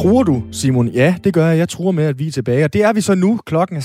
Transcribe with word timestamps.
Tror 0.00 0.22
du, 0.22 0.42
Simon? 0.52 0.88
Ja, 0.88 1.16
det 1.24 1.34
gør 1.34 1.46
jeg. 1.46 1.58
Jeg 1.58 1.68
tror 1.68 1.90
med, 1.90 2.04
at 2.04 2.18
vi 2.18 2.26
er 2.26 2.30
tilbage. 2.30 2.64
Og 2.64 2.72
det 2.72 2.82
er 2.82 2.92
vi 2.92 3.00
så 3.00 3.14
nu. 3.14 3.40
Klokken 3.46 3.76
er 3.76 3.80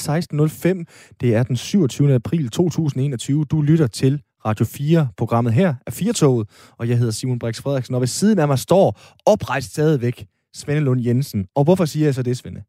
16.05. 1.06 1.14
Det 1.22 1.36
er 1.36 1.44
den 1.44 1.56
27. 1.56 2.14
april 2.14 2.50
2021. 2.50 3.46
Du 3.46 3.62
lytter 3.62 3.88
til 3.88 4.22
Radio 4.46 4.66
4. 4.66 5.08
Programmet 5.18 5.54
her 5.54 5.76
er 5.88 5.92
Firtoget, 5.92 6.48
og 6.78 6.90
jeg 6.90 6.98
hedder 6.98 7.12
Simon 7.12 7.40
Brix 7.40 7.62
Frederiksen. 7.62 7.96
Og 7.96 8.02
ved 8.02 8.08
siden 8.08 8.40
af 8.40 8.48
mig 8.48 8.60
står 8.60 9.00
oprejst 9.26 9.72
stadigvæk 9.72 10.26
Svende 10.54 10.82
Lund 10.82 11.02
Jensen. 11.02 11.46
Og 11.56 11.64
hvorfor 11.64 11.86
siger 11.86 12.06
jeg 12.06 12.16
så 12.16 12.24
det, 12.24 12.38
Svende? 12.38 12.64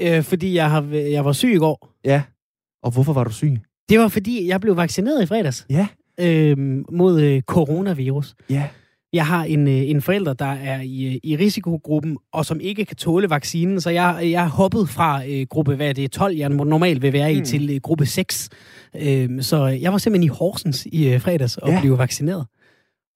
Øh, 0.00 0.22
fordi 0.22 0.54
jeg, 0.54 0.70
har, 0.70 0.82
jeg 0.92 1.24
var 1.24 1.32
syg 1.32 1.54
i 1.54 1.58
går. 1.58 1.94
Ja. 2.04 2.22
Og 2.82 2.90
hvorfor 2.90 3.12
var 3.12 3.24
du 3.24 3.32
syg? 3.32 3.56
Det 3.88 3.98
var 3.98 4.08
fordi, 4.08 4.48
jeg 4.48 4.60
blev 4.60 4.76
vaccineret 4.76 5.22
i 5.22 5.26
fredags. 5.26 5.66
Ja. 5.70 5.86
Øh, 6.20 6.56
mod 6.92 7.20
øh, 7.20 7.42
coronavirus. 7.42 8.34
Ja. 8.50 8.68
Jeg 9.14 9.26
har 9.26 9.44
en, 9.44 9.68
øh, 9.68 9.74
en 9.90 10.02
forælder, 10.02 10.32
der 10.32 10.52
er 10.52 10.80
i, 10.80 11.20
i 11.22 11.36
risikogruppen, 11.36 12.18
og 12.32 12.46
som 12.46 12.60
ikke 12.60 12.84
kan 12.84 12.96
tåle 12.96 13.30
vaccinen, 13.30 13.80
så 13.80 13.90
jeg, 13.90 14.18
jeg 14.22 14.44
er 14.44 14.48
hoppet 14.48 14.88
fra 14.88 15.26
øh, 15.28 15.46
gruppe, 15.50 15.74
hvad 15.74 15.94
det 15.94 16.04
er, 16.04 16.08
12, 16.08 16.36
jeg 16.36 16.48
normalt 16.48 17.02
vil 17.02 17.12
være 17.12 17.32
i, 17.32 17.38
mm. 17.38 17.44
til 17.44 17.70
øh, 17.70 17.80
gruppe 17.80 18.06
6. 18.06 18.48
Øh, 19.02 19.42
så 19.42 19.66
jeg 19.66 19.92
var 19.92 19.98
simpelthen 19.98 20.24
i 20.24 20.36
Horsens 20.38 20.86
i 20.86 21.08
øh, 21.08 21.20
fredags 21.20 21.56
og 21.56 21.68
Ja. 21.70 21.80
blev 21.80 21.98
vaccineret. 21.98 22.46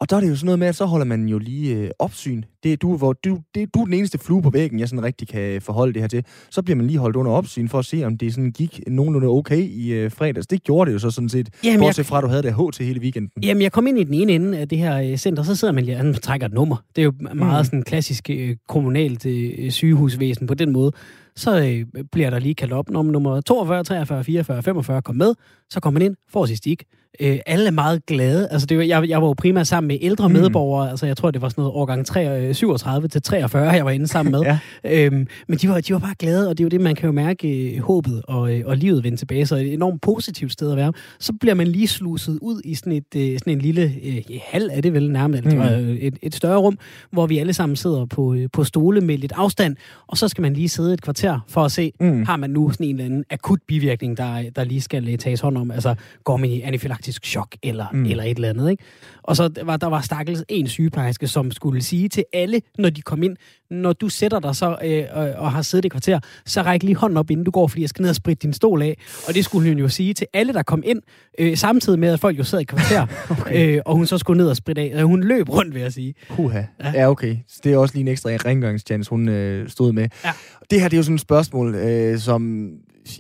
Og 0.01 0.11
der 0.11 0.17
er 0.17 0.21
det 0.21 0.29
jo 0.31 0.37
sådan 0.37 0.47
noget 0.47 0.59
med, 0.59 0.67
at 0.67 0.77
så 0.77 0.85
holder 0.85 1.07
man 1.07 1.27
jo 1.29 1.39
lige 1.39 1.77
øh, 1.77 1.91
opsyn. 1.99 2.43
Det 2.63 2.73
er 2.73 2.77
du, 2.77 2.97
hvor 2.97 3.13
du, 3.13 3.39
det, 3.55 3.75
du 3.75 3.81
er 3.81 3.85
den 3.85 3.95
eneste 3.95 4.19
flue 4.19 4.43
på 4.43 4.51
væggen, 4.51 4.81
jeg 4.81 4.89
sådan 4.89 5.05
rigtig 5.05 5.29
kan 5.29 5.63
forholde 5.63 5.93
det 5.93 6.03
her 6.03 6.09
til. 6.09 6.25
Så 6.51 6.63
bliver 6.63 6.77
man 6.77 6.87
lige 6.87 6.99
holdt 6.99 7.17
under 7.17 7.33
opsyn 7.33 7.69
for 7.69 7.79
at 7.79 7.85
se, 7.85 8.05
om 8.05 8.19
det 8.19 8.35
sådan 8.35 8.51
gik 8.53 8.81
nogenlunde 8.87 9.29
okay 9.29 9.57
i 9.63 9.93
øh, 9.93 10.11
fredags. 10.11 10.47
Det 10.47 10.63
gjorde 10.65 10.89
det 10.89 10.95
jo 10.95 10.99
så 10.99 11.11
sådan 11.11 11.29
set. 11.29 11.49
Jamen, 11.65 11.81
Bortset 11.81 11.99
jeg, 11.99 12.07
fra, 12.07 12.19
at 12.19 12.23
du 12.25 12.29
havde 12.29 12.43
det 12.43 12.55
H 12.55 12.59
til 12.73 12.87
hele 12.87 13.01
weekenden. 13.01 13.43
jamen, 13.43 13.63
jeg 13.63 13.73
kom 13.73 13.87
ind 13.87 13.99
i 13.99 14.05
den 14.05 14.15
ene 14.15 14.33
ende 14.33 14.59
af 14.59 14.69
det 14.69 14.79
her 14.79 15.01
øh, 15.11 15.17
center, 15.17 15.43
så 15.43 15.55
sidder 15.55 15.75
man 15.75 15.85
lige, 15.85 15.97
han 15.97 16.15
trækker 16.15 16.47
et 16.47 16.53
nummer. 16.53 16.77
Det 16.97 17.03
er 17.03 17.05
jo 17.05 17.13
meget 17.35 17.61
Mm. 17.61 17.65
sådan 17.65 17.83
klassisk 17.83 18.31
øh, 18.31 18.57
kommunalt 18.69 19.27
øh, 19.27 19.71
sygehusvæsen 19.71 20.47
på 20.47 20.55
den 20.55 20.73
måde. 20.73 20.93
Så 21.37 21.61
øh, 21.61 22.03
bliver 22.13 22.31
der 22.31 22.39
lige 22.39 22.55
kaldt 22.55 22.73
op, 22.73 22.91
når 22.91 23.03
nummer 23.03 23.41
42, 23.41 23.85
43, 23.85 24.25
44, 24.25 24.63
45 24.63 25.03
kom 25.03 25.17
med. 25.17 25.35
Så 25.71 25.81
kommer 25.81 26.01
man 26.01 26.07
ind, 26.07 26.17
får 26.33 26.47
sit 26.47 26.57
stik. 26.59 26.83
Øh, 27.21 27.39
alle 27.47 27.67
er 27.67 27.71
meget 27.71 28.07
glade. 28.07 28.49
Altså, 28.51 28.67
det 28.67 28.77
var, 28.77 28.83
jeg, 28.85 29.09
jeg 29.09 29.23
var 29.23 29.29
jo 29.29 29.33
primært 29.39 29.67
sammen 29.67 29.89
med 29.89 29.99
ældre 30.01 30.29
Mm. 30.29 30.33
medborgere. 30.35 30.91
Altså, 30.91 31.07
jeg 31.07 31.17
tror, 31.17 31.31
det 31.31 31.43
var 31.43 31.49
sådan 31.49 31.63
noget 31.63 31.75
årgang 31.77 32.07
3, 32.07 32.49
øh, 32.49 32.55
37 32.55 33.09
til 33.09 33.23
43, 33.23 33.69
jeg 33.71 33.85
var 33.85 33.91
inde 33.91 34.07
sammen 34.09 34.33
med. 34.33 34.41
Ja. 34.49 34.59
Øhm, 34.85 35.27
men 35.49 35.59
de 35.59 35.69
var, 35.69 35.81
de 35.81 35.93
var 35.93 35.99
bare 35.99 36.15
glade, 36.19 36.49
og 36.49 36.59
det 36.59 36.65
er 36.65 36.67
jo 36.67 36.69
det, 36.69 36.81
man 36.81 36.95
kan 36.95 37.07
jo 37.07 37.13
mærke 37.13 37.73
øh, 37.75 37.83
håbet 37.83 38.23
og, 38.29 38.55
øh, 38.59 38.63
og 38.67 38.77
livet 38.77 39.05
vende 39.05 39.17
tilbage. 39.19 39.47
Så 39.47 39.57
et 39.57 39.73
enormt 39.73 40.01
positivt 40.03 40.53
sted 40.53 40.71
at 40.71 40.77
være. 40.77 40.93
Så 41.21 41.33
bliver 41.41 41.55
man 41.55 41.67
lige 41.67 41.89
sluset 41.89 42.39
ud 42.43 42.61
i 42.65 42.75
sådan, 42.75 42.93
et, 42.93 43.05
øh, 43.17 43.39
sådan 43.39 43.53
en 43.53 43.59
lille 43.59 43.93
øh, 44.05 44.23
hal, 44.45 44.71
er 44.73 44.81
det 44.81 44.93
vel 44.95 45.11
nærmest, 45.11 45.45
Mm. 45.45 45.51
mm. 45.53 45.61
øh, 45.61 45.97
et, 45.97 46.19
et 46.23 46.35
større 46.35 46.57
rum, 46.59 46.79
hvor 47.13 47.27
vi 47.27 47.39
alle 47.39 47.53
sammen 47.53 47.77
sidder 47.77 48.05
på, 48.07 48.35
øh, 48.35 48.49
på 48.53 48.65
stole 48.65 49.01
med 49.01 49.19
lidt 49.19 49.33
afstand, 49.37 49.77
og 50.07 50.17
så 50.19 50.29
skal 50.29 50.43
man 50.43 50.53
lige 50.55 50.69
sidde 50.69 50.95
et 50.95 51.03
kvarter 51.03 51.41
for 51.49 51.65
at 51.65 51.73
se, 51.73 51.93
Mm. 52.01 52.25
har 52.25 52.37
man 52.37 52.51
nu 52.51 52.71
sådan 52.71 52.87
en 52.87 52.95
eller 52.95 53.05
anden 53.05 53.25
akut 53.31 53.59
bivirkning, 53.69 54.17
der, 54.17 54.43
der 54.57 54.65
lige 54.65 54.81
skal 54.81 55.09
øh, 55.09 55.19
tages 55.19 55.41
hånd 55.41 55.59
om. 55.59 55.71
Altså, 55.71 55.95
går 56.25 56.37
man 56.37 56.51
i 56.51 56.61
anafylaktisk 56.99 57.25
chok 57.25 57.57
eller, 57.63 57.87
Mm. 57.93 58.05
eller 58.05 58.25
et 58.25 58.35
eller 58.37 58.49
andet, 58.49 58.71
ikke? 58.71 58.83
Og 59.23 59.37
så 59.37 59.51
var 59.65 59.77
der 59.77 59.87
var 59.87 60.01
stakkels 60.01 60.45
en 60.49 60.67
sygeplejerske, 60.69 61.29
som 61.29 61.51
skulle 61.51 61.83
sige 61.83 62.09
til 62.09 62.25
alle, 62.33 62.61
når 62.79 62.91
de 62.91 63.03
kom 63.03 63.23
ind, 63.23 63.37
når 63.71 63.93
du 63.93 64.09
sætter 64.09 64.41
dig 64.41 64.57
så 64.57 64.77
øh, 64.85 65.05
og, 65.13 65.31
og 65.37 65.53
har 65.53 65.63
siddet 65.63 65.85
i 65.85 65.89
kvarter, 65.89 66.21
så 66.47 66.63
ræk 66.63 66.83
lige 66.83 66.97
hånden 66.97 67.17
op, 67.17 67.31
inden 67.31 67.45
du 67.45 67.51
går, 67.51 67.67
fordi 67.67 67.81
jeg 67.83 67.89
skal 67.89 68.03
ned 68.03 68.11
og 68.11 68.17
spritte 68.17 68.43
din 68.43 68.53
stol 68.53 68.83
af. 68.83 68.97
Og 69.29 69.35
det 69.35 69.45
skulle 69.45 69.69
hun 69.71 69.79
jo 69.79 69.89
sige 69.89 70.15
til 70.15 70.27
alle, 70.33 70.53
der 70.53 70.63
kom 70.63 70.83
ind, 70.87 71.01
øh, 71.39 71.57
samtidig 71.57 71.99
med, 71.99 72.09
at 72.13 72.21
folk 72.21 72.39
jo 72.39 72.45
sad 72.45 72.61
i 72.61 72.65
kvarter, 72.65 73.07
Okay. 73.41 73.77
øh, 73.77 73.83
og 73.87 73.97
hun 73.97 74.07
så 74.07 74.19
skulle 74.19 74.39
ned 74.43 74.49
og 74.51 74.57
spritte 74.57 74.83
af. 74.83 74.93
Øh, 74.95 75.03
Hun 75.05 75.23
løb 75.25 75.49
rundt, 75.49 75.75
vil 75.75 75.83
jeg 75.83 75.93
sige. 75.93 76.15
Puha. 76.29 76.63
Ja. 76.85 76.91
Ja. 76.95 77.11
okay. 77.11 77.37
Så 77.49 77.61
det 77.65 77.73
er 77.73 77.77
også 77.79 77.95
lige 77.95 78.01
en 78.03 78.09
ekstra 78.09 78.31
rengøringstjeneste, 78.31 79.11
hun 79.11 79.29
øh, 79.29 79.69
stod 79.69 79.93
med. 79.93 80.09
Ja. 80.25 80.31
Det 80.71 80.81
her 80.81 80.89
det 80.89 80.97
er 80.97 80.99
jo 80.99 81.03
sådan 81.03 81.15
et 81.15 81.21
spørgsmål, 81.21 81.75
øh, 81.75 82.19
som 82.19 82.71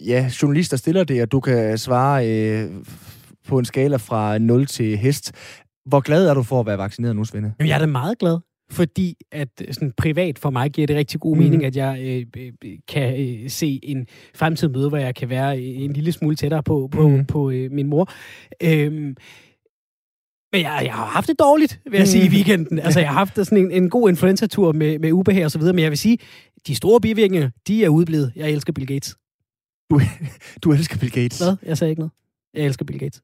ja, 0.06 0.30
journalister 0.42 0.76
stiller 0.76 1.04
det, 1.04 1.22
og 1.22 1.32
du 1.32 1.40
kan 1.40 1.78
svare 1.78 2.28
øh, 2.28 2.70
på 3.48 3.58
en 3.58 3.64
skala 3.64 3.96
fra 3.96 4.38
0 4.38 4.66
til 4.66 4.96
hest. 4.98 5.32
Hvor 5.86 6.00
glad 6.00 6.28
er 6.28 6.34
du 6.34 6.42
for 6.42 6.60
at 6.60 6.66
være 6.66 6.78
vaccineret 6.78 7.16
nu, 7.16 7.24
Svende? 7.24 7.52
Jamen, 7.58 7.68
jeg 7.68 7.74
er 7.74 7.78
da 7.78 7.86
meget 7.86 8.18
glad, 8.18 8.38
fordi 8.70 9.14
at 9.32 9.48
øh, 9.66 9.74
sådan 9.74 9.92
privat 9.96 10.38
for 10.38 10.50
mig 10.50 10.70
giver 10.70 10.86
det 10.86 10.96
rigtig 10.96 11.20
god 11.20 11.36
mening, 11.36 11.64
at 11.64 11.76
jeg 11.76 11.98
øh, 12.02 12.26
øh, 12.36 12.52
kan 12.88 13.20
øh, 13.20 13.50
se 13.50 13.80
en 13.82 14.06
fremtidig 14.34 14.72
møde, 14.74 14.88
hvor 14.88 14.98
jeg 14.98 15.14
kan 15.14 15.28
være 15.28 15.58
øh, 15.58 15.64
en 15.64 15.92
lille 15.92 16.12
smule 16.12 16.36
tættere 16.36 16.62
på, 16.62 16.88
på, 16.92 17.08
mm. 17.08 17.24
på 17.24 17.50
øh, 17.50 17.72
min 17.72 17.86
mor. 17.86 18.10
Øhm, 18.62 19.16
men 20.52 20.60
jeg, 20.62 20.80
jeg 20.84 20.94
har 20.94 21.06
haft 21.06 21.28
det 21.28 21.38
dårligt, 21.38 21.80
vil 21.90 21.98
jeg 21.98 22.08
sige, 22.08 22.24
i 22.24 22.28
Mhm. 22.28 22.34
weekenden. 22.34 22.78
Altså, 22.84 23.00
jeg 23.00 23.08
har 23.08 23.14
haft 23.18 23.34
sådan 23.36 23.58
en, 23.58 23.70
en 23.70 23.90
god 23.90 24.08
influenzatur 24.08 24.72
med, 24.72 24.98
med 24.98 25.12
ubehag 25.12 25.44
og 25.44 25.50
så 25.50 25.58
videre, 25.58 25.72
men 25.74 25.82
jeg 25.82 25.90
vil 25.90 25.98
sige, 25.98 26.18
de 26.66 26.74
store 26.74 27.00
bivirkninger, 27.00 27.50
de 27.68 27.84
er 27.84 27.88
udeblevet. 27.88 28.32
Jeg 28.36 28.50
elsker 28.50 28.72
Bill 28.72 28.86
Gates. 28.86 29.16
Du 30.62 30.72
elsker 30.76 30.98
Bill 30.98 31.12
Gates. 31.12 31.38
Hvad? 31.38 31.56
Jeg 31.62 31.78
sagde 31.78 31.90
ikke 31.90 32.00
noget. 32.00 32.12
Jeg 32.54 32.64
elsker 32.64 32.84
Bill 32.84 32.98
Gates. 32.98 33.22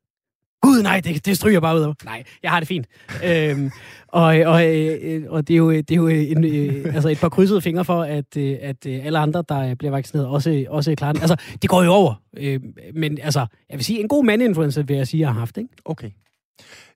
Gud, 0.64 0.82
nej, 0.82 1.00
det, 1.00 1.26
det 1.26 1.36
stryger 1.36 1.60
bare 1.60 1.76
ud 1.76 1.80
af 1.80 1.88
mig. 1.88 1.96
Nej, 2.04 2.24
jeg 2.42 2.50
har 2.50 2.60
det 2.60 2.68
fint. 2.68 2.86
øhm, 3.24 3.70
og, 4.08 4.24
og, 4.24 4.76
øh, 4.76 5.22
og 5.28 5.48
det 5.48 5.54
er 5.54 5.58
jo, 5.58 5.70
det 5.70 5.90
er 5.90 5.96
jo 5.96 6.08
en, 6.08 6.44
øh, 6.44 6.94
altså 6.94 7.08
et 7.08 7.18
par 7.18 7.28
krydsede 7.28 7.60
fingre 7.60 7.84
for, 7.84 8.02
at, 8.02 8.36
øh, 8.36 8.56
at 8.60 8.86
øh, 8.86 9.06
alle 9.06 9.18
andre, 9.18 9.44
der 9.48 9.74
bliver 9.74 9.90
vaccineret, 9.90 10.28
også, 10.28 10.64
også 10.68 10.94
klarer 10.94 11.12
den. 11.12 11.22
Altså, 11.22 11.36
det 11.62 11.70
går 11.70 11.82
jo 11.82 11.90
over. 11.90 12.14
Øh, 12.36 12.60
men 12.94 13.18
altså, 13.22 13.46
jeg 13.70 13.78
vil 13.78 13.84
sige, 13.84 14.00
en 14.00 14.08
god 14.08 14.24
mandinfluencer, 14.24 14.82
vil 14.82 14.96
jeg 14.96 15.06
sige, 15.06 15.20
jeg 15.20 15.28
har 15.28 15.38
haft, 15.38 15.56
ikke? 15.56 15.68
Okay. 15.84 16.10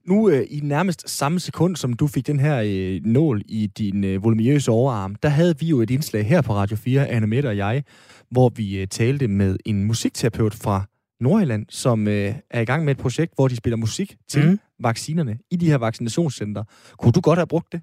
Nu 0.07 0.29
øh, 0.29 0.47
i 0.51 0.61
nærmest 0.63 1.11
samme 1.11 1.41
sekund, 1.41 1.77
som 1.77 1.93
du 1.93 2.07
fik 2.07 2.27
den 2.27 2.41
her 2.41 2.63
øh, 2.65 3.01
nål 3.05 3.43
i 3.49 3.67
din 3.67 4.05
øh, 4.05 4.25
voluminøse 4.25 4.71
overarm, 4.71 5.15
der 5.15 5.29
havde 5.29 5.59
vi 5.61 5.67
jo 5.67 5.81
et 5.81 5.91
indslag 5.91 6.27
her 6.27 6.43
på 6.43 6.55
Radio 6.55 6.77
4, 6.77 7.09
Anne 7.09 7.27
Mette 7.27 7.47
og 7.47 7.57
jeg, 7.57 7.83
hvor 8.31 8.49
vi 8.49 8.81
øh, 8.81 8.87
talte 8.87 9.29
med 9.29 9.57
en 9.65 9.85
musikterapeut 9.85 10.55
fra 10.55 10.85
Nordjylland, 11.21 11.67
som 11.69 12.09
øh, 12.09 12.35
er 12.51 12.61
i 12.61 12.65
gang 12.65 12.85
med 12.85 12.95
et 12.95 12.99
projekt, 12.99 13.35
hvor 13.35 13.49
de 13.49 13.57
spiller 13.57 13.77
musik 13.77 14.17
til 14.29 14.51
mm. 14.51 14.61
Vaccinerne 14.81 15.39
i 15.51 15.57
de 15.57 15.67
her 15.67 15.79
vaccinationscenter. 15.79 16.65
Kunne 16.99 17.13
du 17.13 17.21
godt 17.21 17.39
have 17.39 17.47
brugt 17.47 17.73
det? 17.73 17.81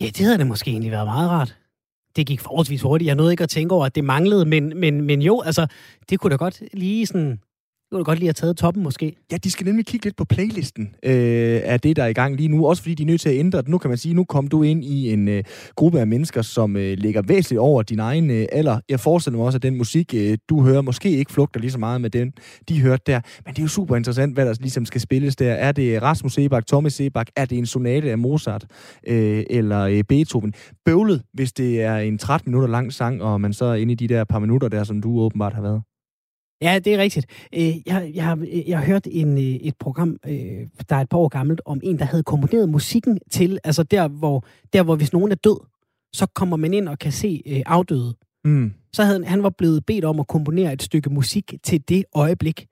Ja, 0.00 0.06
det 0.06 0.18
havde 0.18 0.38
det 0.38 0.46
måske 0.46 0.70
egentlig 0.70 0.90
været 0.90 1.06
meget 1.06 1.30
rart. 1.30 1.58
Det 2.16 2.26
gik 2.26 2.40
forholdsvis 2.40 2.82
hurtigt. 2.82 3.06
Jeg 3.06 3.14
nåede 3.14 3.32
ikke 3.32 3.42
at 3.42 3.50
tænke 3.50 3.74
over, 3.74 3.86
at 3.86 3.94
det 3.94 4.04
manglede, 4.04 4.44
men, 4.44 4.80
men, 4.80 5.02
men 5.02 5.22
jo, 5.22 5.40
altså, 5.40 5.66
det 6.10 6.20
kunne 6.20 6.30
da 6.30 6.36
godt 6.36 6.62
lige 6.72 7.06
sådan... 7.06 7.40
Det 7.90 7.94
kunne 7.94 8.04
godt 8.04 8.18
lige 8.18 8.26
have 8.26 8.32
taget 8.32 8.56
toppen, 8.56 8.82
måske. 8.82 9.16
Ja, 9.32 9.36
de 9.36 9.50
skal 9.50 9.66
nemlig 9.66 9.86
kigge 9.86 10.06
lidt 10.06 10.16
på 10.16 10.24
playlisten 10.24 10.82
øh, 11.02 11.60
af 11.64 11.80
det, 11.80 11.96
der 11.96 12.02
er 12.02 12.06
i 12.06 12.12
gang 12.12 12.36
lige 12.36 12.48
nu. 12.48 12.66
Også 12.66 12.82
fordi 12.82 12.94
de 12.94 13.02
er 13.02 13.06
nødt 13.06 13.20
til 13.20 13.28
at 13.28 13.38
ændre 13.38 13.58
det. 13.58 13.68
Nu 13.68 13.78
kan 13.78 13.88
man 13.88 13.98
sige, 13.98 14.14
nu 14.14 14.24
kom 14.24 14.48
du 14.48 14.62
ind 14.62 14.84
i 14.84 15.12
en 15.12 15.28
øh, 15.28 15.44
gruppe 15.76 16.00
af 16.00 16.06
mennesker, 16.06 16.42
som 16.42 16.76
øh, 16.76 16.98
ligger 16.98 17.22
væsentligt 17.22 17.60
over 17.60 17.82
din 17.82 17.98
egen 17.98 18.30
øh, 18.30 18.46
alder. 18.52 18.80
Jeg 18.88 19.00
forestiller 19.00 19.36
mig 19.36 19.46
også, 19.46 19.56
at 19.56 19.62
den 19.62 19.78
musik, 19.78 20.14
øh, 20.14 20.38
du 20.48 20.62
hører, 20.62 20.82
måske 20.82 21.10
ikke 21.10 21.32
flugter 21.32 21.60
lige 21.60 21.70
så 21.70 21.78
meget 21.78 22.00
med 22.00 22.10
den, 22.10 22.32
de 22.68 22.80
hørte 22.80 23.02
der. 23.06 23.20
Men 23.46 23.54
det 23.54 23.58
er 23.58 23.64
jo 23.64 23.68
super 23.68 23.96
interessant, 23.96 24.34
hvad 24.34 24.46
der 24.46 24.54
ligesom 24.60 24.84
skal 24.86 25.00
spilles 25.00 25.36
der. 25.36 25.52
Er 25.52 25.72
det 25.72 26.02
Rasmus 26.02 26.32
Sebak, 26.32 26.66
Tommy 26.66 26.88
Sebak? 26.88 27.26
Er 27.36 27.44
det 27.44 27.58
en 27.58 27.66
sonate 27.66 28.10
af 28.10 28.18
Mozart 28.18 28.66
øh, 29.06 29.44
eller 29.50 29.80
øh, 29.80 30.04
Beethoven? 30.08 30.52
Bøvlet, 30.84 31.22
hvis 31.32 31.52
det 31.52 31.82
er 31.82 31.96
en 31.96 32.18
13 32.18 32.50
minutter 32.50 32.68
lang 32.68 32.92
sang, 32.92 33.22
og 33.22 33.40
man 33.40 33.52
så 33.52 33.64
er 33.64 33.74
inde 33.74 33.92
i 33.92 33.96
de 33.96 34.08
der 34.08 34.24
par 34.24 34.38
minutter 34.38 34.68
der, 34.68 34.84
som 34.84 35.02
du 35.02 35.20
åbenbart 35.20 35.54
har 35.54 35.62
været. 35.62 35.82
Ja, 36.62 36.78
det 36.78 36.94
er 36.94 36.98
rigtigt. 36.98 37.26
Øh, 37.54 37.88
Jeg, 37.88 38.10
jeg, 38.14 38.24
har, 38.24 38.46
jeg 38.66 38.78
har 38.78 38.86
hørt 38.86 39.06
en, 39.10 39.38
øh, 39.38 39.44
et 39.44 39.74
program, 39.80 40.16
øh, 40.26 40.66
der 40.88 40.96
er 40.96 41.00
et 41.00 41.08
par 41.08 41.18
år 41.18 41.28
gammelt, 41.28 41.60
om 41.64 41.80
en, 41.82 41.98
der 41.98 42.04
havde 42.04 42.22
komponeret 42.22 42.68
musikken 42.68 43.18
til, 43.30 43.58
altså 43.64 43.82
der 43.82 44.08
hvor, 44.08 44.44
der, 44.72 44.82
hvor 44.82 44.96
hvis 44.96 45.12
nogen 45.12 45.30
er 45.32 45.36
død, 45.36 45.60
så 46.12 46.26
kommer 46.26 46.56
man 46.56 46.74
ind 46.74 46.88
og 46.88 46.98
kan 46.98 47.12
se 47.12 47.42
øh, 47.46 47.62
afdøde. 47.66 48.14
Mm. 48.44 48.72
Så 48.92 49.04
havde 49.04 49.24
han 49.24 49.42
var 49.42 49.50
blevet 49.50 49.86
bedt 49.86 50.04
om 50.04 50.20
at 50.20 50.26
komponere 50.28 50.72
et 50.72 50.82
stykke 50.82 51.10
musik 51.10 51.54
til 51.62 51.88
det 51.88 52.04
øjeblik, 52.14 52.66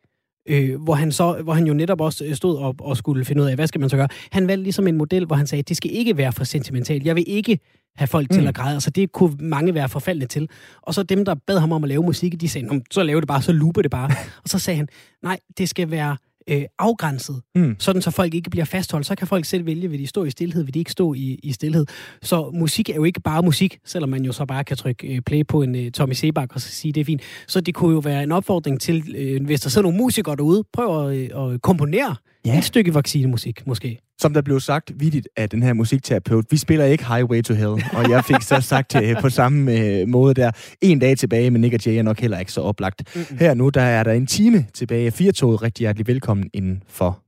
øh, 0.49 0.83
hvor, 0.83 0.95
han 0.95 1.13
så, 1.13 1.41
hvor 1.43 1.53
han 1.53 1.67
jo 1.67 1.75
netop 1.75 2.01
også 2.01 2.25
øh, 2.25 2.35
stod 2.35 2.59
op 2.59 2.81
og 2.81 2.97
skulle 2.97 3.25
finde 3.25 3.43
ud 3.43 3.49
af, 3.49 3.55
hvad 3.55 3.67
skal 3.67 3.81
man 3.81 3.91
så 3.91 3.97
gøre. 3.97 4.09
Han 4.33 4.49
valgte 4.49 4.63
ligesom 4.63 4.87
en 4.87 4.97
model, 4.97 5.25
hvor 5.27 5.37
han 5.37 5.47
sagde, 5.47 5.63
det 5.63 5.77
skal 5.77 5.91
ikke 5.95 6.17
være 6.17 6.33
for 6.33 6.45
sentimentalt. 6.45 7.05
Jeg 7.07 7.17
vil 7.17 7.25
ikke 7.27 7.59
have 7.97 8.07
folk 8.09 8.31
til 8.31 8.43
Mm. 8.43 8.49
at 8.49 8.55
græde. 8.55 8.75
Altså 8.75 8.91
det 8.91 9.13
kunne 9.13 9.37
mange 9.41 9.75
være 9.75 9.89
forfaldne 9.89 10.27
til. 10.27 10.49
Og 10.83 10.95
så 10.95 11.03
dem, 11.03 11.25
der 11.25 11.35
bad 11.47 11.59
ham 11.59 11.73
om 11.73 11.85
at 11.85 11.89
lave 11.89 12.03
musik, 12.03 12.41
de 12.41 12.49
sagde, 12.49 12.67
"Nå, 12.67 12.81
så 12.91 13.03
lav 13.03 13.21
det 13.21 13.29
bare, 13.29 13.43
så 13.43 13.53
looper 13.53 13.83
det 13.83 13.91
bare. 13.91 14.11
og 14.43 14.49
så 14.49 14.59
sagde 14.59 14.77
han, 14.77 14.89
nej, 15.23 15.39
det 15.59 15.69
skal 15.69 15.91
være 15.91 16.17
øh, 16.51 16.63
afgrænset, 16.79 17.43
Mm. 17.55 17.77
sådan 17.79 18.03
så 18.03 18.11
folk 18.11 18.35
ikke 18.35 18.51
bliver 18.51 18.65
fastholdt. 18.65 19.07
Så 19.07 19.15
kan 19.15 19.27
folk 19.27 19.45
selv 19.45 19.67
vælge, 19.67 19.91
vil 19.91 19.99
de 20.01 20.07
stå 20.07 20.25
i 20.25 20.31
stillhed, 20.31 20.65
vil 20.65 20.75
de 20.75 20.79
ikke 20.79 20.91
stå 20.93 21.15
i, 21.15 21.41
i 21.43 21.53
stillhed. 21.53 21.87
Så 22.23 22.51
musik 22.55 22.91
er 22.91 22.95
jo 22.95 23.05
ikke 23.05 23.21
bare 23.21 23.43
musik, 23.43 23.79
selvom 23.85 24.11
man 24.11 24.25
jo 24.25 24.33
så 24.33 24.45
bare 24.47 24.65
kan 24.65 24.77
trykke 24.77 25.15
øh, 25.15 25.21
play 25.23 25.47
på 25.49 25.63
en 25.63 25.75
øh, 25.75 25.91
Tommy 25.91 26.13
Sebak 26.13 26.55
og 26.55 26.61
så 26.61 26.69
sige, 26.69 26.93
det 26.93 27.01
er 27.01 27.05
fint. 27.05 27.23
Så 27.49 27.61
det 27.61 27.75
kunne 27.75 27.93
jo 27.93 27.99
være 27.99 28.23
en 28.23 28.33
opfordring 28.33 28.81
til, 28.81 29.15
øh, 29.17 29.45
hvis 29.45 29.61
der 29.61 29.71
sidder 29.71 29.83
nogle 29.83 29.99
musikere 29.99 30.37
derude, 30.37 30.65
prøv 30.73 31.09
at, 31.09 31.17
øh, 31.17 31.53
at 31.55 31.63
komponere 31.63 32.17
Ja. 32.45 32.59
et 32.59 32.65
stykke 32.65 32.95
vaccinemusik, 32.95 33.67
måske. 33.67 33.99
Som 34.19 34.35
der 34.35 34.43
blev 34.43 34.61
sagt 34.61 34.93
vidigt 35.01 35.29
af 35.37 35.51
den 35.51 35.63
her 35.63 35.73
musikterapeut, 35.73 36.45
vi 36.51 36.57
spiller 36.57 36.85
ikke 36.85 37.07
Highway 37.07 37.43
to 37.43 37.55
Hell, 37.55 37.85
og 37.93 38.11
jeg 38.11 38.25
fik 38.25 38.43
så 38.43 38.61
sagt 38.61 38.97
øh, 39.03 39.21
på 39.21 39.31
samme 39.31 39.73
øh, 39.73 40.09
måde 40.09 40.35
der, 40.35 40.51
en 40.81 40.99
dag 40.99 41.19
tilbage, 41.19 41.51
men 41.51 41.61
Nick 41.61 41.75
og 41.75 41.87
Jay 41.87 41.99
er 41.99 42.03
nok 42.03 42.21
heller 42.21 42.39
ikke 42.39 42.53
så 42.53 42.61
oplagt. 42.61 43.17
Mm-mm. 43.17 43.39
Her 43.39 43.55
nu, 43.55 43.69
der 43.69 43.81
er 43.81 44.03
der 44.03 44.13
en 44.13 44.27
time 44.27 44.67
tilbage 44.75 45.11
Firtoget. 45.11 45.63
Rigtig 45.63 45.83
hjertelig 45.83 46.07
velkommen 46.07 46.51
indenfor. 46.55 47.23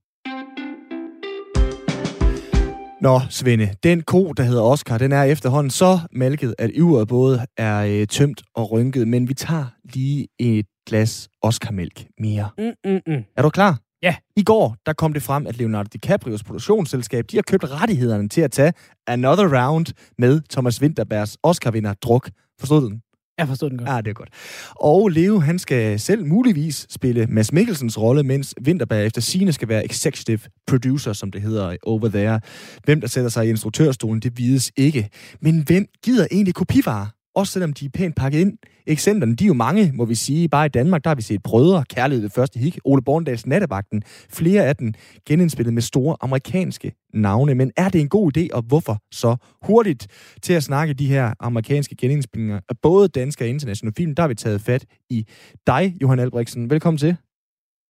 Nå, 3.03 3.21
Svende, 3.31 3.71
den 3.83 4.03
ko, 4.03 4.33
der 4.33 4.43
hedder 4.43 4.63
Oscar, 4.63 4.99
den 4.99 5.13
er 5.13 5.23
efterhånden 5.23 5.71
så 5.71 5.99
malket, 6.13 6.55
at 6.59 6.71
yveret 6.75 7.09
både 7.09 7.47
er 7.57 7.79
øh, 7.79 8.07
tømt 8.07 8.43
og 8.55 8.73
rynket, 8.73 9.09
men 9.09 9.29
vi 9.29 9.35
tager 9.35 9.65
lige 9.95 10.29
et 10.39 10.67
glas 10.87 11.29
Oscar-mælk 11.43 12.05
mere. 12.19 12.49
Mm-mm-mm. 12.59 13.25
Er 13.37 13.43
du 13.43 13.51
klar? 13.51 13.79
Ja. 14.03 14.15
I 14.37 14.43
går, 14.43 14.77
der 14.87 14.93
kom 14.93 15.13
det 15.13 15.23
frem, 15.23 15.47
at 15.47 15.57
Leonardo 15.57 15.89
DiCaprios 15.93 16.45
produktionsselskab, 16.45 17.25
de 17.31 17.37
har 17.37 17.43
købt 17.43 17.65
rettighederne 17.71 18.29
til 18.29 18.41
at 18.41 18.51
tage 18.51 18.73
Another 19.07 19.63
Round 19.63 19.87
med 20.19 20.41
Thomas 20.51 20.83
Winterbergs 20.83 21.37
Oscar-vinder 21.43 21.95
Druk. 21.95 22.31
Forstod 22.61 22.81
du 22.81 22.89
den? 22.89 23.03
Jeg 23.39 23.49
forstod 23.49 23.71
den 23.71 23.79
godt. 23.79 23.91
Ja, 23.91 23.97
det 23.97 24.09
er 24.09 24.15
godt. 24.15 24.29
Og 24.77 25.09
Leo, 25.09 25.39
han 25.39 25.59
skal 25.59 26.01
selv 26.01 26.27
muligvis 26.27 26.87
spille 26.91 27.27
Mads 27.27 27.53
Mikkelsens 27.53 27.99
rolle, 27.99 28.23
mens 28.23 28.55
Winterberg 28.67 29.07
efter 29.07 29.21
sine 29.21 29.53
skal 29.53 29.69
være 29.69 29.85
executive 29.85 30.41
producer, 30.67 31.13
som 31.13 31.31
det 31.31 31.43
hedder 31.43 31.77
over 31.83 32.09
there. 32.09 32.41
Hvem 32.85 33.01
der 33.01 33.09
sætter 33.09 33.31
sig 33.31 33.47
i 33.47 33.51
instruktørstolen, 33.51 34.21
det 34.21 34.39
vides 34.39 34.73
ikke. 34.77 35.09
Men 35.41 35.63
hvem 35.67 35.87
gider 36.05 36.27
egentlig 36.31 36.55
kopivarer? 36.55 37.07
Også 37.35 37.53
selvom 37.53 37.73
de 37.73 37.85
er 37.85 37.91
pænt 37.95 38.17
pakket 38.17 38.41
ind. 38.41 38.59
Eksemplerne, 38.87 39.37
de 39.37 39.45
er 39.45 39.49
jo 39.49 39.55
mange, 39.55 39.93
må 39.95 40.05
vi 40.05 40.15
sige. 40.15 40.49
Bare 40.49 40.67
i 40.67 40.69
Danmark, 40.69 41.05
der 41.05 41.11
har 41.11 41.15
vi 41.15 41.23
set 41.23 41.43
Brødre, 41.43 41.85
Kærlighed 41.91 42.25
det 42.25 42.33
første 42.33 42.59
hik, 42.59 42.79
Ole 42.85 43.03
Borndals 43.03 43.47
Nattevagten. 43.47 44.03
Flere 44.33 44.65
af 44.65 44.77
dem 44.77 44.95
genindspillet 45.27 45.75
med 45.75 45.83
store 45.83 46.17
amerikanske 46.21 46.93
navne. 47.15 47.55
Men 47.55 47.73
er 47.77 47.89
det 47.89 48.01
en 48.01 48.09
god 48.09 48.37
idé, 48.37 48.49
og 48.53 48.63
hvorfor 48.63 48.99
så 49.13 49.37
hurtigt? 49.63 50.07
Til 50.43 50.53
at 50.53 50.63
snakke 50.63 50.95
de 50.95 51.07
her 51.07 51.35
amerikanske 51.41 51.97
genindspillinger 51.97 52.61
af 52.69 52.75
både 52.83 53.09
danske 53.09 53.45
og 53.45 53.49
internationale 53.49 53.95
film, 53.97 54.15
der 54.15 54.23
har 54.23 54.29
vi 54.29 54.35
taget 54.35 54.61
fat 54.61 54.85
i 55.11 55.27
dig, 55.67 55.95
Johan 56.03 56.19
Albrechtsen. 56.19 56.71
Velkommen 56.71 56.99
til. 56.99 57.17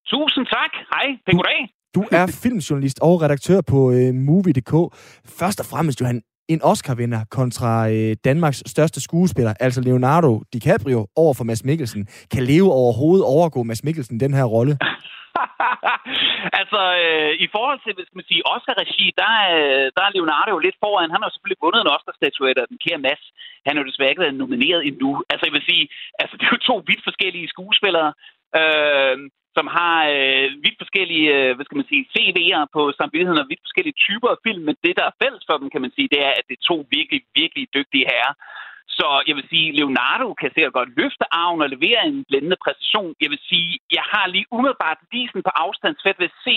Tusind 0.07 0.45
tak. 0.45 0.71
Hej. 0.93 1.05
Goddag. 1.25 1.61
Du 1.95 2.03
er 2.11 2.27
filmjournalist 2.43 2.99
og 3.01 3.21
redaktør 3.21 3.61
på 3.61 3.91
øh, 3.91 4.13
Movie.dk. 4.13 4.73
Først 5.25 5.59
og 5.59 5.65
fremmest, 5.65 6.01
Johan, 6.01 6.21
en 6.53 6.61
Oscar-vinder 6.71 7.21
kontra 7.37 7.71
øh, 7.95 8.11
Danmarks 8.29 8.63
største 8.73 8.99
skuespiller, 9.07 9.53
altså 9.59 9.81
Leonardo 9.81 10.31
DiCaprio, 10.53 10.99
over 11.23 11.33
for 11.37 11.43
Mads 11.43 11.63
Mikkelsen. 11.69 12.01
Kan 12.33 12.43
leve 12.43 12.69
overhovedet 12.81 13.25
overgå 13.35 13.63
Mads 13.63 13.83
Mikkelsen 13.83 14.19
den 14.19 14.33
her 14.33 14.45
rolle? 14.55 14.73
altså, 16.61 16.81
øh, 17.03 17.33
i 17.45 17.47
forhold 17.55 17.79
til, 17.85 17.93
hvis 17.97 18.11
man 18.17 18.25
siger 18.29 18.43
Oscar-regi, 18.55 19.05
der, 19.21 19.33
øh, 19.57 19.85
der 19.95 20.03
er 20.05 20.15
Leonardo 20.15 20.49
jo 20.55 20.65
lidt 20.65 20.81
foran. 20.83 21.11
Han 21.13 21.19
har 21.21 21.27
jo 21.27 21.33
selvfølgelig 21.35 21.63
vundet 21.65 21.81
en 21.81 21.93
Oscar-statuette 21.95 22.61
og 22.63 22.69
den 22.71 22.79
kære 22.85 23.03
Mads. 23.07 23.23
Han 23.65 23.73
er 23.73 23.81
jo 23.81 23.89
desværre 23.89 24.11
ikke 24.11 24.25
været 24.25 24.41
nomineret 24.43 24.81
endnu. 24.89 25.11
Altså, 25.31 25.43
jeg 25.45 25.55
vil 25.55 25.69
sige, 25.69 25.83
altså, 26.21 26.33
det 26.37 26.45
er 26.45 26.55
jo 26.55 26.67
to 26.69 26.75
vidt 26.89 27.03
forskellige 27.09 27.51
skuespillere. 27.53 28.09
Øh, 28.59 29.15
som 29.59 29.67
har 29.79 29.97
øh, 30.15 30.45
vidt 30.65 30.77
forskellige, 30.83 31.27
øh, 31.37 31.49
hvad 31.55 31.65
skal 31.65 31.79
man 31.79 31.91
sige, 31.91 32.09
CV'er 32.13 32.63
på 32.75 32.81
samvittigheden 32.99 33.43
og 33.43 33.49
vidt 33.51 33.65
forskellige 33.67 33.99
typer 34.05 34.29
af 34.31 34.41
film, 34.45 34.63
men 34.67 34.75
det, 34.85 34.93
der 34.99 35.05
er 35.07 35.19
fælles 35.21 35.43
for 35.47 35.55
dem, 35.61 35.67
kan 35.73 35.83
man 35.85 35.93
sige, 35.95 36.11
det 36.13 36.19
er, 36.27 36.33
at 36.39 36.45
det 36.49 36.55
er 36.57 36.67
to 36.71 36.77
virkelig, 36.97 37.21
virkelig 37.39 37.63
dygtige 37.77 38.09
herrer. 38.11 38.35
Så 38.97 39.07
jeg 39.27 39.35
vil 39.37 39.47
sige, 39.51 39.75
Leonardo 39.79 40.27
kan 40.41 40.49
sikkert 40.51 40.77
godt 40.79 40.95
løfte 40.99 41.25
arven 41.41 41.61
og 41.65 41.69
levere 41.75 42.01
en 42.09 42.25
blændende 42.29 42.57
præstation. 42.63 43.11
Jeg 43.23 43.29
vil 43.33 43.41
sige, 43.49 43.71
jeg 43.97 44.05
har 44.13 44.25
lige 44.27 44.49
umiddelbart 44.55 44.99
lige 45.11 45.27
sådan 45.29 45.47
på 45.47 45.53
afstandsfæt 45.65 46.19
ved 46.19 46.31
at 46.31 46.39
se 46.47 46.55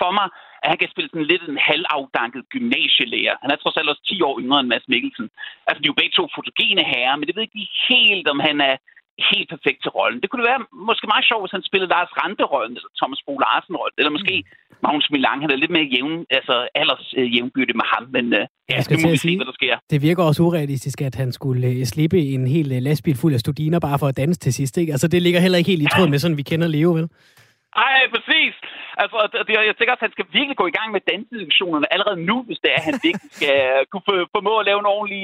for 0.00 0.10
mig, 0.18 0.26
at 0.62 0.68
han 0.70 0.78
kan 0.80 0.92
spille 0.92 1.10
sådan 1.10 1.30
lidt 1.32 1.42
en 1.42 1.64
halvafdanket 1.68 2.42
gymnasielærer. 2.52 3.34
Han 3.42 3.50
er 3.50 3.58
trods 3.58 3.76
alt 3.76 3.92
også 3.92 4.04
10 4.08 4.22
år 4.28 4.34
yngre 4.42 4.60
end 4.60 4.70
Mads 4.72 4.88
Mikkelsen. 4.92 5.28
Altså, 5.66 5.80
de 5.80 5.86
er 5.86 5.92
jo 5.92 6.00
begge 6.00 6.16
to 6.16 6.24
fotogene 6.36 6.84
herrer, 6.92 7.16
men 7.16 7.26
det 7.26 7.34
ved 7.34 7.46
ikke 7.46 7.60
lige 7.60 7.76
helt, 7.90 8.26
om 8.34 8.38
han 8.48 8.56
er 8.70 8.76
helt 9.30 9.48
perfekt 9.54 9.80
til 9.82 9.90
rollen. 9.98 10.20
Det 10.22 10.30
kunne 10.30 10.50
være 10.50 10.60
måske 10.88 11.06
meget 11.12 11.28
sjovt, 11.28 11.42
hvis 11.42 11.56
han 11.56 11.68
spillede 11.68 11.92
Lars 11.94 12.12
Rante-rollen, 12.20 12.74
eller 12.78 12.92
Thomas 13.00 13.20
Bo 13.26 13.32
Larsen-rollen, 13.44 13.96
eller 13.98 14.12
måske 14.16 14.34
mm. 14.38 14.76
Magnus 14.84 15.08
Milang, 15.14 15.38
han 15.44 15.50
er 15.50 15.58
lidt 15.62 15.74
mere 15.76 15.88
jævn, 15.94 16.26
altså 16.38 16.54
alders 16.80 17.06
øh, 17.18 17.26
jævnbyrde 17.34 17.74
med 17.80 17.86
ham, 17.92 18.04
men 18.16 18.24
øh, 18.38 18.44
ja, 18.70 18.78
nu 18.90 18.96
må 19.04 19.08
vi 19.14 19.20
se, 19.26 19.36
hvad 19.36 19.48
der 19.50 19.56
sker. 19.60 19.74
Det 19.92 20.02
virker 20.08 20.22
også 20.24 20.42
urealistisk, 20.42 20.98
at 21.08 21.14
han 21.22 21.30
skulle 21.38 21.66
øh, 21.68 21.84
slippe 21.92 22.18
en 22.34 22.46
hel 22.54 22.68
øh, 22.76 22.80
lastbil 22.88 23.16
fuld 23.22 23.34
af 23.34 23.40
studiner 23.40 23.78
bare 23.86 23.98
for 23.98 24.08
at 24.08 24.16
danse 24.22 24.38
til 24.40 24.52
sidst, 24.58 24.74
ikke? 24.78 24.92
Altså, 24.94 25.08
det 25.08 25.22
ligger 25.22 25.40
heller 25.40 25.58
ikke 25.58 25.70
helt 25.70 25.82
i 25.82 25.92
tråd 25.94 26.08
med 26.08 26.18
sådan, 26.18 26.40
vi 26.42 26.50
kender 26.50 26.68
Leo, 26.68 26.92
vel? 26.98 27.08
Ej, 27.86 28.00
præcis. 28.14 28.54
Altså, 29.02 29.16
det, 29.46 29.52
jeg 29.70 29.76
tænker 29.76 29.92
også, 29.92 30.04
at 30.04 30.08
han 30.08 30.16
skal 30.16 30.28
virkelig 30.38 30.56
gå 30.62 30.66
i 30.68 30.76
gang 30.78 30.88
med 30.92 31.00
danseillusionerne 31.12 31.92
allerede 31.94 32.18
nu, 32.30 32.36
hvis 32.46 32.58
det 32.62 32.70
er, 32.74 32.78
at 32.80 32.88
han 32.90 32.98
virkelig 33.06 33.30
skal 33.38 33.56
kunne 33.90 34.06
formå 34.34 34.52
at 34.58 34.66
lave 34.68 34.80
en 34.82 34.92
ordentlig 34.96 35.22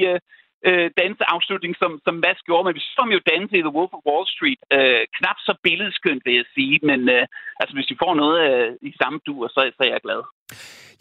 øh, 0.67 0.87
danseafslutning, 1.01 1.73
som, 1.81 1.91
som 2.05 2.15
Mads 2.23 2.41
gjorde, 2.47 2.65
men 2.65 2.75
vi 2.79 2.83
så 2.95 3.03
jo 3.15 3.19
danse 3.33 3.55
i 3.57 3.65
The 3.67 3.75
Wolf 3.77 3.93
of 3.97 4.05
Wall 4.09 4.25
Street. 4.35 4.61
Øh, 4.75 5.01
knap 5.17 5.37
så 5.47 5.53
billedskønt, 5.65 6.21
vil 6.25 6.35
jeg 6.39 6.47
sige, 6.55 6.75
men 6.89 6.99
øh, 7.15 7.23
altså, 7.61 7.73
hvis 7.75 7.91
vi 7.91 8.01
får 8.03 8.13
noget 8.21 8.37
øh, 8.47 8.67
i 8.89 8.91
samme 9.01 9.17
dur, 9.27 9.47
så, 9.47 9.59
så 9.75 9.81
er 9.85 9.91
jeg 9.95 10.05
glad. 10.07 10.21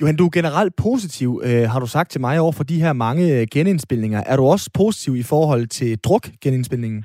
Johan, 0.00 0.16
du 0.16 0.26
er 0.26 0.38
generelt 0.40 0.74
positiv, 0.88 1.30
øh, 1.46 1.64
har 1.72 1.80
du 1.80 1.88
sagt 1.96 2.10
til 2.10 2.20
mig, 2.26 2.34
over 2.44 2.54
for 2.58 2.64
de 2.72 2.82
her 2.84 2.92
mange 3.06 3.24
øh, 3.34 3.42
genindspilninger. 3.56 4.20
Er 4.30 4.36
du 4.36 4.44
også 4.54 4.70
positiv 4.82 5.12
i 5.22 5.26
forhold 5.32 5.64
til 5.78 5.90
druk-genindspilningen? 6.06 7.00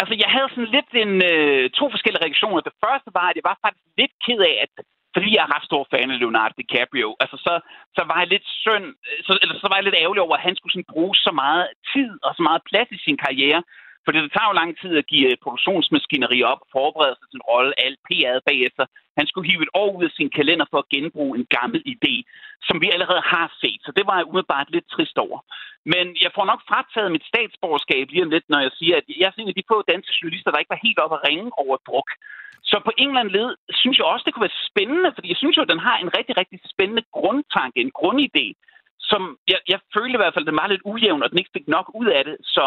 Altså, 0.00 0.14
jeg 0.22 0.30
havde 0.34 0.48
sådan 0.54 0.74
lidt 0.76 0.90
en, 1.04 1.12
øh, 1.32 1.62
to 1.78 1.84
forskellige 1.94 2.24
reaktioner. 2.26 2.60
Det 2.68 2.76
første 2.84 3.10
var, 3.18 3.26
at 3.30 3.36
jeg 3.38 3.46
var 3.50 3.56
faktisk 3.64 3.86
lidt 4.00 4.14
ked 4.24 4.40
af, 4.50 4.54
at 4.64 4.72
fordi 5.14 5.28
jeg 5.34 5.42
er 5.44 5.54
ret 5.54 5.68
stor 5.70 5.86
fan 5.90 6.10
af 6.10 6.18
Leonardo 6.18 6.54
DiCaprio, 6.58 7.08
altså 7.22 7.36
så, 7.46 7.54
så 7.96 8.02
var 8.10 8.18
jeg 8.18 8.28
lidt 8.34 8.46
synd, 8.64 8.86
så, 9.26 9.32
eller 9.42 9.56
så 9.62 9.66
var 9.68 9.76
jeg 9.76 9.84
lidt 9.84 10.00
ærgerlig 10.02 10.22
over, 10.22 10.36
at 10.36 10.46
han 10.48 10.56
skulle 10.56 10.72
sådan 10.72 10.92
bruge 10.94 11.14
så 11.26 11.32
meget 11.42 11.66
tid 11.92 12.10
og 12.26 12.30
så 12.36 12.42
meget 12.48 12.66
plads 12.70 12.90
i 12.96 12.98
sin 13.06 13.18
karriere, 13.24 13.62
fordi 14.04 14.18
det 14.24 14.32
tager 14.32 14.48
jo 14.50 14.60
lang 14.60 14.70
tid 14.80 14.92
at 15.00 15.06
give 15.12 15.28
øh, 15.30 15.36
produktionsmaskineri 15.44 16.38
op 16.52 16.60
og 16.64 16.68
forberede 16.78 17.16
sig 17.18 17.26
til 17.28 17.38
en 17.40 17.48
rolle, 17.52 17.72
alt 17.86 17.98
PR 18.08 18.38
bagefter. 18.50 18.84
Han 19.18 19.26
skulle 19.26 19.50
hive 19.50 19.62
et 19.66 19.74
år 19.82 19.90
ud 19.98 20.04
af 20.08 20.16
sin 20.18 20.30
kalender 20.38 20.66
for 20.70 20.78
at 20.80 20.90
genbruge 20.94 21.38
en 21.38 21.46
gammel 21.56 21.80
idé, 21.94 22.14
som 22.68 22.76
vi 22.82 22.88
allerede 22.94 23.22
har 23.34 23.46
set. 23.62 23.80
Så 23.86 23.90
det 23.96 24.04
var 24.08 24.16
jeg 24.16 24.28
umiddelbart 24.28 24.68
lidt 24.70 24.86
trist 24.94 25.18
over. 25.26 25.38
Men 25.92 26.04
jeg 26.24 26.30
får 26.36 26.44
nok 26.50 26.60
frataget 26.68 27.14
mit 27.14 27.28
statsborgerskab 27.30 28.04
lige 28.10 28.24
om 28.26 28.30
lidt, 28.34 28.46
når 28.48 28.60
jeg 28.66 28.72
siger, 28.78 28.94
at 28.96 29.06
jeg 29.20 29.26
er 29.28 29.40
en 29.40 29.52
af 29.52 29.58
de 29.58 29.68
få 29.70 29.76
danske 29.92 30.14
journalister, 30.18 30.50
der 30.50 30.58
ikke 30.62 30.74
var 30.74 30.86
helt 30.86 31.00
op 31.04 31.12
at 31.16 31.24
ringe 31.28 31.48
over 31.62 31.76
druk. 31.88 32.08
Så 32.70 32.76
på 32.84 32.92
en 32.98 33.08
eller 33.08 33.20
anden 33.20 33.36
led 33.38 33.50
synes 33.80 33.98
jeg 33.98 34.06
også, 34.06 34.24
det 34.24 34.32
kunne 34.34 34.48
være 34.48 34.66
spændende, 34.70 35.10
fordi 35.14 35.28
jeg 35.28 35.40
synes 35.40 35.56
jo, 35.56 35.62
at 35.62 35.72
den 35.74 35.86
har 35.88 35.96
en 35.98 36.14
rigtig, 36.18 36.34
rigtig 36.36 36.58
spændende 36.74 37.04
grundtanke, 37.18 37.80
en 37.80 37.96
grundidé, 38.00 38.46
som 39.10 39.20
jeg, 39.52 39.58
jeg 39.72 39.78
følte 39.94 40.16
i 40.16 40.20
hvert 40.20 40.34
fald, 40.34 40.46
at 40.46 40.50
den 40.50 40.60
var 40.62 40.68
lidt 40.72 40.86
ujævn, 40.90 41.22
og 41.22 41.30
den 41.30 41.38
ikke 41.38 41.56
fik 41.56 41.68
nok 41.76 41.86
ud 42.00 42.08
af 42.18 42.22
det. 42.24 42.36
Så 42.56 42.64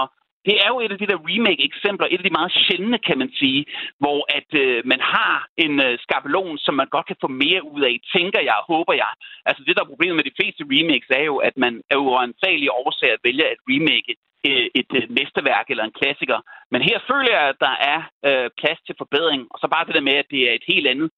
det 0.47 0.55
er 0.63 0.69
jo 0.73 0.77
et 0.79 0.91
af 0.95 0.99
de 0.99 1.09
der 1.11 1.19
remake-eksempler, 1.29 2.07
et 2.07 2.21
af 2.21 2.27
de 2.27 2.37
meget 2.39 2.51
sjældne, 2.63 2.97
kan 3.07 3.17
man 3.21 3.31
sige, 3.41 3.61
hvor 4.01 4.19
at 4.37 4.49
øh, 4.63 4.77
man 4.91 5.01
har 5.15 5.35
en 5.65 5.73
øh, 5.87 5.93
skabelon, 6.05 6.57
som 6.65 6.73
man 6.81 6.89
godt 6.95 7.07
kan 7.07 7.21
få 7.23 7.29
mere 7.43 7.61
ud 7.73 7.81
af, 7.89 7.95
tænker 8.15 8.41
jeg, 8.49 8.57
håber 8.71 8.93
jeg. 9.03 9.11
Altså 9.49 9.61
det, 9.63 9.75
der 9.75 9.83
er 9.83 9.93
problemet 9.93 10.15
med 10.17 10.27
de 10.27 10.37
fleste 10.39 10.63
remakes, 10.75 11.09
er 11.19 11.25
jo, 11.31 11.37
at 11.47 11.55
man 11.65 11.73
er 11.91 11.97
jo 12.01 12.15
ansagelige 12.27 12.75
årsager 12.83 13.13
at 13.13 13.25
vælge 13.27 13.45
at 13.53 13.59
remake 13.71 14.11
øh, 14.47 14.67
et 14.79 14.91
øh, 14.99 15.03
mesterværk 15.17 15.67
eller 15.69 15.83
en 15.85 15.97
klassiker. 15.99 16.39
Men 16.71 16.81
her 16.89 16.97
føler 17.09 17.31
jeg, 17.37 17.43
at 17.51 17.59
der 17.67 17.75
er 17.93 17.99
øh, 18.27 18.47
plads 18.59 18.79
til 18.87 18.95
forbedring, 19.01 19.41
og 19.53 19.57
så 19.59 19.67
bare 19.73 19.85
det 19.87 19.95
der 19.95 20.09
med, 20.09 20.17
at 20.23 20.31
det 20.33 20.41
er 20.49 20.53
et 20.55 20.69
helt 20.73 20.87
andet 20.93 21.09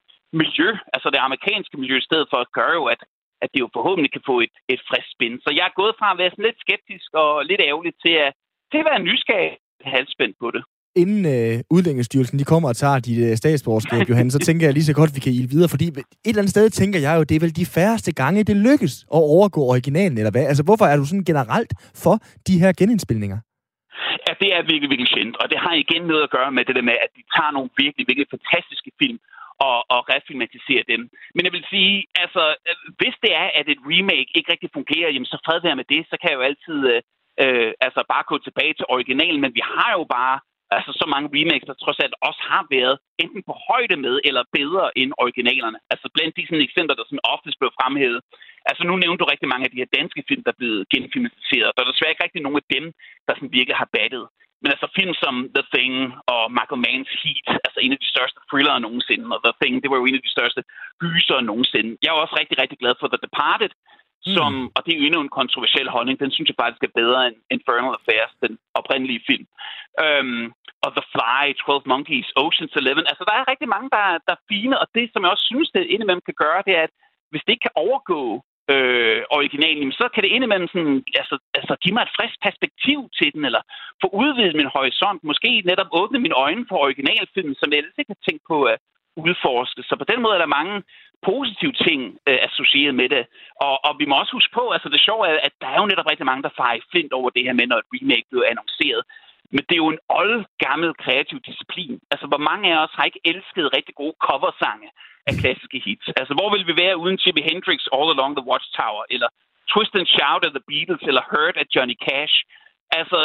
miljø, 0.41 0.69
altså 0.95 1.07
det 1.13 1.25
amerikanske 1.27 1.77
miljø, 1.81 1.95
i 1.97 2.07
stedet 2.09 2.27
for 2.31 2.39
at 2.41 2.51
gøre 2.59 2.73
jo, 2.81 2.85
at 2.95 3.01
at 3.43 3.49
det 3.53 3.59
jo 3.59 3.69
forhåbentlig 3.77 4.11
kan 4.13 4.27
få 4.31 4.35
et, 4.45 4.55
et 4.73 4.81
frisk 4.89 5.09
spin. 5.15 5.35
Så 5.43 5.49
jeg 5.57 5.65
er 5.67 5.79
gået 5.81 5.95
fra 5.99 6.11
at 6.11 6.19
være 6.21 6.31
sådan 6.31 6.47
lidt 6.49 6.63
skeptisk 6.65 7.09
og 7.23 7.45
lidt 7.49 7.61
ærgerlig 7.69 7.93
til 8.05 8.15
at, 8.25 8.31
til 8.71 8.79
at 8.81 8.87
være 8.91 9.05
nysgerrig 9.09 9.51
halsspændt 9.93 10.35
på 10.43 10.47
det. 10.55 10.63
Inden 11.01 11.21
øh, 11.35 11.55
udlændingsstyrelsen 11.75 12.39
de 12.39 12.51
kommer 12.51 12.69
og 12.69 12.77
tager 12.83 12.99
dit 13.07 13.19
øh, 13.27 13.35
statsborgerskab, 13.41 14.09
Johan, 14.09 14.31
så 14.31 14.39
tænker 14.39 14.63
jeg 14.67 14.73
lige 14.73 14.89
så 14.89 14.95
godt, 14.99 15.15
vi 15.15 15.21
kan 15.25 15.33
ilde 15.37 15.53
videre, 15.53 15.69
fordi 15.73 15.87
et 15.87 16.03
eller 16.25 16.41
andet 16.41 16.55
sted 16.55 16.69
tænker 16.69 16.99
jeg 17.05 17.13
jo, 17.17 17.23
det 17.29 17.35
er 17.35 17.43
vel 17.45 17.59
de 17.61 17.73
færreste 17.77 18.11
gange, 18.21 18.47
det 18.49 18.57
lykkes 18.67 18.95
at 19.17 19.23
overgå 19.37 19.61
originalen, 19.73 20.17
eller 20.17 20.33
hvad? 20.35 20.45
Altså, 20.51 20.63
hvorfor 20.67 20.85
er 20.85 20.97
du 20.97 21.05
sådan 21.05 21.29
generelt 21.31 21.71
for 22.03 22.15
de 22.47 22.55
her 22.61 22.71
genindspilninger? 22.79 23.39
Ja, 24.25 24.31
det 24.41 24.49
er 24.55 24.61
virkelig, 24.71 24.89
virkelig 24.93 25.11
sjældent, 25.13 25.37
og 25.41 25.45
det 25.51 25.59
har 25.65 25.73
igen 25.83 26.03
noget 26.11 26.23
at 26.27 26.33
gøre 26.37 26.51
med 26.57 26.63
det 26.67 26.75
der 26.77 26.85
med, 26.89 26.97
at 27.05 27.11
de 27.17 27.23
tager 27.35 27.51
nogle 27.57 27.69
virkelig, 27.83 28.03
virkelig 28.09 28.29
fantastiske 28.35 28.91
film, 29.01 29.19
og, 29.69 29.77
og 29.93 29.99
refilmatisere 30.13 30.83
dem. 30.91 31.01
Men 31.35 31.41
jeg 31.45 31.53
vil 31.57 31.65
sige, 31.73 31.93
altså, 32.23 32.43
hvis 32.99 33.15
det 33.23 33.31
er, 33.41 33.47
at 33.59 33.65
et 33.73 33.81
remake 33.91 34.31
ikke 34.37 34.51
rigtig 34.53 34.69
fungerer, 34.77 35.09
jamen 35.13 35.31
så 35.33 35.37
fred 35.45 35.59
være 35.67 35.79
med 35.79 35.87
det, 35.93 36.01
så 36.09 36.15
kan 36.19 36.29
jeg 36.29 36.37
jo 36.39 36.47
altid 36.49 36.79
øh, 36.91 36.99
øh, 37.43 37.71
altså 37.85 38.01
bare 38.13 38.29
gå 38.31 38.35
tilbage 38.37 38.73
til 38.75 38.85
originalen, 38.95 39.41
men 39.41 39.55
vi 39.57 39.63
har 39.73 39.91
jo 39.97 40.03
bare 40.17 40.35
altså 40.77 40.91
så 41.01 41.05
mange 41.13 41.27
remakes, 41.37 41.67
der 41.69 41.81
trods 41.83 41.99
alt 42.03 42.15
også 42.29 42.41
har 42.51 42.63
været 42.75 42.95
enten 43.23 43.41
på 43.47 43.53
højde 43.69 43.97
med 44.05 44.15
eller 44.27 44.43
bedre 44.57 44.85
end 44.99 45.11
originalerne. 45.23 45.79
Altså 45.93 46.07
blandt 46.15 46.35
de 46.37 46.45
sådan, 46.45 46.67
eksempler, 46.67 46.95
der 46.95 47.05
sådan 47.07 47.29
oftest 47.35 47.57
blev 47.59 47.71
fremhævet. 47.79 48.19
Altså 48.69 48.81
nu 48.83 48.93
nævnte 48.95 49.19
du 49.21 49.25
rigtig 49.25 49.49
mange 49.49 49.65
af 49.65 49.71
de 49.71 49.81
her 49.81 49.95
danske 49.99 50.21
film, 50.29 50.43
der 50.43 50.51
er 50.51 50.61
blevet 50.61 50.89
genfilmatiseret. 50.93 51.73
Der 51.73 51.81
er 51.81 51.91
desværre 51.91 52.13
ikke 52.13 52.25
rigtig 52.25 52.41
nogen 52.43 52.61
af 52.61 52.67
dem, 52.75 52.85
der 53.25 53.33
sådan 53.33 53.55
virkelig 53.57 53.77
har 53.83 53.89
battet. 53.99 54.25
Men 54.61 54.69
altså 54.73 54.87
film 54.99 55.13
som 55.23 55.35
The 55.55 55.65
Thing 55.73 55.95
og 56.33 56.43
Michael 56.57 56.83
Manns 56.85 57.11
Heat, 57.21 57.47
altså 57.67 57.79
en 57.81 57.95
af 57.95 57.99
de 58.03 58.13
største 58.13 58.39
thrillere 58.49 58.79
nogensinde, 58.85 59.27
og 59.35 59.41
The 59.45 59.53
Thing, 59.61 59.75
det 59.81 59.89
var 59.91 59.97
jo 59.99 60.07
en 60.07 60.19
af 60.19 60.25
de 60.27 60.35
største 60.37 60.61
gyser 61.03 61.39
nogensinde. 61.49 61.91
Jeg 62.01 62.09
er 62.09 62.23
også 62.23 62.35
rigtig, 62.41 62.57
rigtig 62.61 62.77
glad 62.81 62.93
for 62.99 63.07
The 63.07 63.23
Departed, 63.25 63.73
Mm. 64.27 64.35
som, 64.37 64.51
mm. 64.53 64.67
og 64.75 64.81
det 64.83 64.91
er 64.91 64.99
jo 64.99 65.05
endnu 65.07 65.21
en 65.21 65.37
kontroversiel 65.39 65.89
holdning, 65.95 66.15
den 66.23 66.31
synes 66.31 66.49
jeg 66.49 66.61
faktisk 66.61 66.83
er 66.83 66.99
bedre 67.01 67.21
end 67.27 67.37
Infernal 67.55 67.97
Affairs, 67.99 68.33
den 68.43 68.53
oprindelige 68.79 69.21
film. 69.29 69.45
Øhm, 70.03 70.45
og 70.85 70.89
The 70.97 71.05
Fly, 71.13 71.43
12 71.65 71.83
Monkeys, 71.93 72.29
Ocean's 72.43 72.75
Eleven. 72.79 73.05
Altså, 73.11 73.23
der 73.27 73.35
er 73.35 73.51
rigtig 73.51 73.69
mange, 73.75 73.89
der, 73.95 74.05
der 74.27 74.33
er 74.35 74.45
fine, 74.51 74.75
og 74.81 74.87
det, 74.95 75.05
som 75.09 75.23
jeg 75.23 75.31
også 75.31 75.47
synes, 75.51 75.69
det 75.75 75.91
indimellem 75.93 76.25
kan 76.29 76.37
gøre, 76.43 76.61
det 76.67 76.73
er, 76.79 76.83
at 76.87 76.93
hvis 77.31 77.43
det 77.43 77.51
ikke 77.53 77.67
kan 77.67 77.79
overgå 77.85 78.21
øh, 78.73 79.21
originalen, 79.37 79.91
så 79.99 80.05
kan 80.13 80.23
det 80.23 80.31
indimellem 80.35 80.69
sådan, 80.73 80.97
altså, 81.21 81.35
altså 81.59 81.73
give 81.83 81.95
mig 81.95 82.03
et 82.05 82.15
frisk 82.17 82.37
perspektiv 82.47 82.99
til 83.17 83.29
den, 83.33 83.43
eller 83.49 83.61
få 84.01 84.07
udvidet 84.21 84.55
min 84.59 84.73
horisont, 84.75 85.21
måske 85.23 85.51
netop 85.71 85.89
åbne 85.99 86.19
mine 86.19 86.39
øjne 86.45 86.65
for 86.69 86.77
originalfilmen, 86.85 87.55
som 87.59 87.69
jeg 87.69 87.77
ellers 87.77 87.99
ikke 87.99 88.13
har 88.15 88.23
tænkt 88.27 88.43
på 88.51 88.57
at 88.73 88.77
udforske. 89.25 89.81
Så 89.89 89.93
på 90.01 90.05
den 90.11 90.19
måde 90.21 90.35
er 90.35 90.43
der 90.43 90.55
mange 90.59 90.75
positive 91.29 91.75
ting 91.87 92.01
øh, 92.29 92.39
associeret 92.47 92.95
med 93.01 93.09
det. 93.15 93.23
Og, 93.65 93.75
og 93.87 93.93
vi 93.99 94.05
må 94.05 94.15
også 94.19 94.33
huske 94.37 94.53
på, 94.59 94.63
altså 94.75 94.89
det 94.89 95.05
sjove 95.07 95.23
er, 95.27 95.37
at 95.47 95.53
der 95.61 95.67
er 95.67 95.79
jo 95.81 95.89
netop 95.91 96.09
rigtig 96.11 96.25
mange, 96.25 96.43
der 96.47 96.57
fejrer 96.61 96.89
flint 96.91 97.13
over 97.13 97.29
det 97.29 97.43
her 97.47 97.53
med, 97.59 97.67
når 97.67 97.77
et 97.79 97.91
remake 97.95 98.27
blev 98.31 98.43
annonceret. 98.51 99.03
Men 99.53 99.61
det 99.67 99.73
er 99.75 99.83
jo 99.85 99.93
en 99.95 100.05
old 100.19 100.45
gammel 100.65 100.89
kreativ 101.03 101.39
disciplin. 101.49 101.99
Altså, 102.11 102.27
hvor 102.31 102.41
mange 102.49 102.65
af 102.73 102.77
os 102.83 102.93
har 102.97 103.05
ikke 103.05 103.25
elsket 103.31 103.75
rigtig 103.77 103.95
gode 104.01 104.15
coversange 104.27 104.87
af 105.27 105.33
klassiske 105.41 105.79
hits? 105.85 106.07
Altså, 106.21 106.33
hvor 106.37 106.49
vil 106.53 106.67
vi 106.69 106.75
være 106.83 106.99
uden 107.03 107.17
Jimi 107.21 107.41
Hendrix 107.49 107.79
All 107.95 108.09
Along 108.13 108.33
the 108.35 108.47
Watchtower, 108.51 109.03
eller 109.13 109.29
Twist 109.71 109.93
and 109.99 110.09
Shout 110.15 110.43
af 110.47 110.51
The 110.53 110.67
Beatles, 110.71 111.03
eller 111.09 111.23
Hurt 111.31 111.57
af 111.61 111.65
Johnny 111.75 111.97
Cash? 112.07 112.35
Altså, 112.99 113.19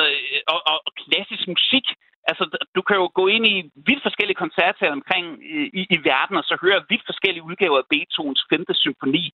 og, 0.52 0.58
og, 0.70 0.78
og 0.87 0.92
klassisk 1.02 1.44
musik, 1.54 1.87
altså, 2.30 2.44
du 2.76 2.82
kan 2.88 2.96
jo 3.00 3.06
gå 3.20 3.24
ind 3.34 3.44
i 3.54 3.56
vidt 3.88 4.02
forskellige 4.06 4.42
koncerter 4.44 4.96
omkring 4.98 5.26
i, 5.80 5.82
i 5.96 5.98
verden, 6.10 6.36
og 6.40 6.44
så 6.44 6.54
høre 6.64 6.86
vidt 6.90 7.04
forskellige 7.10 7.46
udgaver 7.48 7.78
af 7.78 7.90
Beethovens 7.92 8.42
5. 8.50 8.64
symfoni. 8.82 9.24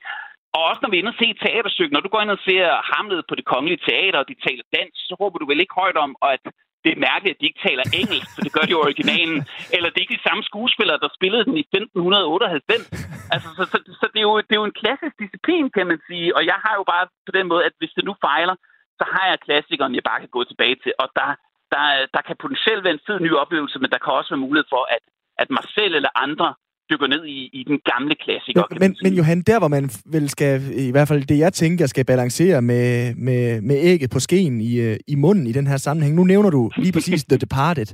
Og 0.57 0.63
også 0.71 0.81
når 0.83 0.91
vi 0.91 0.97
er 0.97 1.03
inde 1.03 1.15
og 1.15 1.21
se 1.23 1.29
teaterstykke, 1.45 1.95
når 1.95 2.05
du 2.05 2.11
går 2.13 2.23
ind 2.23 2.37
og 2.37 2.45
ser 2.49 2.67
Hamlet 2.93 3.23
på 3.29 3.35
det 3.39 3.47
kongelige 3.53 3.85
teater, 3.89 4.19
og 4.19 4.29
de 4.31 4.45
taler 4.47 4.65
dansk, 4.77 5.01
så 5.09 5.15
råber 5.21 5.39
du 5.39 5.47
vel 5.47 5.61
ikke 5.61 5.81
højt 5.83 5.99
om, 6.07 6.13
at 6.35 6.43
det 6.85 6.91
er 6.93 7.05
mærkeligt, 7.11 7.35
at 7.35 7.41
de 7.41 7.49
ikke 7.51 7.65
taler 7.69 7.85
engelsk, 8.01 8.29
for 8.35 8.43
det 8.45 8.53
gør 8.57 8.65
de 8.67 8.75
i 8.75 8.83
originalen. 8.87 9.41
Eller 9.75 9.89
det 9.89 9.99
er 9.99 10.07
ikke 10.07 10.19
de 10.19 10.29
samme 10.29 10.43
skuespillere, 10.51 10.99
der 11.03 11.17
spillede 11.19 11.45
den 11.49 11.57
i 11.63 11.65
1598. 11.77 12.89
Altså, 13.35 13.49
så, 13.59 13.63
så, 13.73 13.79
så 14.01 14.07
det, 14.13 14.21
er 14.23 14.29
jo, 14.31 14.37
det 14.47 14.55
er 14.55 14.63
jo 14.63 14.71
en 14.71 14.81
klassisk 14.83 15.15
disciplin, 15.23 15.67
kan 15.77 15.87
man 15.91 16.01
sige. 16.09 16.29
Og 16.37 16.43
jeg 16.51 16.59
har 16.65 16.75
jo 16.79 16.85
bare 16.93 17.05
på 17.27 17.33
den 17.39 17.47
måde, 17.51 17.63
at 17.69 17.75
hvis 17.79 17.97
det 17.97 18.05
nu 18.09 18.15
fejler, 18.27 18.57
så 18.99 19.05
har 19.15 19.25
jeg 19.31 19.45
klassikeren, 19.47 19.97
jeg 19.99 20.09
bare 20.11 20.21
kan 20.23 20.35
gå 20.37 20.43
tilbage 20.45 20.77
til. 20.83 20.93
Og 21.03 21.09
der, 21.19 21.29
der, 21.75 21.87
der 22.15 22.23
kan 22.29 22.37
potentielt 22.43 22.85
være 22.85 22.97
en 22.99 23.07
fed 23.09 23.19
ny 23.27 23.33
oplevelse, 23.43 23.77
men 23.83 23.91
der 23.93 24.01
kan 24.03 24.13
også 24.19 24.31
være 24.33 24.45
mulighed 24.47 24.69
for, 24.75 24.83
at, 24.97 25.03
at 25.43 25.49
mig 25.57 25.65
selv 25.77 25.93
eller 25.99 26.13
andre 26.27 26.49
dykker 26.91 27.07
ned 27.07 27.25
i, 27.25 27.39
i 27.59 27.65
den 27.71 27.79
gamle 27.91 28.15
klassiker. 28.25 28.65
Men, 28.71 28.79
men, 28.83 28.97
men 29.03 29.13
Johan, 29.19 29.41
der 29.43 29.59
hvor 29.59 29.69
man 29.69 29.91
vel 30.17 30.29
skal, 30.29 30.53
i 30.89 30.91
hvert 30.91 31.09
fald 31.09 31.23
det 31.27 31.39
jeg 31.39 31.53
tænker, 31.53 31.87
skal 31.87 32.05
balancere 32.05 32.63
med, 32.63 33.15
med, 33.15 33.61
med 33.61 33.77
ægget 33.81 34.11
på 34.11 34.21
skeen 34.21 34.61
i, 34.61 34.81
øh, 34.81 34.97
i 35.09 35.15
munden 35.15 35.47
i 35.47 35.53
den 35.53 35.67
her 35.67 35.77
sammenhæng. 35.77 36.15
Nu 36.15 36.25
nævner 36.25 36.51
du 36.51 36.71
lige 36.77 36.93
præcis 36.93 37.25
The 37.31 37.39
Departed. 37.39 37.87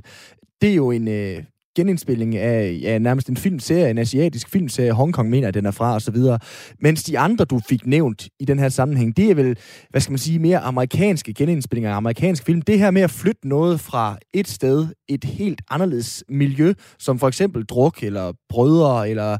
Det 0.61 0.69
er 0.71 0.75
jo 0.75 0.91
en, 0.91 1.07
øh, 1.07 1.43
genindspilling 1.75 2.35
af 2.35 2.79
ja, 2.81 2.97
nærmest 2.97 3.29
en 3.29 3.37
filmserie, 3.37 3.89
en 3.89 3.97
asiatisk 3.97 4.49
filmserie, 4.49 4.91
Hongkong 4.91 5.29
mener, 5.29 5.47
at 5.47 5.53
den 5.53 5.65
er 5.65 5.71
fra, 5.71 5.93
og 5.93 6.01
så 6.01 6.11
videre. 6.11 6.39
Mens 6.79 7.03
de 7.03 7.19
andre, 7.19 7.45
du 7.45 7.59
fik 7.69 7.87
nævnt 7.87 8.27
i 8.39 8.45
den 8.45 8.59
her 8.59 8.69
sammenhæng, 8.69 9.17
det 9.17 9.31
er 9.31 9.35
vel, 9.35 9.57
hvad 9.89 10.01
skal 10.01 10.11
man 10.11 10.19
sige, 10.19 10.39
mere 10.39 10.59
amerikanske 10.59 11.33
genindspillinger 11.33 11.91
af 11.91 11.95
amerikansk 11.95 12.45
film. 12.45 12.61
Det 12.61 12.79
her 12.79 12.91
med 12.91 13.01
at 13.01 13.11
flytte 13.11 13.47
noget 13.47 13.79
fra 13.79 14.17
et 14.33 14.47
sted, 14.47 14.87
et 15.09 15.23
helt 15.23 15.61
anderledes 15.69 16.23
miljø, 16.29 16.73
som 16.99 17.19
for 17.19 17.27
eksempel 17.27 17.63
druk, 17.63 18.03
eller 18.03 18.33
brødre, 18.49 19.09
eller 19.09 19.37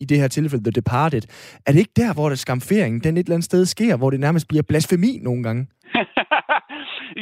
i 0.00 0.04
det 0.04 0.18
her 0.18 0.28
tilfælde 0.28 0.64
The 0.64 0.70
Departed. 0.70 1.22
Er 1.66 1.72
det 1.72 1.78
ikke 1.78 1.92
der, 1.96 2.12
hvor 2.12 2.28
det 2.28 2.38
skamferingen, 2.38 3.00
den 3.00 3.16
et 3.16 3.24
eller 3.24 3.34
andet 3.34 3.44
sted 3.44 3.66
sker, 3.66 3.96
hvor 3.96 4.10
det 4.10 4.20
nærmest 4.20 4.48
bliver 4.48 4.62
blasfemi 4.62 5.20
nogle 5.22 5.42
gange? 5.42 5.66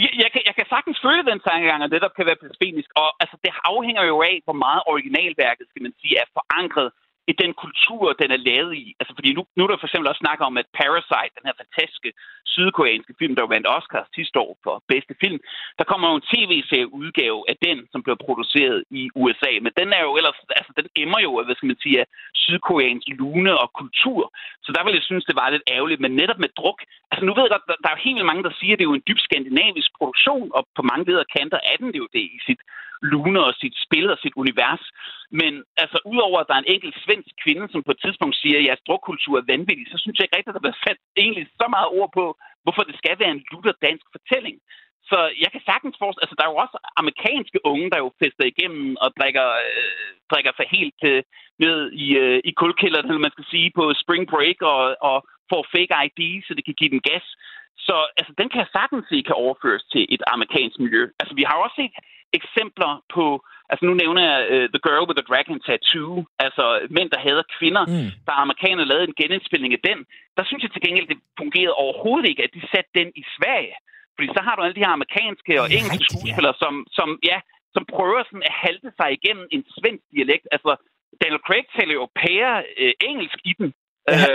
Jeg, 0.04 0.12
jeg, 0.22 0.30
kan, 0.32 0.42
jeg 0.48 0.54
kan 0.58 0.66
sagtens 0.74 0.98
føle 1.04 1.24
den 1.30 1.40
tankegang, 1.48 1.80
at 1.82 1.90
det 1.94 2.00
der 2.04 2.16
kan 2.16 2.26
være 2.28 2.40
blasfemisk. 2.42 2.90
Og 3.02 3.08
altså, 3.22 3.36
det 3.44 3.50
afhænger 3.72 4.04
jo 4.12 4.16
af, 4.30 4.36
hvor 4.46 4.58
meget 4.66 4.82
originalværket, 4.92 5.64
skal 5.70 5.82
man 5.86 5.94
sige, 6.00 6.14
er 6.22 6.28
forankret 6.38 6.88
i 7.30 7.32
den 7.42 7.52
kultur, 7.64 8.12
den 8.22 8.30
er 8.36 8.44
lavet 8.50 8.74
i. 8.84 8.86
Altså, 9.00 9.12
fordi 9.18 9.30
nu, 9.34 9.42
nu 9.56 9.60
er 9.64 9.68
der 9.68 9.80
for 9.80 9.88
eksempel 9.88 10.08
også 10.08 10.24
snakker 10.24 10.44
om, 10.50 10.56
at 10.62 10.72
Parasite, 10.80 11.36
den 11.38 11.48
her 11.48 11.56
fantastiske 11.62 12.10
sydkoreanske 12.54 13.14
film, 13.20 13.34
der 13.36 13.52
vandt 13.54 13.66
Oscars 13.76 14.08
sidste 14.18 14.38
år 14.46 14.52
for 14.64 14.74
bedste 14.92 15.14
film, 15.22 15.38
der 15.78 15.84
kommer 15.90 16.06
jo 16.08 16.14
en 16.16 16.28
tv-serie 16.32 16.92
udgave 17.00 17.38
af 17.50 17.56
den, 17.66 17.78
som 17.92 18.02
blev 18.02 18.16
produceret 18.26 18.78
i 19.00 19.02
USA. 19.22 19.52
Men 19.64 19.72
den 19.80 19.88
er 19.98 20.02
jo 20.06 20.12
ellers, 20.18 20.38
altså 20.60 20.72
den 20.78 20.86
emmer 21.02 21.20
jo, 21.26 21.30
hvad 21.46 21.56
skal 21.56 21.70
man 21.72 21.82
sige, 21.82 22.00
af 22.02 22.06
sydkoreansk 22.44 23.06
lune 23.20 23.52
og 23.62 23.68
kultur. 23.80 24.22
Så 24.64 24.70
der 24.74 24.82
vil 24.84 24.98
jeg 24.98 25.08
synes, 25.08 25.24
det 25.24 25.36
var 25.40 25.50
lidt 25.50 25.66
ærgerligt. 25.76 26.00
Men 26.00 26.12
netop 26.22 26.38
med 26.44 26.50
druk, 26.58 26.78
altså 27.10 27.24
nu 27.24 27.32
ved 27.34 27.42
jeg 27.44 27.54
godt, 27.54 27.68
der, 27.70 27.76
der 27.82 27.88
er 27.88 27.96
jo 27.96 28.06
helt 28.08 28.26
mange, 28.30 28.44
der 28.48 28.54
siger, 28.60 28.72
at 28.72 28.78
det 28.78 28.84
er 28.84 28.92
jo 28.92 29.00
en 29.00 29.08
dyb 29.08 29.20
skandinavisk 29.26 29.90
produktion, 29.98 30.48
og 30.56 30.62
på 30.76 30.82
mange 30.90 31.04
leder 31.08 31.32
kanter 31.36 31.60
er 31.70 31.76
den 31.82 31.90
jo 32.00 32.06
det 32.14 32.24
i 32.36 32.38
sit 32.46 32.60
lune 33.12 33.40
og 33.48 33.54
sit 33.62 33.76
spil 33.84 34.06
og 34.14 34.18
sit 34.22 34.34
univers. 34.42 34.84
Men 35.40 35.52
altså, 35.82 35.98
udover 36.12 36.38
at 36.40 36.48
der 36.48 36.54
er 36.54 36.62
en 36.64 36.74
enkelt 36.74 36.96
svensk 37.04 37.32
kvinde, 37.44 37.66
som 37.72 37.82
på 37.82 37.92
et 37.94 38.02
tidspunkt 38.04 38.36
siger, 38.36 38.56
at 38.58 38.66
jeres 38.68 38.86
drukkultur 38.88 39.34
er 39.38 39.50
vanvittig, 39.52 39.86
så 39.90 39.98
synes 39.98 40.16
jeg 40.16 40.24
ikke 40.24 40.36
rigtigt, 40.36 40.52
at 40.52 40.58
der 40.58 40.66
bliver 40.66 40.84
sat 40.86 41.00
egentlig 41.22 41.46
så 41.60 41.66
meget 41.74 41.88
ord 41.98 42.10
på, 42.18 42.24
hvorfor 42.64 42.82
det 42.88 42.96
skal 43.00 43.16
være 43.22 43.34
en 43.36 43.44
lutter 43.52 43.74
dansk 43.86 44.06
fortælling. 44.14 44.56
Så 45.10 45.18
jeg 45.42 45.50
kan 45.52 45.62
sagtens 45.70 45.96
forestille, 45.98 46.24
altså 46.24 46.36
der 46.38 46.44
er 46.44 46.52
jo 46.52 46.62
også 46.64 46.76
amerikanske 47.02 47.58
unge, 47.72 47.90
der 47.92 47.98
jo 48.04 48.08
fester 48.20 48.44
igennem 48.52 48.86
og 49.04 49.08
drikker, 49.18 49.48
øh, 49.68 50.10
drikker 50.32 50.52
sig 50.56 50.66
helt 50.76 51.00
øh, 51.12 51.22
ned 51.64 51.78
i, 52.04 52.06
øh, 52.22 52.38
i 52.50 52.52
kulkælderen, 52.62 53.06
eller 53.06 53.26
man 53.26 53.36
skal 53.36 53.50
sige, 53.52 53.68
på 53.78 53.84
spring 54.02 54.24
break 54.32 54.58
og, 54.72 54.80
og 55.10 55.16
får 55.50 55.62
fake 55.74 55.94
ID, 56.06 56.20
så 56.46 56.50
det 56.56 56.64
kan 56.64 56.78
give 56.80 56.94
den 56.94 57.06
gas. 57.10 57.26
Så 57.86 57.96
altså, 58.18 58.32
den 58.40 58.48
kan 58.48 58.60
jeg 58.62 58.74
sagtens 58.78 59.04
se 59.08 59.18
kan 59.28 59.40
overføres 59.44 59.84
til 59.92 60.02
et 60.14 60.22
amerikansk 60.34 60.76
miljø. 60.84 61.02
Altså, 61.20 61.34
vi 61.40 61.44
har 61.48 61.56
også 61.64 61.76
set 61.80 61.94
eksempler 62.38 62.92
på, 63.14 63.24
altså 63.70 63.82
nu 63.88 63.92
nævner 64.02 64.22
jeg 64.30 64.38
uh, 64.54 64.66
The 64.74 64.82
Girl 64.86 65.04
with 65.08 65.18
the 65.20 65.28
Dragon 65.30 65.58
Tattoo, 65.66 66.12
altså 66.44 66.64
mænd, 66.96 67.08
der 67.14 67.20
hader 67.26 67.46
kvinder, 67.56 67.84
mm. 67.92 68.08
der 68.26 68.34
amerikanerne 68.44 68.90
lavede 68.90 69.08
en 69.10 69.18
genindspilning 69.22 69.72
af 69.78 69.82
den. 69.88 69.98
Der 70.36 70.44
synes 70.48 70.62
jeg 70.62 70.72
til 70.72 70.84
gengæld, 70.86 71.08
det 71.12 71.18
fungerede 71.42 71.80
overhovedet 71.84 72.26
ikke, 72.30 72.42
at 72.46 72.52
de 72.56 72.62
satte 72.72 72.90
den 72.98 73.08
i 73.22 73.24
Sverige. 73.36 73.76
Fordi 74.14 74.28
så 74.36 74.40
har 74.46 74.54
du 74.54 74.60
alle 74.62 74.76
de 74.78 74.84
her 74.84 74.94
amerikanske 74.98 75.52
og 75.62 75.66
engelske 75.78 76.06
skuespillere, 76.10 76.56
ja. 76.56 76.62
som, 76.62 76.74
som, 76.98 77.08
ja, 77.30 77.38
som 77.74 77.82
prøver 77.94 78.20
sådan 78.28 78.48
at 78.50 78.56
halte 78.64 78.88
sig 78.98 79.08
igennem 79.18 79.46
en 79.56 79.62
svensk 79.76 80.04
dialekt. 80.14 80.46
Altså, 80.56 80.72
Daniel 81.20 81.42
Craig 81.46 81.64
taler 81.76 81.94
jo 82.00 82.04
pære 82.22 82.52
øh, 82.82 82.92
engelsk 83.10 83.38
i 83.50 83.52
den. 83.60 83.68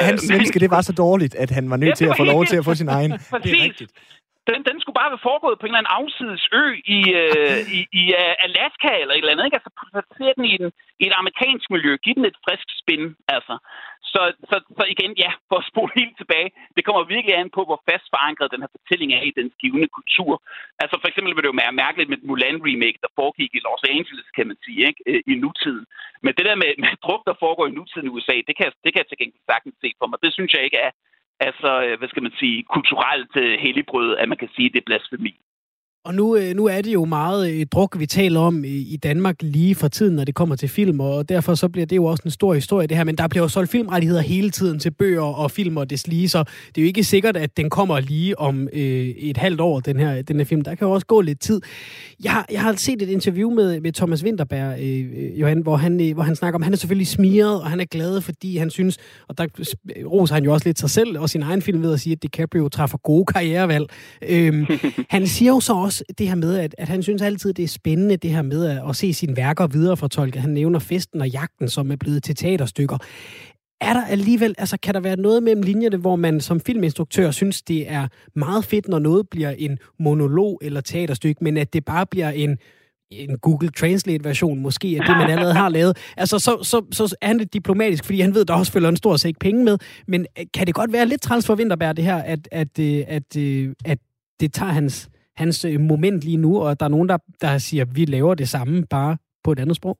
Hans 0.09 0.21
svenske, 0.29 0.59
det 0.63 0.71
var 0.77 0.81
så 0.89 0.93
dårligt, 1.05 1.35
at 1.43 1.49
han 1.57 1.69
var 1.71 1.77
nødt 1.77 1.89
ja, 1.89 1.99
til 2.01 2.05
at 2.11 2.15
få 2.21 2.25
lov 2.33 2.45
til 2.45 2.57
at 2.61 2.65
få 2.69 2.73
sin 2.81 2.89
egen. 2.97 3.11
det 3.43 3.51
er 3.57 3.63
rigtigt 3.69 3.91
den, 4.47 4.61
den 4.69 4.77
skulle 4.79 4.99
bare 5.01 5.13
være 5.13 5.27
foregået 5.29 5.59
på 5.59 5.65
en 5.65 5.71
eller 5.71 5.81
anden 5.81 5.97
afsides 5.99 6.43
ø 6.61 6.65
i, 6.97 6.99
øh, 7.21 7.59
i, 7.77 7.79
i 8.01 8.03
uh, 8.21 8.33
Alaska 8.47 8.91
eller 9.01 9.13
et 9.13 9.21
eller 9.23 9.33
andet. 9.33 9.45
Ikke? 9.45 9.59
Altså, 9.59 9.71
placere 9.77 10.33
den 10.37 10.45
i, 10.53 10.55
den 10.61 10.69
i 11.01 11.03
et 11.09 11.15
amerikansk 11.21 11.67
miljø. 11.75 11.91
Giv 12.03 12.15
den 12.17 12.25
et 12.31 12.41
frisk 12.45 12.67
spin, 12.81 13.03
altså. 13.35 13.55
Så, 14.13 14.21
så, 14.49 14.55
så 14.77 14.83
igen, 14.93 15.11
ja, 15.23 15.31
for 15.49 15.57
at 15.59 15.67
spole 15.71 15.91
helt 16.01 16.15
tilbage, 16.21 16.49
det 16.75 16.85
kommer 16.85 17.03
virkelig 17.13 17.33
an 17.35 17.49
på, 17.57 17.61
hvor 17.69 17.79
fast 17.89 18.05
forankret 18.13 18.53
den 18.53 18.63
her 18.63 18.71
fortælling 18.77 19.09
er 19.13 19.23
i 19.29 19.31
den 19.39 19.47
givende 19.61 19.89
kultur. 19.97 20.31
Altså 20.81 20.95
for 21.01 21.07
eksempel 21.07 21.31
vil 21.33 21.43
det 21.43 21.51
jo 21.51 21.61
være 21.63 21.79
mærkeligt 21.83 22.09
med 22.11 22.19
Mulan-remake, 22.29 22.99
der 23.03 23.17
foregik 23.19 23.51
i 23.53 23.63
Los 23.67 23.83
Angeles, 23.95 24.27
kan 24.37 24.47
man 24.49 24.57
sige, 24.65 24.81
ikke? 24.89 25.01
Øh, 25.09 25.21
i 25.31 25.33
nutiden. 25.43 25.85
Men 26.25 26.31
det 26.37 26.45
der 26.49 26.55
med, 26.63 26.71
med 26.83 26.91
druk, 27.05 27.21
der 27.29 27.41
foregår 27.43 27.65
i 27.67 27.75
nutiden 27.77 28.07
i 28.07 28.13
USA, 28.15 28.35
det 28.47 28.55
kan, 28.59 28.67
det 28.83 28.89
kan 28.91 29.01
jeg 29.01 29.09
til 29.09 29.19
gengæld 29.21 29.49
sagtens 29.51 29.75
se 29.83 29.89
for 29.99 30.07
mig. 30.07 30.17
Det 30.25 30.31
synes 30.33 30.51
jeg 30.53 30.63
ikke 30.67 30.79
er, 30.87 30.91
altså, 31.39 31.83
øh, 31.83 31.97
hvad 31.99 32.09
skal 32.09 32.23
man 32.23 32.31
sige, 32.39 32.63
kulturelt 32.63 33.35
øh, 33.35 33.59
helligbrød, 33.59 34.17
at 34.17 34.29
man 34.29 34.37
kan 34.37 34.49
sige, 34.55 34.65
at 34.65 34.73
det 34.73 34.79
er 34.79 34.85
blasfemi. 34.85 35.39
Og 36.07 36.15
nu, 36.15 36.35
øh, 36.35 36.55
nu 36.55 36.65
er 36.65 36.81
det 36.81 36.93
jo 36.93 37.05
meget 37.05 37.61
et 37.61 37.71
druk, 37.71 37.99
vi 37.99 38.05
taler 38.05 38.39
om 38.39 38.63
i 38.65 38.99
Danmark 39.03 39.35
lige 39.41 39.75
for 39.75 39.87
tiden, 39.87 40.15
når 40.15 40.23
det 40.23 40.35
kommer 40.35 40.55
til 40.55 40.69
film, 40.69 40.99
og 40.99 41.29
derfor 41.29 41.55
så 41.55 41.69
bliver 41.69 41.85
det 41.85 41.95
jo 41.95 42.05
også 42.05 42.21
en 42.25 42.31
stor 42.31 42.53
historie, 42.53 42.87
det 42.87 42.97
her. 42.97 43.03
Men 43.03 43.17
der 43.17 43.27
bliver 43.27 43.43
jo 43.43 43.47
solgt 43.47 43.71
filmrettigheder 43.71 44.21
hele 44.21 44.49
tiden 44.49 44.79
til 44.79 44.91
bøger 44.91 45.21
og 45.21 45.51
film 45.51 45.77
og 45.77 45.89
deslige, 45.89 46.29
så 46.29 46.43
det 46.67 46.77
er 46.77 46.81
jo 46.81 46.87
ikke 46.87 47.03
sikkert, 47.03 47.37
at 47.37 47.57
den 47.57 47.69
kommer 47.69 47.99
lige 47.99 48.39
om 48.39 48.67
øh, 48.73 48.81
et 49.07 49.37
halvt 49.37 49.61
år, 49.61 49.79
den 49.79 49.99
her, 49.99 50.21
den 50.21 50.37
her 50.37 50.43
film. 50.43 50.61
Der 50.61 50.75
kan 50.75 50.87
jo 50.87 50.93
også 50.93 51.07
gå 51.07 51.21
lidt 51.21 51.39
tid. 51.39 51.61
Jeg 52.23 52.31
har, 52.31 52.45
jeg 52.51 52.61
har 52.61 52.73
set 52.73 53.01
et 53.01 53.09
interview 53.09 53.53
med, 53.53 53.81
med 53.81 53.91
Thomas 53.93 54.23
Winterberg, 54.23 54.81
øh, 54.81 55.39
Johan, 55.39 55.61
hvor 55.61 55.75
han, 55.75 56.01
øh, 56.09 56.13
hvor 56.13 56.23
han 56.23 56.35
snakker 56.35 56.55
om, 56.55 56.61
han 56.61 56.73
er 56.73 56.77
selvfølgelig 56.77 57.07
smiret, 57.07 57.61
og 57.61 57.69
han 57.69 57.79
er 57.79 57.85
glad, 57.85 58.21
fordi 58.21 58.57
han 58.57 58.69
synes, 58.69 58.97
og 59.27 59.37
der 59.37 59.47
roser 60.05 60.33
han 60.33 60.43
jo 60.43 60.53
også 60.53 60.69
lidt 60.69 60.79
sig 60.79 60.89
selv 60.89 61.19
og 61.19 61.29
sin 61.29 61.41
egen 61.41 61.61
film 61.61 61.81
ved 61.81 61.93
at 61.93 61.99
sige, 61.99 62.13
at 62.13 62.23
DiCaprio 62.23 62.69
træffer 62.69 62.97
gode 62.97 63.25
karrierevalg. 63.25 63.89
Øh, 64.29 64.69
han 65.09 65.27
siger 65.27 65.51
jo 65.51 65.59
så 65.59 65.73
også, 65.73 65.96
også 65.97 66.13
det 66.17 66.27
her 66.27 66.35
med, 66.35 66.57
at, 66.57 66.75
at 66.77 66.89
han 66.89 67.03
synes 67.03 67.21
altid, 67.21 67.53
det 67.53 67.63
er 67.63 67.67
spændende, 67.67 68.17
det 68.17 68.31
her 68.31 68.41
med 68.41 68.65
at, 68.65 68.89
at 68.89 68.95
se 68.95 69.13
sine 69.13 69.37
værker 69.37 69.67
viderefortolket. 69.67 70.41
Han 70.41 70.49
nævner 70.49 70.79
festen 70.79 71.21
og 71.21 71.29
jagten, 71.29 71.69
som 71.69 71.91
er 71.91 71.95
blevet 71.95 72.23
til 72.23 72.35
teaterstykker. 72.35 72.97
Er 73.81 73.93
der 73.93 74.05
alligevel, 74.05 74.55
altså 74.57 74.77
kan 74.79 74.93
der 74.93 74.99
være 74.99 75.15
noget 75.15 75.43
mellem 75.43 75.61
linjerne, 75.61 75.97
hvor 75.97 76.15
man 76.15 76.41
som 76.41 76.59
filminstruktør 76.59 77.31
synes, 77.31 77.61
det 77.61 77.91
er 77.91 78.07
meget 78.35 78.65
fedt, 78.65 78.87
når 78.87 78.99
noget 78.99 79.29
bliver 79.29 79.49
en 79.49 79.77
monolog 79.99 80.59
eller 80.61 80.81
teaterstykke, 80.81 81.43
men 81.43 81.57
at 81.57 81.73
det 81.73 81.85
bare 81.85 82.05
bliver 82.05 82.29
en, 82.29 82.57
en 83.11 83.37
Google 83.37 83.69
Translate-version 83.69 84.59
måske 84.59 84.87
af 84.87 85.05
det, 85.07 85.17
man 85.17 85.29
allerede 85.29 85.53
har 85.53 85.69
lavet. 85.69 85.97
Altså, 86.17 86.39
så, 86.39 86.57
så, 86.63 86.81
så 86.91 87.15
er 87.21 87.27
han 87.27 87.37
lidt 87.37 87.53
diplomatisk, 87.53 88.05
fordi 88.05 88.21
han 88.21 88.33
ved, 88.33 88.41
at 88.41 88.47
der 88.47 88.53
også 88.53 88.71
følger 88.71 88.89
en 88.89 88.97
stor 88.97 89.17
sæk 89.17 89.35
penge 89.39 89.63
med. 89.63 89.77
Men 90.07 90.25
øh, 90.39 90.45
kan 90.53 90.67
det 90.67 90.75
godt 90.75 90.93
være 90.93 91.05
lidt 91.05 91.21
træls 91.21 91.45
for 91.45 91.55
Vinterberg, 91.55 91.97
det 91.97 92.05
her, 92.05 92.15
at, 92.15 92.47
at, 92.51 92.79
øh, 92.79 93.03
at, 93.07 93.37
at, 93.37 93.69
at 93.85 93.99
det 94.39 94.53
tager 94.53 94.71
hans 94.71 95.09
hans 95.37 95.65
øh, 95.65 95.79
moment 95.79 96.19
lige 96.21 96.37
nu, 96.45 96.51
og 96.63 96.79
der 96.79 96.85
er 96.85 96.95
nogen, 96.95 97.09
der, 97.09 97.17
der 97.41 97.57
siger, 97.57 97.83
at 97.85 97.95
vi 97.95 98.05
laver 98.05 98.33
det 98.35 98.49
samme, 98.49 98.85
bare 98.89 99.17
på 99.43 99.51
et 99.51 99.59
andet 99.59 99.75
sprog? 99.75 99.97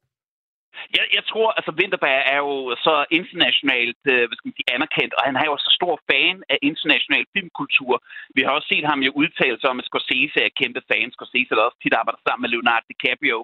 Jeg, 0.98 1.06
jeg 1.18 1.24
tror, 1.32 1.48
altså 1.58 1.72
Winterberg 1.80 2.22
er 2.34 2.40
jo 2.48 2.56
så 2.86 2.96
internationalt 3.20 4.02
øh, 4.14 4.24
hvad 4.28 4.36
skal 4.38 4.50
man 4.50 4.58
sige, 4.58 4.74
anerkendt, 4.76 5.14
og 5.18 5.24
han 5.28 5.36
har 5.40 5.46
jo 5.52 5.56
så 5.66 5.72
stor 5.80 5.96
fan 6.10 6.36
af 6.54 6.58
international 6.70 7.24
filmkultur. 7.34 7.94
Vi 8.36 8.42
har 8.44 8.52
også 8.58 8.70
set 8.72 8.86
ham 8.92 9.00
jo 9.08 9.12
udtale 9.22 9.58
sig 9.60 9.70
om, 9.72 9.82
at 9.82 9.88
Scorsese 9.90 10.40
er 10.46 10.58
kæmpe 10.60 10.82
fan. 10.90 11.10
Scorsese 11.16 11.56
der 11.56 11.68
også 11.68 11.80
tit 11.82 11.98
arbejder 12.00 12.22
sammen 12.24 12.44
med 12.44 12.52
Leonardo 12.54 12.86
DiCaprio. 12.90 13.40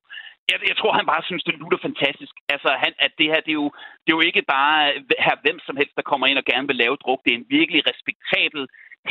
Jeg, 0.52 0.58
jeg 0.70 0.78
tror, 0.78 0.94
han 1.00 1.10
bare 1.12 1.24
synes, 1.30 1.44
det 1.44 1.60
lyder 1.62 1.80
fantastisk. 1.88 2.36
Altså, 2.54 2.70
han, 2.84 2.92
at 3.06 3.12
det 3.20 3.28
her, 3.32 3.42
det 3.46 3.54
er, 3.56 3.62
jo, 3.64 3.70
det 4.04 4.10
er 4.10 4.18
jo 4.20 4.28
ikke 4.30 4.44
bare 4.56 4.78
øh, 4.94 5.02
her 5.28 5.36
hvem 5.44 5.58
som 5.68 5.76
helst, 5.80 5.96
der 6.00 6.10
kommer 6.10 6.26
ind 6.28 6.42
og 6.42 6.50
gerne 6.52 6.68
vil 6.70 6.82
lave 6.84 7.02
druk. 7.04 7.20
Det 7.24 7.32
er 7.32 7.40
en 7.40 7.52
virkelig 7.58 7.82
respektabel, 7.92 8.62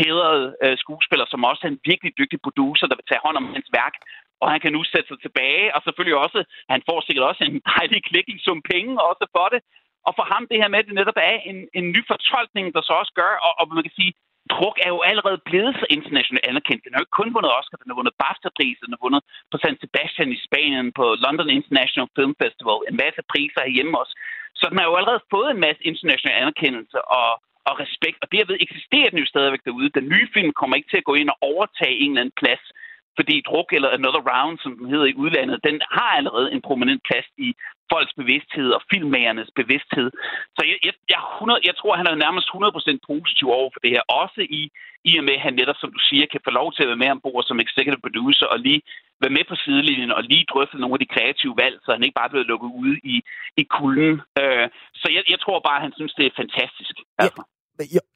hædret 0.01 0.57
øh, 0.65 0.75
skuespiller, 0.83 1.27
som 1.29 1.45
også 1.51 1.63
er 1.65 1.71
en 1.71 1.85
virkelig 1.91 2.13
dygtig 2.21 2.39
producer, 2.47 2.87
der 2.87 2.97
vil 2.99 3.09
tage 3.09 3.25
hånd 3.27 3.37
om 3.37 3.47
hans 3.55 3.69
værk 3.79 3.95
og 4.43 4.49
han 4.53 4.61
kan 4.65 4.73
nu 4.77 4.83
sætte 4.85 5.09
sig 5.09 5.21
tilbage, 5.23 5.67
og 5.75 5.81
selvfølgelig 5.83 6.19
også, 6.25 6.39
han 6.73 6.81
får 6.89 6.99
sikkert 7.01 7.29
også 7.31 7.43
en 7.45 7.59
dejlig 7.73 8.01
klikking 8.11 8.39
som 8.47 8.67
penge 8.73 8.93
også 9.11 9.25
for 9.37 9.47
det. 9.55 9.61
Og 10.07 10.13
for 10.19 10.25
ham 10.33 10.43
det 10.51 10.61
her 10.61 10.69
med, 10.71 10.79
at 10.83 10.89
det 10.89 10.99
netop 11.01 11.19
er 11.31 11.37
en, 11.51 11.59
en 11.79 11.87
ny 11.95 12.01
fortolkning, 12.13 12.67
der 12.77 12.83
så 12.89 12.93
også 13.03 13.13
gør, 13.21 13.33
og, 13.47 13.53
og 13.61 13.65
man 13.77 13.87
kan 13.87 13.99
sige, 14.01 14.13
Druk 14.53 14.77
er 14.87 14.91
jo 14.97 15.01
allerede 15.11 15.41
blevet 15.49 15.75
så 15.81 15.87
internationalt 15.97 16.47
anerkendt. 16.51 16.85
Den 16.85 16.93
har 16.93 17.01
jo 17.01 17.07
ikke 17.07 17.21
kun 17.21 17.35
vundet 17.35 17.57
Oscar, 17.59 17.77
den 17.83 17.91
har 17.91 17.99
vundet 18.01 18.19
BAFTA-prisen, 18.23 18.85
den 18.87 18.95
har 18.97 19.05
vundet 19.07 19.23
på 19.51 19.57
San 19.63 19.77
Sebastian 19.83 20.35
i 20.37 20.39
Spanien, 20.47 20.89
på 20.99 21.05
London 21.25 21.51
International 21.59 22.09
Film 22.17 22.35
Festival, 22.43 22.79
en 22.91 23.01
masse 23.05 23.21
priser 23.33 23.61
herhjemme 23.67 23.95
også. 24.03 24.15
Så 24.59 24.65
den 24.71 24.79
har 24.79 24.87
jo 24.89 24.99
allerede 25.01 25.27
fået 25.35 25.49
en 25.51 25.65
masse 25.67 25.83
international 25.91 26.35
anerkendelse 26.43 26.99
og, 27.19 27.31
og 27.69 27.75
respekt, 27.85 28.19
og 28.23 28.28
derved 28.35 28.57
eksisterer 28.66 29.11
den 29.11 29.19
jo 29.23 29.26
stadigvæk 29.33 29.64
derude. 29.64 29.97
Den 29.99 30.07
nye 30.14 30.28
film 30.35 30.50
kommer 30.52 30.76
ikke 30.76 30.90
til 30.90 31.02
at 31.02 31.09
gå 31.11 31.14
ind 31.21 31.28
og 31.35 31.38
overtage 31.40 31.97
en 32.02 32.11
eller 32.11 32.21
anden 32.21 32.40
plads 32.42 32.64
fordi 33.19 33.37
druk 33.49 33.69
eller 33.73 33.90
Another 33.99 34.25
Round, 34.33 34.57
som 34.59 34.73
den 34.78 34.87
hedder 34.92 35.07
i 35.11 35.19
udlandet, 35.23 35.64
den 35.69 35.76
har 35.97 36.11
allerede 36.19 36.52
en 36.52 36.62
prominent 36.69 37.02
plads 37.09 37.28
i 37.47 37.49
folks 37.92 38.14
bevidsthed 38.21 38.69
og 38.76 38.83
filmmagernes 38.90 39.50
bevidsthed. 39.61 40.09
Så 40.57 40.62
jeg, 40.71 40.78
jeg, 40.87 40.95
jeg, 41.12 41.21
100, 41.35 41.61
jeg 41.69 41.75
tror, 41.76 42.00
han 42.00 42.09
er 42.11 42.23
nærmest 42.25 42.47
100% 42.49 43.09
positiv 43.11 43.47
over 43.59 43.71
for 43.73 43.81
det 43.85 43.90
her. 43.95 44.02
Også 44.23 44.40
i, 44.61 44.62
i 45.11 45.12
og 45.19 45.25
med, 45.28 45.37
at 45.38 45.45
han 45.47 45.54
netop, 45.61 45.78
som 45.81 45.92
du 45.97 46.00
siger, 46.09 46.33
kan 46.33 46.45
få 46.47 46.50
lov 46.61 46.69
til 46.73 46.83
at 46.83 46.90
være 46.90 47.02
med 47.02 47.14
ombord 47.14 47.45
som 47.45 47.61
executive 47.64 48.04
producer 48.07 48.47
og 48.54 48.59
lige 48.66 48.83
være 49.23 49.37
med 49.38 49.45
på 49.49 49.57
sidelinjen 49.64 50.12
og 50.19 50.23
lige 50.23 50.49
drøfte 50.52 50.78
nogle 50.81 50.97
af 50.97 51.02
de 51.02 51.12
kreative 51.14 51.54
valg, 51.62 51.76
så 51.85 51.88
han 51.92 52.04
ikke 52.04 52.19
bare 52.21 52.33
bliver 52.33 52.50
lukket 52.52 52.71
ude 52.83 52.97
i, 53.14 53.16
i 53.62 53.64
kulden. 53.76 54.14
Øh, 54.40 54.66
så 55.00 55.07
jeg, 55.16 55.23
jeg 55.33 55.40
tror 55.40 55.59
bare, 55.69 55.78
at 55.78 55.87
han 55.87 55.95
synes, 55.99 56.14
det 56.19 56.26
er 56.26 56.40
fantastisk. 56.42 56.95
Altså. 57.19 57.42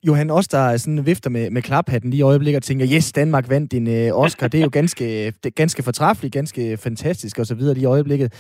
Johan, 0.07 0.31
også 0.31 0.49
der 0.53 0.77
sådan 0.77 1.07
vifter 1.07 1.31
med, 1.31 1.51
med 1.51 1.63
klaphatten 1.63 2.11
lige 2.11 2.19
i 2.19 2.23
øjeblikket 2.23 2.57
og 2.57 2.63
tænker, 2.63 2.87
yes, 2.93 3.13
Danmark 3.13 3.49
vandt 3.49 3.73
din 3.73 3.89
øh, 3.89 4.11
Oscar. 4.13 4.49
Det 4.49 4.59
er 4.59 4.63
jo 4.63 4.71
ganske, 4.73 5.27
det 5.27 5.47
er 5.47 5.51
ganske 5.51 5.83
fortræffeligt, 5.83 6.33
ganske 6.33 6.77
fantastisk 6.77 7.39
og 7.39 7.47
så 7.47 7.55
videre 7.55 7.75
lige 7.75 7.83
i 7.83 7.87
øjeblikket. 7.87 8.33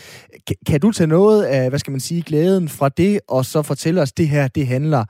Kan, 0.47 0.57
kan 0.67 0.81
du 0.81 0.93
tage 0.93 1.07
noget 1.07 1.45
af, 1.45 1.69
hvad 1.69 1.79
skal 1.79 1.91
man 1.91 2.01
sige, 2.01 2.23
glæden 2.23 2.69
fra 2.69 2.89
det, 2.89 3.21
og 3.29 3.45
så 3.45 3.63
fortælle 3.63 4.03
os, 4.03 4.13
det 4.13 4.29
her, 4.29 4.49
det 4.49 4.67
handler 4.67 5.05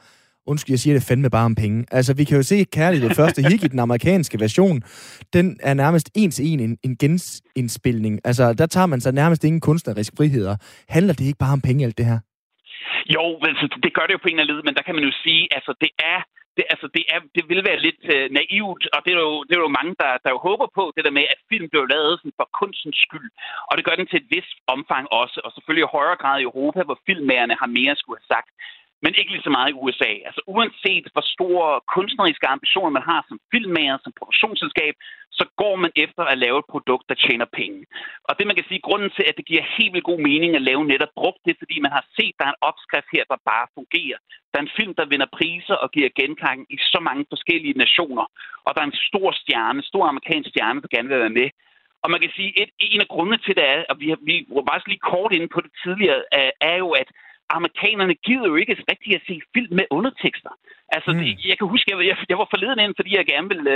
undskyld, 0.47 0.73
jeg 0.73 0.81
siger 0.81 0.95
det 0.95 1.03
fandme 1.03 1.31
bare 1.31 1.45
om 1.45 1.55
penge. 1.55 1.85
Altså, 1.91 2.13
vi 2.15 2.25
kan 2.25 2.37
jo 2.37 2.43
se 2.43 2.65
kærligt 2.65 3.03
det 3.03 3.17
første 3.17 3.43
hik 3.43 3.65
i 3.65 3.69
den 3.69 3.79
amerikanske 3.79 4.41
version. 4.41 4.83
Den 5.33 5.57
er 5.61 5.75
nærmest 5.75 6.11
en 6.15 6.31
til 6.31 6.47
en 6.47 6.61
en, 6.61 6.77
en 6.83 6.97
genindspilning. 6.97 8.21
Altså, 8.25 8.53
der 8.53 8.67
tager 8.67 8.87
man 8.87 9.01
så 9.01 9.11
nærmest 9.11 9.45
ingen 9.45 9.61
kunstnerisk 9.61 10.13
friheder. 10.17 10.57
Handler 10.89 11.15
det 11.15 11.25
ikke 11.25 11.39
bare 11.39 11.53
om 11.53 11.61
penge, 11.61 11.85
alt 11.85 11.99
det 11.99 12.07
her? 12.07 12.19
Jo, 13.15 13.25
altså, 13.51 13.67
det 13.85 13.95
gør 13.95 14.07
det 14.07 14.15
jo 14.17 14.23
på 14.23 14.29
en 14.29 14.35
eller 14.35 14.43
anden 14.43 14.57
led, 14.57 14.63
men 14.67 14.75
der 14.77 14.83
kan 14.87 14.95
man 14.95 15.05
jo 15.09 15.13
sige, 15.25 15.43
altså 15.57 15.73
det 15.81 15.91
er 16.15 16.21
det, 16.57 16.65
altså, 16.75 16.89
det, 16.97 17.05
er, 17.15 17.21
det 17.37 17.45
vil 17.51 17.69
være 17.69 17.85
lidt 17.87 18.03
øh, 18.15 18.27
naivt, 18.41 18.85
og 18.95 19.01
det 19.05 19.13
er, 19.13 19.21
jo, 19.29 19.35
det 19.47 19.55
er 19.55 19.65
jo 19.67 19.77
mange, 19.79 19.95
der, 20.03 20.13
der 20.25 20.31
jo 20.35 20.39
håber 20.49 20.69
på, 20.79 20.85
det 20.97 21.05
der 21.05 21.17
med, 21.19 21.27
at 21.35 21.47
film 21.51 21.67
bliver 21.69 21.87
lavet 21.95 22.19
sådan 22.19 22.39
for 22.41 22.49
kunstens 22.61 22.99
skyld. 23.07 23.31
Og 23.69 23.73
det 23.77 23.85
gør 23.87 23.97
den 23.99 24.07
til 24.09 24.21
et 24.21 24.31
vist 24.35 24.57
omfang 24.75 25.05
også, 25.23 25.39
og 25.45 25.51
selvfølgelig 25.53 25.85
i 25.87 25.95
højere 25.97 26.21
grad 26.23 26.37
i 26.41 26.49
Europa, 26.51 26.81
hvor 26.83 26.99
filmmagerne 27.09 27.55
har 27.61 27.71
mere 27.79 27.95
skulle 27.97 28.21
have 28.21 28.35
sagt 28.37 28.51
men 29.05 29.15
ikke 29.19 29.33
lige 29.33 29.47
så 29.47 29.53
meget 29.57 29.71
i 29.71 29.79
USA. 29.85 30.13
Altså 30.29 30.41
uanset 30.55 31.07
hvor 31.13 31.25
store 31.35 31.69
kunstneriske 31.95 32.47
ambitioner 32.55 32.93
man 32.99 33.09
har 33.11 33.21
som 33.29 33.39
filmmager, 33.53 33.97
som 34.05 34.13
produktionsselskab, 34.19 34.95
så 35.39 35.45
går 35.63 35.75
man 35.85 35.93
efter 36.05 36.23
at 36.33 36.39
lave 36.45 36.59
et 36.59 36.71
produkt, 36.75 37.05
der 37.09 37.23
tjener 37.25 37.49
penge. 37.61 37.81
Og 38.29 38.33
det 38.39 38.47
man 38.47 38.57
kan 38.57 38.69
sige, 38.69 38.87
grunden 38.89 39.11
til, 39.17 39.25
at 39.29 39.37
det 39.39 39.49
giver 39.51 39.73
helt 39.77 39.93
vildt 39.95 40.11
god 40.11 40.21
mening 40.31 40.51
at 40.55 40.67
lave 40.71 40.85
netop 40.93 41.13
brugt, 41.21 41.41
det 41.45 41.51
er, 41.51 41.63
fordi 41.63 41.77
man 41.81 41.93
har 41.97 42.05
set, 42.17 42.35
at 42.35 42.39
der 42.39 42.47
er 42.47 42.55
en 42.55 42.65
opskrift 42.71 43.09
her, 43.15 43.25
der 43.33 43.47
bare 43.53 43.67
fungerer. 43.79 44.19
Der 44.51 44.57
er 44.59 44.65
en 44.65 44.77
film, 44.79 44.95
der 44.99 45.11
vinder 45.13 45.35
priser 45.39 45.77
og 45.85 45.89
giver 45.95 46.17
genklang 46.21 46.61
i 46.75 46.77
så 46.93 47.01
mange 47.09 47.25
forskellige 47.33 47.81
nationer. 47.85 48.27
Og 48.65 48.71
der 48.75 48.81
er 48.81 48.89
en 48.89 49.03
stor 49.11 49.29
stjerne, 49.43 49.83
stor 49.83 50.05
amerikansk 50.07 50.49
stjerne, 50.51 50.83
der 50.83 50.95
gerne 50.95 51.09
vil 51.09 51.25
være 51.25 51.39
med. 51.41 51.49
Og 52.03 52.11
man 52.11 52.21
kan 52.21 52.33
sige, 52.37 52.51
at 52.63 52.71
en 52.79 53.01
af 53.01 53.09
grundene 53.09 53.39
til 53.39 53.55
det 53.59 53.65
er, 53.75 53.85
og 53.91 53.97
vi, 54.01 54.09
har, 54.13 54.19
vi 54.31 54.35
var 54.57 54.63
bare 54.71 54.81
lige 54.87 55.09
kort 55.13 55.33
inde 55.33 55.49
på 55.55 55.61
det 55.61 55.73
tidligere, 55.83 56.21
er 56.73 56.77
jo, 56.85 56.91
at 57.03 57.09
amerikanerne 57.51 58.15
gider 58.27 58.47
jo 58.47 58.57
ikke 58.57 58.77
rigtig 58.91 59.15
at 59.15 59.23
se 59.29 59.41
film 59.55 59.75
med 59.79 59.87
undertekster. 59.91 60.53
Altså, 60.97 61.11
mm. 61.13 61.23
jeg 61.51 61.57
kan 61.59 61.69
huske, 61.75 62.07
jeg, 62.11 62.17
jeg, 62.31 62.39
var 62.39 62.49
forleden 62.51 62.81
ind, 62.85 62.95
fordi 62.97 63.11
jeg 63.17 63.27
gerne 63.27 63.49
ville 63.55 63.75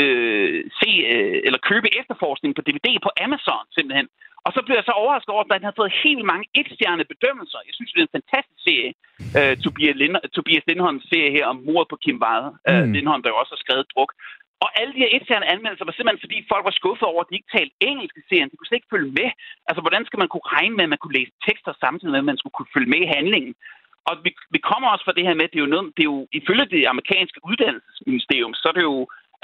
øh, 0.00 0.64
se 0.80 0.90
øh, 1.14 1.40
eller 1.46 1.66
købe 1.70 1.88
efterforskning 2.00 2.52
på 2.54 2.62
DVD 2.68 2.88
på 3.06 3.10
Amazon, 3.24 3.64
simpelthen. 3.76 4.08
Og 4.46 4.50
så 4.54 4.60
blev 4.64 4.74
jeg 4.76 4.86
så 4.88 4.94
overrasket 5.02 5.32
over, 5.34 5.44
at 5.44 5.52
den 5.54 5.66
havde 5.66 5.80
fået 5.80 5.98
helt 6.04 6.24
mange 6.32 6.46
etstjerne 6.60 7.04
bedømmelser. 7.12 7.60
Jeg 7.68 7.74
synes, 7.76 7.90
det 7.92 8.00
er 8.00 8.08
en 8.08 8.18
fantastisk 8.18 8.60
serie. 8.68 8.92
Uh, 9.38 9.54
Tobias, 9.64 9.96
Lind 10.00 10.16
Tobias 10.36 10.64
Lindholms 10.68 11.04
serie 11.10 11.30
her 11.36 11.46
om 11.52 11.58
mordet 11.68 11.88
på 11.90 11.96
Kim 12.04 12.18
Wade. 12.24 12.50
Uh, 12.70 12.84
mm. 12.84 12.92
Lindholm, 12.94 13.22
der 13.22 13.30
jo 13.32 13.40
også 13.42 13.52
har 13.54 13.64
skrevet 13.64 13.90
druk. 13.94 14.10
Og 14.64 14.68
alle 14.80 14.92
de 14.94 15.02
her 15.04 15.14
interne 15.18 15.50
anmeldelser 15.54 15.88
var 15.88 15.94
simpelthen, 15.94 16.24
fordi 16.24 16.36
folk 16.52 16.64
var 16.68 16.76
skuffet 16.80 17.06
over, 17.10 17.20
at 17.22 17.28
de 17.30 17.38
ikke 17.38 17.54
talte 17.56 17.74
engelsk 17.90 18.14
i 18.20 18.28
serien. 18.28 18.50
De 18.50 18.56
kunne 18.56 18.70
slet 18.70 18.80
ikke 18.80 18.94
følge 18.94 19.12
med. 19.20 19.28
Altså, 19.68 19.80
hvordan 19.84 20.04
skal 20.04 20.18
man 20.22 20.30
kunne 20.30 20.50
regne 20.56 20.74
med, 20.76 20.84
at 20.86 20.92
man 20.94 21.02
kunne 21.02 21.18
læse 21.18 21.32
tekster 21.46 21.72
samtidig 21.84 22.12
med, 22.12 22.22
at 22.24 22.30
man 22.30 22.40
skulle 22.40 22.56
kunne 22.56 22.74
følge 22.74 22.92
med 22.92 23.00
i 23.02 23.12
handlingen? 23.16 23.54
Og 24.08 24.14
vi, 24.24 24.30
vi 24.54 24.60
kommer 24.70 24.88
også 24.88 25.04
fra 25.04 25.16
det 25.16 25.26
her 25.26 25.34
med, 25.38 25.46
at 25.46 25.52
det 25.52 25.58
er 25.58 25.66
jo, 25.66 25.74
noget, 25.74 25.92
det 25.96 26.02
er 26.02 26.12
jo 26.14 26.20
ifølge 26.40 26.66
det 26.74 26.92
amerikanske 26.94 27.40
uddannelsesministerium, 27.48 28.54
så 28.54 28.64
er 28.68 28.74
det 28.78 28.84
jo 28.90 28.96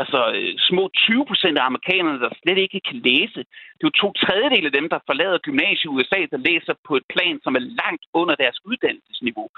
altså 0.03 0.21
øh, 0.37 0.53
små 0.71 0.83
20 0.95 1.27
procent 1.31 1.59
af 1.59 1.65
amerikanerne, 1.71 2.21
der 2.25 2.31
slet 2.43 2.59
ikke 2.59 2.81
kan 2.89 2.99
læse. 3.09 3.41
Det 3.77 3.83
er 3.85 3.91
jo 3.91 4.01
to 4.03 4.09
tredjedel 4.23 4.67
af 4.67 4.75
dem, 4.79 4.87
der 4.93 5.07
forlader 5.09 5.39
gymnasiet 5.47 5.89
i 5.89 5.95
USA, 5.97 6.21
der 6.33 6.47
læser 6.49 6.75
på 6.89 6.93
et 7.01 7.07
plan, 7.15 7.37
som 7.45 7.53
er 7.59 7.65
langt 7.83 8.05
under 8.21 8.35
deres 8.43 8.59
uddannelsesniveau. 8.71 9.49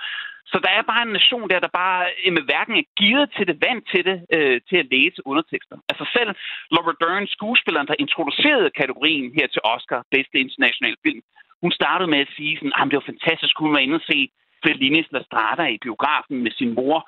Så 0.51 0.57
der 0.65 0.71
er 0.79 0.91
bare 0.93 1.03
en 1.07 1.17
nation 1.19 1.51
der, 1.51 1.61
der 1.67 1.79
bare 1.83 2.01
øh, 2.25 2.33
med 2.37 2.45
hverken 2.49 2.75
er 2.83 2.87
givet 3.01 3.27
til 3.37 3.45
det, 3.49 3.57
vant 3.67 3.85
til 3.93 4.03
det, 4.09 4.19
øh, 4.37 4.61
til 4.69 4.79
at 4.83 4.91
læse 4.95 5.21
undertekster. 5.31 5.77
Altså 5.91 6.05
selv 6.17 6.31
Laura 6.75 6.95
Dern, 7.03 7.27
skuespilleren, 7.37 7.89
der 7.91 8.03
introducerede 8.05 8.77
kategorien 8.81 9.29
her 9.39 9.47
til 9.55 9.63
Oscar, 9.75 10.01
bedste 10.17 10.37
internationale 10.45 10.99
film, 11.07 11.21
hun 11.63 11.73
startede 11.81 12.11
med 12.15 12.21
at 12.27 12.35
sige 12.37 12.57
sådan, 12.57 12.73
ah, 12.75 12.83
at 12.83 12.91
det 12.91 13.01
var 13.01 13.13
fantastisk, 13.13 13.55
hun 13.59 13.73
var 13.75 13.83
inde 13.85 14.01
og 14.01 14.07
se 14.11 14.19
Fellinis 14.65 15.09
La 15.15 15.23
Strada 15.29 15.65
i 15.75 15.79
biografen 15.87 16.37
med 16.45 16.53
sin 16.59 16.75
mor, 16.79 16.99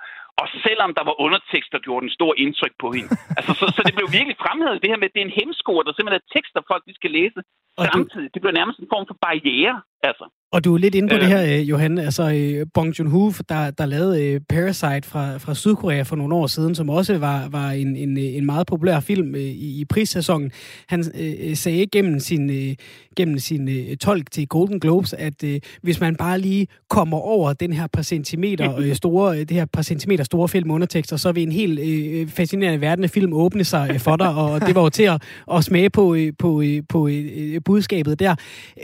og 0.40 0.46
selvom 0.66 0.90
der 0.98 1.04
var 1.08 1.16
undertekster, 1.24 1.78
gjorde 1.86 2.04
en 2.08 2.16
stor 2.18 2.32
indtryk 2.44 2.74
på 2.82 2.88
hende. 2.96 3.10
altså, 3.38 3.52
så, 3.60 3.64
så 3.76 3.80
det 3.86 3.94
blev 3.98 4.08
virkelig 4.18 4.36
fremhævet, 4.44 4.82
det 4.82 4.90
her 4.92 5.00
med, 5.00 5.08
at 5.10 5.14
det 5.14 5.22
er 5.22 5.28
en 5.30 5.38
hemsko, 5.40 5.72
der 5.86 5.92
simpelthen 5.92 6.22
er 6.22 6.32
tekster, 6.36 6.60
folk 6.72 6.82
de 6.88 6.94
skal 7.00 7.10
læse 7.18 7.40
og 7.78 7.84
samtidig. 7.92 8.28
Du... 8.28 8.34
Det 8.34 8.40
blev 8.42 8.52
nærmest 8.60 8.78
en 8.82 8.90
form 8.94 9.04
for 9.10 9.16
barriere, 9.26 9.76
altså. 10.02 10.24
Og 10.52 10.64
du 10.64 10.74
er 10.74 10.78
lidt 10.78 10.94
inde 10.94 11.08
på 11.08 11.14
øh. 11.14 11.20
det 11.20 11.28
her, 11.28 11.58
øh, 11.58 11.70
Johan. 11.70 11.98
Altså, 11.98 12.30
øh, 12.30 12.66
Bong 12.74 12.98
Joon-ho, 12.98 13.32
der, 13.48 13.70
der 13.70 13.86
lavede 13.86 14.40
Parasite 14.48 15.08
fra, 15.08 15.36
fra 15.36 15.54
Sydkorea 15.54 16.02
for 16.02 16.16
nogle 16.16 16.34
år 16.34 16.46
siden, 16.46 16.74
som 16.74 16.90
også 16.90 17.18
var, 17.18 17.48
var 17.48 17.70
en, 17.70 17.96
en, 17.96 18.16
en 18.16 18.46
meget 18.46 18.66
populær 18.66 19.00
film 19.00 19.34
i, 19.34 19.80
i 19.80 19.84
prissæsonen. 19.84 20.52
Han 20.88 21.04
øh, 21.20 21.56
sagde 21.56 21.86
gennem 21.86 22.20
sin, 22.20 22.50
øh, 22.50 22.74
gennem 23.16 23.38
sin 23.38 23.68
øh, 23.68 23.96
tolk 23.96 24.30
til 24.30 24.48
Golden 24.48 24.80
Globes, 24.80 25.12
at 25.12 25.44
øh, 25.44 25.60
hvis 25.82 26.00
man 26.00 26.16
bare 26.16 26.38
lige 26.38 26.66
kommer 26.88 27.18
over 27.18 27.52
den 27.52 27.72
her 27.72 27.86
par 27.86 28.02
centimeter 28.02 28.76
øh, 28.80 28.94
store, 28.94 29.38
det 29.38 29.50
her 29.50 29.64
par 29.64 29.82
centimeter 29.82 30.24
store 30.24 30.48
film 30.48 30.70
undertekster, 30.70 31.16
så 31.16 31.32
vil 31.32 31.42
en 31.42 31.52
helt 31.52 31.80
øh, 31.80 32.28
fascinerende 32.28 32.80
verden 32.80 33.04
af 33.04 33.10
film 33.10 33.32
åbne 33.32 33.64
sig 33.64 33.90
øh, 33.92 34.00
for 34.00 34.16
dig, 34.16 34.34
og 34.34 34.60
det 34.60 34.74
var 34.74 34.82
jo 34.82 34.88
til 34.88 35.02
at, 35.02 35.22
at 35.52 35.64
smage 35.64 35.90
på, 35.90 36.14
øh, 36.14 36.32
på, 36.38 36.62
øh, 36.62 36.82
på 36.88 37.08
øh, 37.08 37.60
budskabet 37.64 38.18
der. 38.20 38.34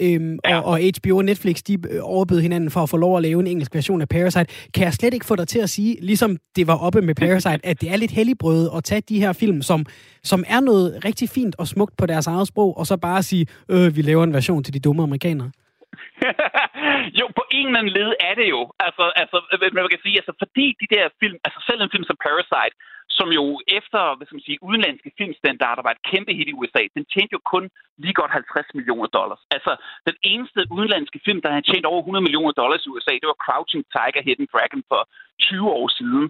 Øh, 0.01 0.39
ja. 0.45 0.59
og, 0.59 0.65
og 0.65 0.83
HBO 1.07 1.17
og 1.17 1.25
Netflix 1.25 1.57
de 1.69 1.75
øh, 1.91 2.01
overbød 2.03 2.41
hinanden 2.41 2.71
for 2.71 2.81
at 2.81 2.91
få 2.91 2.97
lov 2.97 3.17
at 3.17 3.23
lave 3.23 3.41
en 3.41 3.47
engelsk 3.47 3.75
version 3.75 4.01
af 4.03 4.09
Parasite. 4.09 4.71
Kan 4.75 4.85
jeg 4.85 4.93
slet 4.93 5.15
ikke 5.15 5.27
få 5.27 5.37
dig 5.37 5.49
til 5.49 5.61
at 5.67 5.71
sige, 5.71 5.97
ligesom 6.01 6.31
det 6.57 6.67
var 6.67 6.79
oppe 6.87 7.01
med 7.03 7.15
Parasite, 7.15 7.67
at 7.71 7.81
det 7.81 7.93
er 7.93 7.97
lidt 7.97 8.11
helligbrød 8.11 8.71
at 8.77 8.85
tage 8.85 9.01
de 9.01 9.21
her 9.21 9.33
film, 9.33 9.63
som, 9.63 9.81
som 10.23 10.45
er 10.55 10.61
noget 10.61 11.05
rigtig 11.05 11.29
fint 11.29 11.55
og 11.59 11.67
smukt 11.67 11.95
på 11.97 12.07
deres 12.07 12.27
eget 12.27 12.47
sprog, 12.49 12.79
og 12.79 12.87
så 12.87 12.97
bare 12.97 13.23
sige, 13.23 13.47
øh, 13.71 13.97
vi 13.97 14.03
laver 14.03 14.25
en 14.25 14.35
version 14.39 14.65
til 14.65 14.75
de 14.75 14.81
dumme 14.81 15.03
amerikanere? 15.03 15.51
jo, 17.21 17.27
på 17.39 17.45
en 17.59 17.67
eller 17.67 17.79
anden 17.81 17.97
led 17.99 18.11
er 18.29 18.35
det 18.41 18.49
jo. 18.55 18.61
Altså, 18.87 19.05
altså, 19.23 19.37
man 19.77 19.89
kan 19.95 20.03
sige, 20.05 20.17
altså, 20.21 20.33
fordi 20.43 20.67
de 20.81 20.87
der 20.95 21.05
film, 21.21 21.37
altså 21.47 21.59
selv 21.69 21.81
en 21.81 21.93
film 21.95 22.07
som 22.11 22.19
Parasite, 22.27 22.77
som 23.19 23.29
jo 23.39 23.45
efter 23.79 24.01
hvad 24.17 24.27
skal 24.27 24.39
man 24.39 24.49
sige, 24.49 24.65
udenlandske 24.69 25.11
filmstandarder 25.19 25.83
var 25.87 25.93
et 25.95 26.07
kæmpe 26.11 26.33
hit 26.37 26.49
i 26.53 26.57
USA. 26.61 26.83
Den 26.97 27.05
tjente 27.13 27.37
jo 27.37 27.41
kun 27.53 27.65
lige 28.03 28.19
godt 28.21 28.31
50 28.31 28.75
millioner 28.79 29.09
dollars. 29.19 29.43
Altså, 29.57 29.73
den 30.09 30.17
eneste 30.33 30.61
udenlandske 30.77 31.21
film, 31.27 31.41
der 31.43 31.51
havde 31.53 31.69
tjent 31.71 31.87
over 31.91 32.01
100 32.03 32.23
millioner 32.27 32.53
dollars 32.63 32.83
i 32.87 32.89
USA, 32.95 33.13
det 33.21 33.29
var 33.33 33.43
Crouching 33.45 33.85
Tiger, 33.95 34.23
Hidden 34.27 34.49
Dragon 34.55 34.83
for 34.91 35.03
20 35.41 35.71
år 35.79 35.89
siden. 35.99 36.25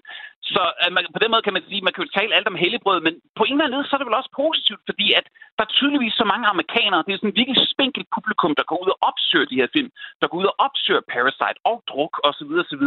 Så 0.55 0.63
at 0.85 0.93
man, 0.97 1.05
på 1.17 1.21
den 1.23 1.31
måde 1.31 1.45
kan 1.47 1.57
man 1.57 1.67
sige, 1.69 1.81
at 1.83 1.87
man 1.87 1.95
kan 1.95 2.05
jo 2.05 2.11
tale 2.19 2.35
alt 2.37 2.51
om 2.53 2.61
helligbrød, 2.63 2.99
men 3.07 3.15
på 3.39 3.43
en 3.45 3.53
eller 3.53 3.65
anden 3.65 3.77
måde, 3.77 3.89
så 3.89 3.95
er 3.95 4.01
det 4.01 4.09
vel 4.09 4.21
også 4.21 4.33
positivt, 4.43 4.83
fordi 4.91 5.07
at 5.19 5.27
der 5.57 5.65
er 5.65 5.75
tydeligvis 5.77 6.15
så 6.21 6.25
mange 6.33 6.47
amerikanere, 6.53 7.05
det 7.05 7.13
er 7.13 7.19
sådan 7.19 7.33
en 7.33 7.41
virkelig 7.41 7.59
spinkelt 7.75 8.07
publikum, 8.17 8.53
der 8.59 8.69
går 8.71 8.79
ud 8.85 8.91
og 8.95 8.99
opsøger 9.09 9.51
de 9.51 9.61
her 9.61 9.69
film, 9.77 9.91
der 10.21 10.27
går 10.29 10.39
ud 10.43 10.49
og 10.53 10.57
opsøger 10.67 11.09
Parasite 11.15 11.59
og 11.71 11.77
Druk 11.91 12.15
osv. 12.29 12.53
osv. 12.63 12.85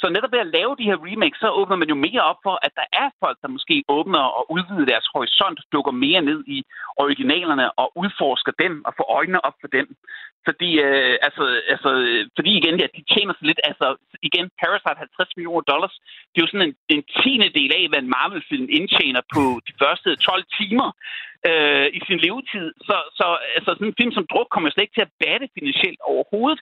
Så 0.00 0.06
netop 0.08 0.32
ved 0.32 0.46
at 0.46 0.52
lave 0.58 0.72
de 0.78 0.88
her 0.90 0.98
remakes, 1.08 1.38
så 1.40 1.48
åbner 1.60 1.76
man 1.76 1.88
jo 1.92 1.96
mere 2.06 2.22
op 2.30 2.40
for, 2.46 2.54
at 2.66 2.72
der 2.80 2.86
er 3.02 3.08
folk, 3.22 3.38
der 3.42 3.54
måske 3.56 3.76
åbner 3.96 4.22
og 4.38 4.42
udvider 4.54 4.86
deres 4.92 5.06
horisont, 5.14 5.60
dukker 5.72 5.92
mere 6.06 6.22
ned 6.30 6.40
i 6.56 6.58
originalerne 7.02 7.66
og 7.82 7.88
udforsker 8.02 8.52
dem 8.62 8.72
og 8.86 8.92
får 8.96 9.06
øjnene 9.18 9.44
op 9.48 9.56
for 9.60 9.68
dem. 9.78 9.86
Fordi, 10.48 10.70
øh, 10.86 11.16
altså, 11.26 11.44
altså, 11.74 11.90
fordi 12.36 12.50
igen, 12.60 12.76
ja, 12.80 12.86
de 12.96 13.02
tjener 13.12 13.34
sig 13.34 13.46
lidt, 13.50 13.60
altså 13.70 13.86
igen, 14.28 14.46
Parasite 14.62 14.98
50 14.98 15.36
millioner 15.36 15.64
dollars, 15.72 15.94
det 16.30 16.36
er 16.38 16.44
jo 16.44 16.52
sådan 16.52 16.66
en, 16.68 16.74
en 16.98 17.08
tiende 17.20 17.50
del 17.58 17.70
af, 17.78 17.84
hvad 17.88 18.00
en 18.02 18.14
Marvel-film 18.16 18.66
indtjener 18.78 19.22
på 19.34 19.42
de 19.66 19.72
første 19.82 20.10
12 20.16 20.44
timer 20.60 20.88
øh, 21.48 21.86
i 21.98 22.00
sin 22.06 22.18
levetid. 22.26 22.66
Så, 22.88 22.96
så 23.18 23.26
altså, 23.56 23.70
sådan 23.72 23.90
en 23.90 23.98
film 24.00 24.12
som 24.14 24.26
Druk 24.32 24.48
kommer 24.50 24.68
slet 24.70 24.86
ikke 24.86 24.98
til 24.98 25.08
at 25.08 25.16
batte 25.24 25.46
finansielt 25.56 26.00
overhovedet. 26.12 26.60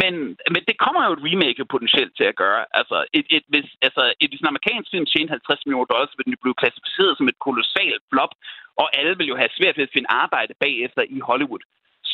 Men, 0.00 0.14
men 0.54 0.62
det 0.68 0.76
kommer 0.84 1.00
jo 1.04 1.12
et 1.14 1.24
remake 1.28 1.64
potentielt 1.74 2.12
til 2.16 2.26
at 2.32 2.38
gøre. 2.42 2.62
Altså, 2.80 2.96
et, 3.18 3.26
et, 3.36 3.44
hvis, 3.52 3.68
altså, 3.86 4.02
et, 4.20 4.30
hvis 4.30 4.42
en 4.42 4.52
amerikansk 4.52 4.88
film 4.90 5.06
tjener 5.06 5.30
50 5.30 5.66
millioner 5.66 5.90
dollars, 5.92 6.10
så 6.10 6.16
vil 6.16 6.26
den 6.28 6.42
blive 6.44 6.60
klassificeret 6.62 7.12
som 7.14 7.28
et 7.32 7.38
kolossalt 7.46 8.02
flop, 8.12 8.32
og 8.80 8.86
alle 8.98 9.14
vil 9.18 9.30
jo 9.32 9.36
have 9.40 9.56
svært 9.58 9.76
ved 9.76 9.86
at 9.88 9.94
finde 9.94 10.14
arbejde 10.24 10.52
bagefter 10.64 11.02
i 11.16 11.18
Hollywood. 11.28 11.64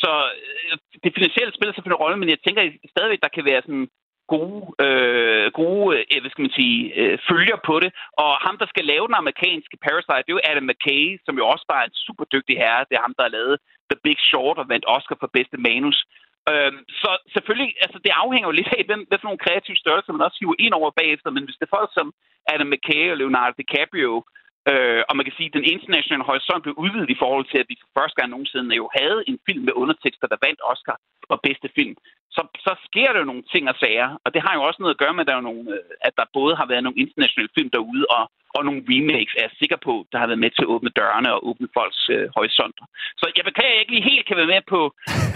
Så 0.01 0.11
øh, 0.41 0.77
det 1.03 1.11
finansielle 1.17 1.53
spiller 1.53 1.73
selvfølgelig 1.73 1.97
en 1.97 2.03
rolle, 2.03 2.17
men 2.21 2.29
jeg 2.33 2.39
tænker 2.41 2.61
stadigvæk, 2.93 3.21
der 3.25 3.35
kan 3.35 3.45
være 3.51 3.61
sådan 3.67 3.87
gode, 4.33 4.63
øh, 4.85 5.47
gode 5.61 5.87
øh, 5.97 6.19
hvad 6.21 6.31
skal 6.31 6.45
man 6.47 6.59
sige, 6.61 6.79
øh, 7.01 7.17
følger 7.29 7.57
på 7.69 7.75
det. 7.83 7.91
Og 8.23 8.31
ham, 8.45 8.55
der 8.61 8.67
skal 8.73 8.85
lave 8.93 9.07
den 9.09 9.21
amerikanske 9.21 9.77
Parasite, 9.85 10.23
det 10.25 10.31
er 10.31 10.37
jo 10.37 10.47
Adam 10.49 10.67
McKay, 10.69 11.03
som 11.25 11.35
jo 11.39 11.45
også 11.53 11.65
bare 11.71 11.83
er 11.83 11.89
en 11.89 12.01
super 12.07 12.25
dygtig 12.33 12.55
herre. 12.63 12.87
Det 12.89 12.95
er 12.95 13.05
ham, 13.07 13.15
der 13.17 13.23
har 13.27 13.35
lavet 13.37 13.55
The 13.91 13.99
Big 14.05 14.19
Short 14.29 14.57
og 14.61 14.69
vandt 14.71 14.85
Oscar 14.95 15.17
for 15.19 15.29
bedste 15.37 15.57
manus. 15.67 15.97
Øh, 16.51 16.73
så 17.01 17.09
selvfølgelig, 17.33 17.71
altså 17.85 17.97
det 18.05 18.19
afhænger 18.23 18.47
jo 18.49 18.57
lidt 18.59 18.71
af, 18.77 18.83
hvem, 18.89 19.01
hvad 19.07 19.17
for 19.19 19.27
nogle 19.27 19.45
kreative 19.45 19.81
størrelser 19.83 20.13
man 20.13 20.27
også 20.27 20.39
hiver 20.41 20.57
ind 20.65 20.73
over 20.79 20.91
bagefter, 21.01 21.29
men 21.31 21.43
hvis 21.45 21.57
det 21.57 21.65
er 21.65 21.77
folk 21.77 21.91
som 21.93 22.07
Adam 22.53 22.69
McKay 22.73 23.05
og 23.11 23.17
Leonardo 23.17 23.53
DiCaprio, 23.57 24.13
øh, 24.71 25.01
og 25.09 25.13
man 25.15 25.25
kan 25.25 25.37
sige, 25.37 25.49
at 25.49 25.57
den 25.57 25.71
internationale 25.73 26.27
horisont 26.29 26.63
blev 26.63 26.75
udvidet 26.83 27.09
i 27.15 27.21
forhold 27.23 27.45
til, 27.49 27.59
at 27.61 27.69
vi 27.69 27.75
for 27.81 27.89
første 27.99 28.17
gang 28.17 28.29
nogensinde 28.31 28.79
jo 28.81 28.85
havde 28.99 29.19
en 29.29 29.37
film 29.47 29.63
med 29.65 29.77
undertekster, 29.81 30.27
der 30.27 30.43
vandt 30.45 30.61
Oscar 30.71 30.97
for 31.29 31.39
bedste 31.47 31.69
film, 31.77 31.95
så, 32.35 32.41
så 32.65 32.71
sker 32.87 33.09
der 33.11 33.19
jo 33.21 33.31
nogle 33.31 33.45
ting 33.53 33.63
og 33.71 33.75
sager, 33.83 34.09
og 34.23 34.29
det 34.33 34.41
har 34.45 34.53
jo 34.57 34.61
også 34.67 34.79
noget 34.81 34.95
at 34.95 35.01
gøre 35.03 35.13
med, 35.15 35.23
at 35.23 35.29
der, 35.29 35.35
er 35.37 35.49
nogle, 35.49 35.65
øh, 35.75 36.07
at 36.07 36.13
der 36.19 36.33
både 36.39 36.53
har 36.59 36.67
været 36.71 36.83
nogle 36.83 37.01
internationale 37.03 37.55
film 37.57 37.69
derude, 37.77 38.03
og, 38.17 38.23
og 38.55 38.61
nogle 38.67 38.81
remakes, 38.91 39.33
er 39.35 39.45
jeg 39.47 39.59
sikker 39.61 39.79
på, 39.87 39.93
der 40.11 40.17
har 40.19 40.27
været 40.29 40.43
med 40.43 40.51
til 40.53 40.65
at 40.65 40.71
åbne 40.73 40.91
dørene 40.99 41.29
og 41.35 41.39
åbne 41.49 41.67
folks 41.77 42.01
øh, 42.15 42.25
horisonter. 42.37 42.85
Så 43.19 43.25
jeg 43.37 43.45
beklager, 43.49 43.71
at 43.71 43.75
jeg 43.75 43.83
ikke 43.83 43.95
lige 43.95 44.09
helt 44.11 44.25
kan 44.27 44.39
være 44.39 44.53
med 44.55 44.61
på, 44.73 44.81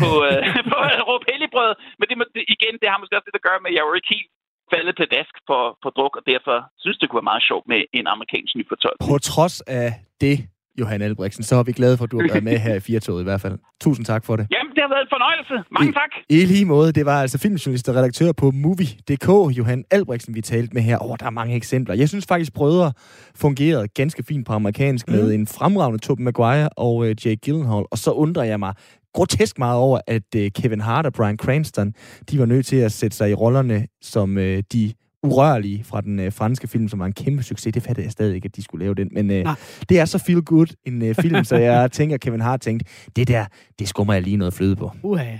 på, 0.01 0.09
øh, 0.29 0.41
på 0.71 0.77
at 0.89 1.07
råbe 1.09 1.25
helligbrød, 1.31 1.71
men 1.99 2.05
det, 2.09 2.15
igen, 2.55 2.73
det 2.81 2.87
har 2.89 2.97
måske 2.99 3.15
også 3.17 3.27
lidt 3.27 3.41
at 3.41 3.47
gøre 3.49 3.61
med, 3.61 3.71
at 3.71 3.75
jeg 3.75 3.83
jo 3.87 3.93
ikke 3.97 4.13
helt 4.15 4.31
faldet 4.73 4.93
på 4.99 5.05
dask 5.17 5.33
for, 5.49 5.61
for 5.83 5.89
druk, 5.97 6.13
og 6.19 6.23
derfor 6.33 6.55
synes 6.83 6.97
det 6.97 7.05
kunne 7.07 7.19
være 7.21 7.31
meget 7.31 7.43
sjovt 7.49 7.65
med 7.71 7.79
en 7.99 8.07
amerikansk 8.13 8.51
ny 8.59 8.63
fortolkning. 8.71 9.09
På 9.11 9.17
trods 9.31 9.55
af 9.81 9.89
det, 10.23 10.37
Johan 10.79 11.01
Albrechtsen, 11.01 11.43
så 11.43 11.55
er 11.55 11.63
vi 11.63 11.71
glade 11.71 11.97
for, 11.97 12.03
at 12.03 12.11
du 12.11 12.19
har 12.19 12.27
været 12.27 12.43
med 12.43 12.57
her 12.57 12.75
i 12.75 12.79
Firtoget 12.79 13.21
i 13.21 13.23
hvert 13.23 13.41
fald. 13.41 13.57
Tusind 13.81 14.05
tak 14.05 14.25
for 14.25 14.35
det. 14.35 14.47
Jamen, 14.51 14.71
det 14.75 14.81
har 14.81 14.89
været 14.89 15.01
en 15.01 15.11
fornøjelse. 15.15 15.55
Mange 15.71 15.89
I, 15.89 15.93
tak. 15.93 16.11
I 16.29 16.45
lige 16.45 16.65
måde, 16.65 16.91
det 16.91 17.05
var 17.05 17.21
altså 17.21 17.37
filmjournalist 17.39 17.89
og 17.89 17.95
redaktør 17.95 18.31
på 18.31 18.51
Movie.dk, 18.51 19.57
Johan 19.57 19.83
Albrechtsen, 19.91 20.35
vi 20.35 20.41
talte 20.41 20.73
med 20.73 20.81
her. 20.81 21.03
Åh, 21.03 21.11
oh, 21.11 21.15
der 21.19 21.25
er 21.25 21.29
mange 21.29 21.55
eksempler. 21.55 21.95
Jeg 21.95 22.09
synes 22.09 22.25
faktisk, 22.27 22.53
Brødre 22.53 22.93
fungerede 23.35 23.87
ganske 23.87 24.23
fint 24.23 24.47
på 24.47 24.53
amerikansk 24.53 25.07
mm. 25.07 25.15
med 25.15 25.33
en 25.33 25.47
fremragende 25.47 25.99
Tobey 25.99 26.23
Maguire 26.23 26.69
og 26.77 26.95
uh, 26.95 27.07
Jake 27.07 27.39
Gyllenhaal. 27.45 27.85
Og 27.91 27.97
så 27.97 28.11
undrer 28.11 28.43
jeg 28.43 28.59
mig 28.59 28.73
grotesk 29.13 29.59
meget 29.59 29.77
over, 29.77 29.99
at 30.07 30.23
uh, 30.35 30.41
Kevin 30.55 30.81
Hart 30.81 31.05
og 31.05 31.13
Brian 31.13 31.37
Cranston, 31.37 31.93
de 32.31 32.39
var 32.39 32.45
nødt 32.45 32.65
til 32.65 32.75
at 32.75 32.91
sætte 32.91 33.17
sig 33.17 33.29
i 33.29 33.33
rollerne 33.33 33.87
som 34.01 34.37
uh, 34.37 34.59
de 34.73 34.93
urørlige 35.23 35.83
fra 35.83 36.01
den 36.01 36.19
øh, 36.19 36.33
franske 36.33 36.67
film, 36.67 36.87
som 36.87 36.99
var 36.99 37.05
en 37.05 37.13
kæmpe 37.13 37.43
succes. 37.43 37.73
Det 37.73 37.83
fattede 37.83 38.05
jeg 38.05 38.11
stadig 38.11 38.35
ikke, 38.35 38.45
at 38.45 38.55
de 38.55 38.63
skulle 38.63 38.85
lave 38.85 38.95
den. 38.95 39.09
Men 39.11 39.31
øh, 39.31 39.45
det 39.89 39.99
er 39.99 40.05
så 40.05 40.17
feel 40.17 40.41
good 40.41 40.67
en 40.85 41.01
øh, 41.01 41.15
film, 41.15 41.43
så 41.43 41.55
jeg 41.55 41.91
tænker, 41.91 42.17
Kevin 42.17 42.41
Hart 42.41 42.61
tænkte, 42.61 42.85
det 43.15 43.27
der, 43.27 43.45
det 43.79 43.87
skummer 43.87 44.13
jeg 44.13 44.23
lige 44.23 44.37
noget 44.37 44.53
fløde 44.53 44.75
på. 44.75 44.91
Uha. 45.03 45.37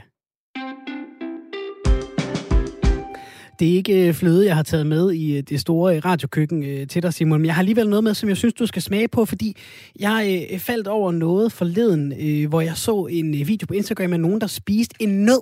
Det 3.60 3.70
er 3.70 3.74
ikke 3.74 4.08
øh, 4.08 4.14
fløde, 4.14 4.46
jeg 4.46 4.56
har 4.56 4.64
taget 4.64 4.88
med 4.88 5.12
i 5.12 5.38
øh, 5.38 5.44
det 5.44 5.60
store 5.60 6.00
radiokøkken 6.00 6.88
til 6.88 7.04
dig, 7.04 7.14
Simon, 7.14 7.40
men 7.40 7.46
jeg 7.46 7.56
har 7.56 7.62
alligevel 7.62 7.90
noget 7.90 8.04
med, 8.04 8.14
som 8.14 8.30
jeg 8.30 8.38
synes, 8.38 8.54
du 8.54 8.66
skal 8.66 8.82
smage 8.82 9.08
på, 9.08 9.26
fordi 9.26 9.56
jeg 10.00 10.48
faldt 10.58 10.88
over 10.88 11.12
noget 11.12 11.52
forleden, 11.52 12.14
hvor 12.50 12.62
jeg 12.62 12.78
så 12.78 13.08
en 13.12 13.32
video 13.48 13.66
på 13.66 13.74
Instagram 13.74 14.14
af 14.14 14.20
nogen, 14.20 14.42
der 14.42 14.48
spiste 14.48 14.96
en 15.00 15.26
nød 15.26 15.42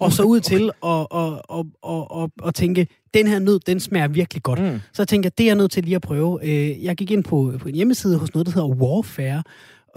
og 0.00 0.12
så 0.12 0.22
ud 0.22 0.40
til 0.40 0.70
at, 0.84 1.06
at, 1.14 1.32
at, 1.58 1.66
at, 1.88 2.22
at, 2.22 2.48
at 2.48 2.54
tænke, 2.54 2.86
den 3.14 3.26
her 3.26 3.38
nød, 3.38 3.60
den 3.66 3.80
smager 3.80 4.08
virkelig 4.08 4.42
godt. 4.42 4.62
Mm. 4.62 4.80
Så 4.92 5.02
jeg 5.02 5.08
tænkte, 5.08 5.30
det 5.38 5.44
er 5.44 5.48
jeg 5.48 5.56
nødt 5.56 5.72
til 5.72 5.84
lige 5.84 5.96
at 5.96 6.02
prøve. 6.02 6.38
Øh, 6.42 6.84
jeg 6.84 6.96
gik 6.96 7.10
ind 7.10 7.24
på, 7.24 7.52
på 7.58 7.68
en 7.68 7.74
hjemmeside 7.74 8.18
hos 8.18 8.34
noget, 8.34 8.46
der 8.46 8.52
hedder 8.52 8.68
Warfare, 8.68 9.42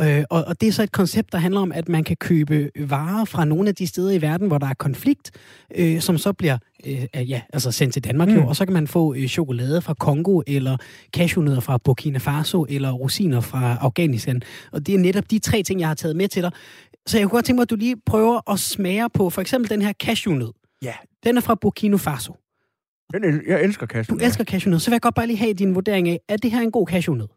Øh, 0.02 0.24
og, 0.30 0.44
og 0.48 0.62
det 0.62 0.68
er 0.68 0.72
så 0.72 0.84
et 0.84 0.92
koncept, 0.92 1.32
der 1.32 1.38
handler 1.38 1.62
om, 1.62 1.72
at 1.72 1.90
man 1.90 2.04
kan 2.04 2.16
købe 2.16 2.70
varer 2.80 3.26
fra 3.26 3.46
nogle 3.46 3.70
af 3.70 3.76
de 3.76 3.88
steder 3.88 4.12
i 4.12 4.22
verden, 4.22 4.48
hvor 4.48 4.58
der 4.58 4.68
er 4.68 4.74
konflikt, 4.74 5.32
øh, 5.76 6.02
som 6.02 6.18
så 6.18 6.34
bliver 6.34 6.58
øh, 6.86 7.30
ja, 7.30 7.42
altså 7.54 7.72
sendt 7.72 7.94
til 7.94 8.04
Danmark 8.04 8.28
mm. 8.28 8.36
jo, 8.36 8.48
og 8.48 8.56
så 8.56 8.66
kan 8.66 8.74
man 8.74 8.88
få 8.88 9.14
øh, 9.16 9.28
chokolade 9.28 9.82
fra 9.82 9.94
Kongo, 9.94 10.42
eller 10.48 10.78
cashewnødder 11.16 11.60
fra 11.60 11.78
Burkina 11.78 12.18
Faso, 12.18 12.66
eller 12.70 12.92
rosiner 12.92 13.42
fra 13.42 13.78
Afghanistan. 13.82 14.42
Og 14.72 14.88
det 14.88 14.96
er 14.96 15.00
netop 15.00 15.32
de 15.32 15.40
tre 15.40 15.64
ting, 15.64 15.80
jeg 15.80 15.88
har 15.88 15.96
taget 15.96 16.16
med 16.16 16.28
til 16.28 16.44
dig. 16.44 16.52
Så 17.08 17.18
jeg 17.18 17.28
kunne 17.28 17.38
godt 17.38 17.46
tænke 17.46 17.58
mig, 17.58 17.62
at 17.62 17.70
du 17.70 17.76
lige 17.76 17.96
prøver 18.06 18.52
at 18.52 18.60
smage 18.60 19.10
på 19.10 19.30
for 19.30 19.42
eksempel 19.42 19.70
den 19.70 19.82
her 19.82 19.94
cashewnød. 19.94 20.52
Ja. 20.82 20.94
Den 21.24 21.38
er 21.38 21.42
fra 21.42 21.56
Burkina 21.56 21.98
Faso. 21.98 22.36
Den, 23.14 23.42
jeg 23.48 23.64
elsker 23.64 23.88
cashewnød. 23.88 24.20
Du 24.20 24.26
elsker 24.26 24.44
cashewnød. 24.44 24.80
Så 24.80 24.90
vil 24.90 24.94
jeg 24.94 25.02
godt 25.02 25.16
bare 25.16 25.28
lige 25.28 25.38
have 25.38 25.54
din 25.54 25.76
vurdering 25.76 26.10
af, 26.10 26.20
er 26.30 26.38
det 26.38 26.52
her 26.52 26.62
en 26.62 26.72
god 26.72 26.88
cashewnød? 26.88 27.28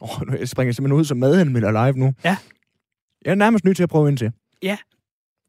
Åh, 0.00 0.20
oh, 0.20 0.40
jeg 0.40 0.48
springer 0.48 0.72
simpelthen 0.72 1.00
ud 1.00 1.04
som 1.04 1.16
madanmelder 1.16 1.70
live 1.70 1.98
nu. 1.98 2.12
Ja. 2.24 2.36
Jeg 3.24 3.30
er 3.30 3.34
nærmest 3.34 3.64
nødt 3.64 3.76
til 3.76 3.82
at 3.82 3.88
prøve 3.88 4.08
ind 4.08 4.18
til. 4.18 4.32
Ja. 4.62 4.76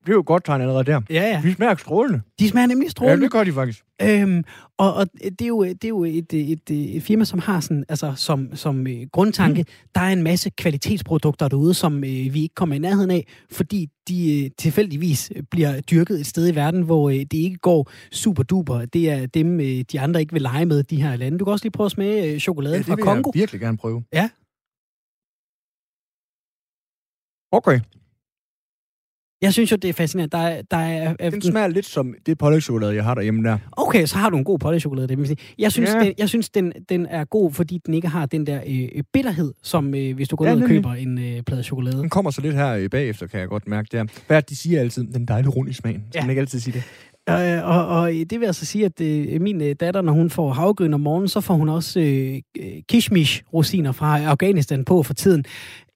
Det 0.05 0.09
er 0.09 0.13
jo 0.13 0.23
godt 0.25 0.45
tegn 0.45 0.61
allerede 0.61 0.83
der. 0.83 1.01
Ja, 1.09 1.21
ja. 1.21 1.41
De 1.43 1.53
smager 1.53 1.75
strålende. 1.75 2.21
De 2.39 2.49
smager 2.49 2.67
nemlig 2.67 2.91
strålende. 2.91 3.17
Ja, 3.17 3.23
det 3.23 3.31
gør 3.31 3.43
de 3.43 3.53
faktisk. 3.53 3.83
Øhm, 4.01 4.43
og, 4.77 4.93
og 4.93 5.07
det 5.13 5.41
er 5.41 5.47
jo, 5.47 5.63
det 5.63 5.83
er 5.83 5.89
jo 5.89 6.03
et, 6.03 6.33
et, 6.33 6.51
et, 6.69 6.95
et 6.95 7.03
firma, 7.03 7.25
som 7.25 7.39
har 7.39 7.59
sådan, 7.59 7.85
altså, 7.89 8.13
som, 8.15 8.55
som 8.55 8.79
uh, 8.79 9.07
grundtanke, 9.11 9.61
mm. 9.61 9.87
der 9.95 10.01
er 10.01 10.09
en 10.09 10.23
masse 10.23 10.49
kvalitetsprodukter 10.49 11.47
derude, 11.47 11.73
som 11.73 11.95
uh, 11.95 12.01
vi 12.01 12.41
ikke 12.41 12.55
kommer 12.55 12.75
i 12.75 12.79
nærheden 12.79 13.11
af, 13.11 13.27
fordi 13.51 13.87
de 14.07 14.43
uh, 14.45 14.51
tilfældigvis 14.57 15.31
bliver 15.51 15.81
dyrket 15.81 16.19
et 16.19 16.25
sted 16.25 16.47
i 16.47 16.55
verden, 16.55 16.81
hvor 16.81 17.05
uh, 17.05 17.13
det 17.13 17.33
ikke 17.33 17.57
går 17.57 17.91
super 18.11 18.43
duper. 18.43 18.85
Det 18.85 19.09
er 19.09 19.25
dem, 19.25 19.55
uh, 19.55 19.65
de 19.91 19.99
andre 19.99 20.19
ikke 20.19 20.33
vil 20.33 20.41
lege 20.41 20.65
med, 20.65 20.83
de 20.83 21.01
her 21.01 21.15
lande. 21.15 21.37
Du 21.37 21.45
kan 21.45 21.51
også 21.51 21.65
lige 21.65 21.71
prøve 21.71 21.85
at 21.85 21.91
smage 21.91 22.33
uh, 22.33 22.39
chokolade 22.39 22.75
ja, 22.75 22.81
fra 22.81 22.95
Kongo. 22.95 23.31
det 23.31 23.33
vil 23.33 23.39
jeg 23.39 23.41
virkelig 23.41 23.61
gerne 23.61 23.77
prøve. 23.77 24.03
Ja, 24.13 24.29
Okay. 27.53 27.79
Jeg 29.43 29.53
synes 29.53 29.71
jo, 29.71 29.75
det 29.75 29.89
er 29.89 29.93
fascinerende. 29.93 30.37
Der 30.37 30.43
er, 30.43 30.61
der 30.61 30.77
er, 30.77 31.15
er, 31.19 31.29
den 31.29 31.41
smager 31.41 31.67
lidt 31.67 31.85
som 31.85 32.13
det 32.25 32.37
pålægtschokolade, 32.37 32.95
jeg 32.95 33.03
har 33.03 33.13
derhjemme 33.13 33.49
der. 33.49 33.57
Okay, 33.71 34.05
så 34.05 34.17
har 34.17 34.29
du 34.29 34.37
en 34.37 34.43
god 34.43 34.59
pålægtschokolade, 34.59 35.07
det 35.07 35.17
vil 35.17 35.27
sige. 35.27 35.37
Jeg 35.59 35.71
synes, 35.71 35.89
ja. 35.89 35.99
den, 35.99 36.13
jeg 36.17 36.29
synes 36.29 36.49
den, 36.49 36.73
den 36.89 37.05
er 37.05 37.25
god, 37.25 37.51
fordi 37.51 37.81
den 37.85 37.93
ikke 37.93 38.07
har 38.07 38.25
den 38.25 38.47
der 38.47 38.61
øh, 38.67 39.03
bitterhed, 39.13 39.53
som 39.63 39.95
øh, 39.95 40.15
hvis 40.15 40.29
du 40.29 40.35
går 40.35 40.45
ja, 40.45 40.55
ned 40.55 40.63
og 40.63 40.67
køber 40.67 40.93
en 40.93 41.17
øh, 41.17 41.41
plade 41.41 41.63
chokolade. 41.63 41.97
Den 41.97 42.09
kommer 42.09 42.31
så 42.31 42.41
lidt 42.41 42.55
her 42.55 42.69
øh, 42.69 42.89
bagefter, 42.89 43.27
kan 43.27 43.39
jeg 43.39 43.47
godt 43.47 43.67
mærke 43.67 43.87
der. 43.91 44.05
Hvad 44.27 44.37
er 44.37 44.41
det, 44.41 44.49
de 44.49 44.55
siger 44.55 44.79
altid? 44.79 45.03
Den 45.03 45.25
dejlige 45.25 45.49
rund 45.49 45.69
i 45.69 45.73
smagen. 45.73 46.03
Skal 46.09 46.19
ja. 46.19 46.23
man 46.23 46.29
ikke 46.29 46.39
altid 46.39 46.59
sige 46.59 46.73
det? 46.73 46.83
Øh, 47.29 47.67
og, 47.67 47.87
og 47.87 48.11
det 48.29 48.39
vil 48.39 48.45
altså 48.45 48.65
sige, 48.65 48.85
at 48.85 49.01
øh, 49.01 49.41
min 49.41 49.61
øh, 49.61 49.75
datter, 49.79 50.01
når 50.01 50.13
hun 50.13 50.29
får 50.29 50.53
havgryn 50.53 50.93
om 50.93 50.99
morgenen, 50.99 51.27
så 51.27 51.41
får 51.41 51.53
hun 51.53 51.69
også 51.69 51.99
øh, 51.99 52.81
kishmish-rosiner 52.91 53.91
fra 53.91 54.19
Afghanistan 54.19 54.85
på 54.85 55.03
for 55.03 55.13
tiden. 55.13 55.45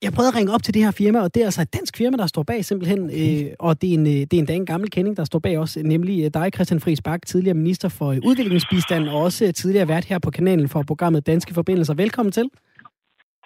Jeg 0.02 0.14
prøvede 0.14 0.28
at 0.30 0.36
ringe 0.36 0.54
op 0.54 0.64
til 0.64 0.74
det 0.74 0.84
her 0.84 0.92
firma, 0.92 1.22
og 1.22 1.34
det 1.34 1.42
er 1.42 1.46
altså 1.46 1.62
et 1.62 1.74
dansk 1.74 1.98
firma, 1.98 2.18
der 2.18 2.28
står 2.28 2.44
bag 2.44 2.66
simpelthen. 2.66 3.02
Øh, 3.20 3.52
og 3.60 3.82
det 3.82 3.90
er, 3.90 3.94
en, 3.94 4.08
øh, 4.08 4.14
det 4.14 4.34
er 4.34 4.38
endda 4.38 4.54
en 4.54 4.66
gammel 4.66 4.90
kending, 4.90 5.18
der 5.18 5.24
står 5.24 5.40
bag 5.40 5.60
også, 5.60 5.82
nemlig 5.84 6.26
øh, 6.26 6.32
dig, 6.34 6.52
Christian 6.56 6.80
Friis 6.80 7.02
Bak, 7.02 7.26
tidligere 7.26 7.54
minister 7.54 7.90
for 7.90 8.08
øh, 8.12 8.20
udviklingsbistand, 8.26 9.10
og 9.10 9.22
også 9.22 9.52
tidligere 9.52 9.88
vært 9.88 10.06
her 10.06 10.20
på 10.20 10.32
kanalen 10.32 10.70
for 10.70 10.84
programmet 10.84 11.28
Danske 11.28 11.54
Forbindelser. 11.54 11.94
Velkommen 11.94 12.32
til. 12.32 12.50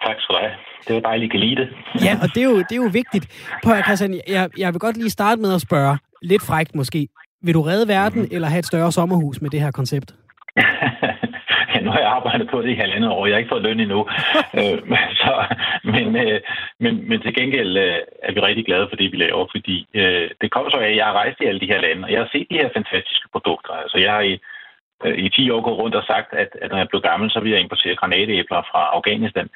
Tak 0.06 0.16
skal 0.18 0.34
du 0.34 0.40
have. 0.40 0.52
Det 0.88 0.94
var 0.94 1.00
dejligt, 1.00 1.28
at 1.28 1.32
kan 1.32 1.40
lide 1.40 1.56
det. 1.56 1.68
Ja, 2.04 2.18
og 2.22 2.28
det 2.34 2.42
er 2.42 2.44
jo, 2.44 2.58
det 2.58 2.72
er 2.72 2.82
jo 2.86 2.90
vigtigt. 2.92 3.26
Prøv 3.64 3.74
at, 3.74 3.84
Christian, 3.84 4.20
jeg, 4.28 4.50
jeg 4.58 4.72
vil 4.72 4.80
godt 4.80 4.96
lige 4.96 5.10
starte 5.10 5.40
med 5.40 5.54
at 5.54 5.60
spørge, 5.60 5.98
lidt 6.22 6.42
frægt 6.42 6.74
måske. 6.74 7.08
Vil 7.42 7.54
du 7.54 7.62
redde 7.62 7.88
verden, 7.88 8.22
mm. 8.22 8.34
eller 8.34 8.48
have 8.48 8.58
et 8.58 8.66
større 8.72 8.92
sommerhus 8.92 9.40
med 9.40 9.50
det 9.50 9.60
her 9.60 9.70
koncept? 9.70 10.14
ja, 11.72 11.80
nu 11.84 11.90
har 11.90 12.00
jeg 12.04 12.10
arbejdet 12.18 12.48
på 12.50 12.62
det 12.62 12.70
i 12.70 12.80
halvandet 12.82 13.10
år. 13.10 13.26
Jeg 13.26 13.34
har 13.34 13.38
ikke 13.38 13.54
fået 13.54 13.62
løn 13.62 13.80
endnu. 13.80 14.00
øh, 14.58 14.78
så, 15.22 15.32
men, 15.84 16.06
øh, 16.16 16.40
men, 16.80 17.08
men 17.08 17.20
til 17.20 17.34
gengæld 17.34 17.76
øh, 17.76 17.98
er 18.22 18.32
vi 18.32 18.40
rigtig 18.40 18.64
glade 18.66 18.86
for 18.88 18.96
det, 18.96 19.12
vi 19.12 19.16
laver, 19.16 19.46
fordi 19.54 19.76
øh, 19.94 20.30
det 20.40 20.50
kommer 20.50 20.70
så 20.70 20.76
af, 20.76 20.90
at 20.90 20.96
jeg 20.96 21.06
har 21.06 21.20
rejst 21.22 21.40
i 21.40 21.48
alle 21.48 21.60
de 21.60 21.70
her 21.72 21.80
lande, 21.80 22.04
og 22.04 22.12
jeg 22.12 22.20
har 22.20 22.30
set 22.32 22.46
de 22.50 22.60
her 22.62 22.70
fantastiske 22.76 23.28
produkter. 23.32 23.72
Altså, 23.82 23.98
jeg 23.98 24.12
har 24.12 24.20
i 24.32 24.34
øh, 25.04 25.18
i 25.24 25.28
10 25.28 25.50
år 25.50 25.60
gået 25.60 25.78
rundt 25.78 25.94
og 26.00 26.04
sagt, 26.12 26.28
at, 26.42 26.50
at 26.62 26.70
når 26.70 26.78
jeg 26.78 26.88
blev 26.88 27.02
gammel, 27.10 27.30
så 27.30 27.38
ville 27.40 27.54
jeg 27.54 27.62
importere 27.62 28.00
granatæbler 28.00 28.62
fra 28.70 28.82
Afghanistan. 28.96 29.48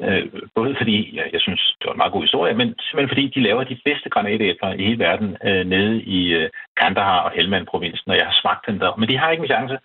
Øh, 0.00 0.26
både 0.54 0.74
fordi, 0.80 0.96
ja, 1.16 1.24
jeg 1.32 1.40
synes, 1.40 1.76
det 1.78 1.86
var 1.86 1.92
en 1.92 2.02
meget 2.02 2.12
god 2.12 2.22
historie, 2.22 2.54
men 2.54 2.68
simpelthen 2.80 3.12
fordi 3.14 3.26
de 3.34 3.46
laver 3.48 3.64
de 3.64 3.80
bedste 3.84 4.08
granatæbler 4.10 4.72
i 4.72 4.84
hele 4.84 4.98
verden 4.98 5.36
øh, 5.44 5.64
nede 5.66 6.02
i 6.02 6.20
øh, 6.38 6.50
Kandahar 6.80 7.20
og 7.20 7.30
Helmand-provinsen, 7.36 8.10
og 8.10 8.16
jeg 8.16 8.26
har 8.26 8.36
smagt 8.42 8.66
dem 8.66 8.78
der. 8.78 8.96
Men 8.96 9.08
de 9.08 9.18
har 9.18 9.30
ikke 9.30 9.42
en 9.42 9.54
chance. 9.54 9.78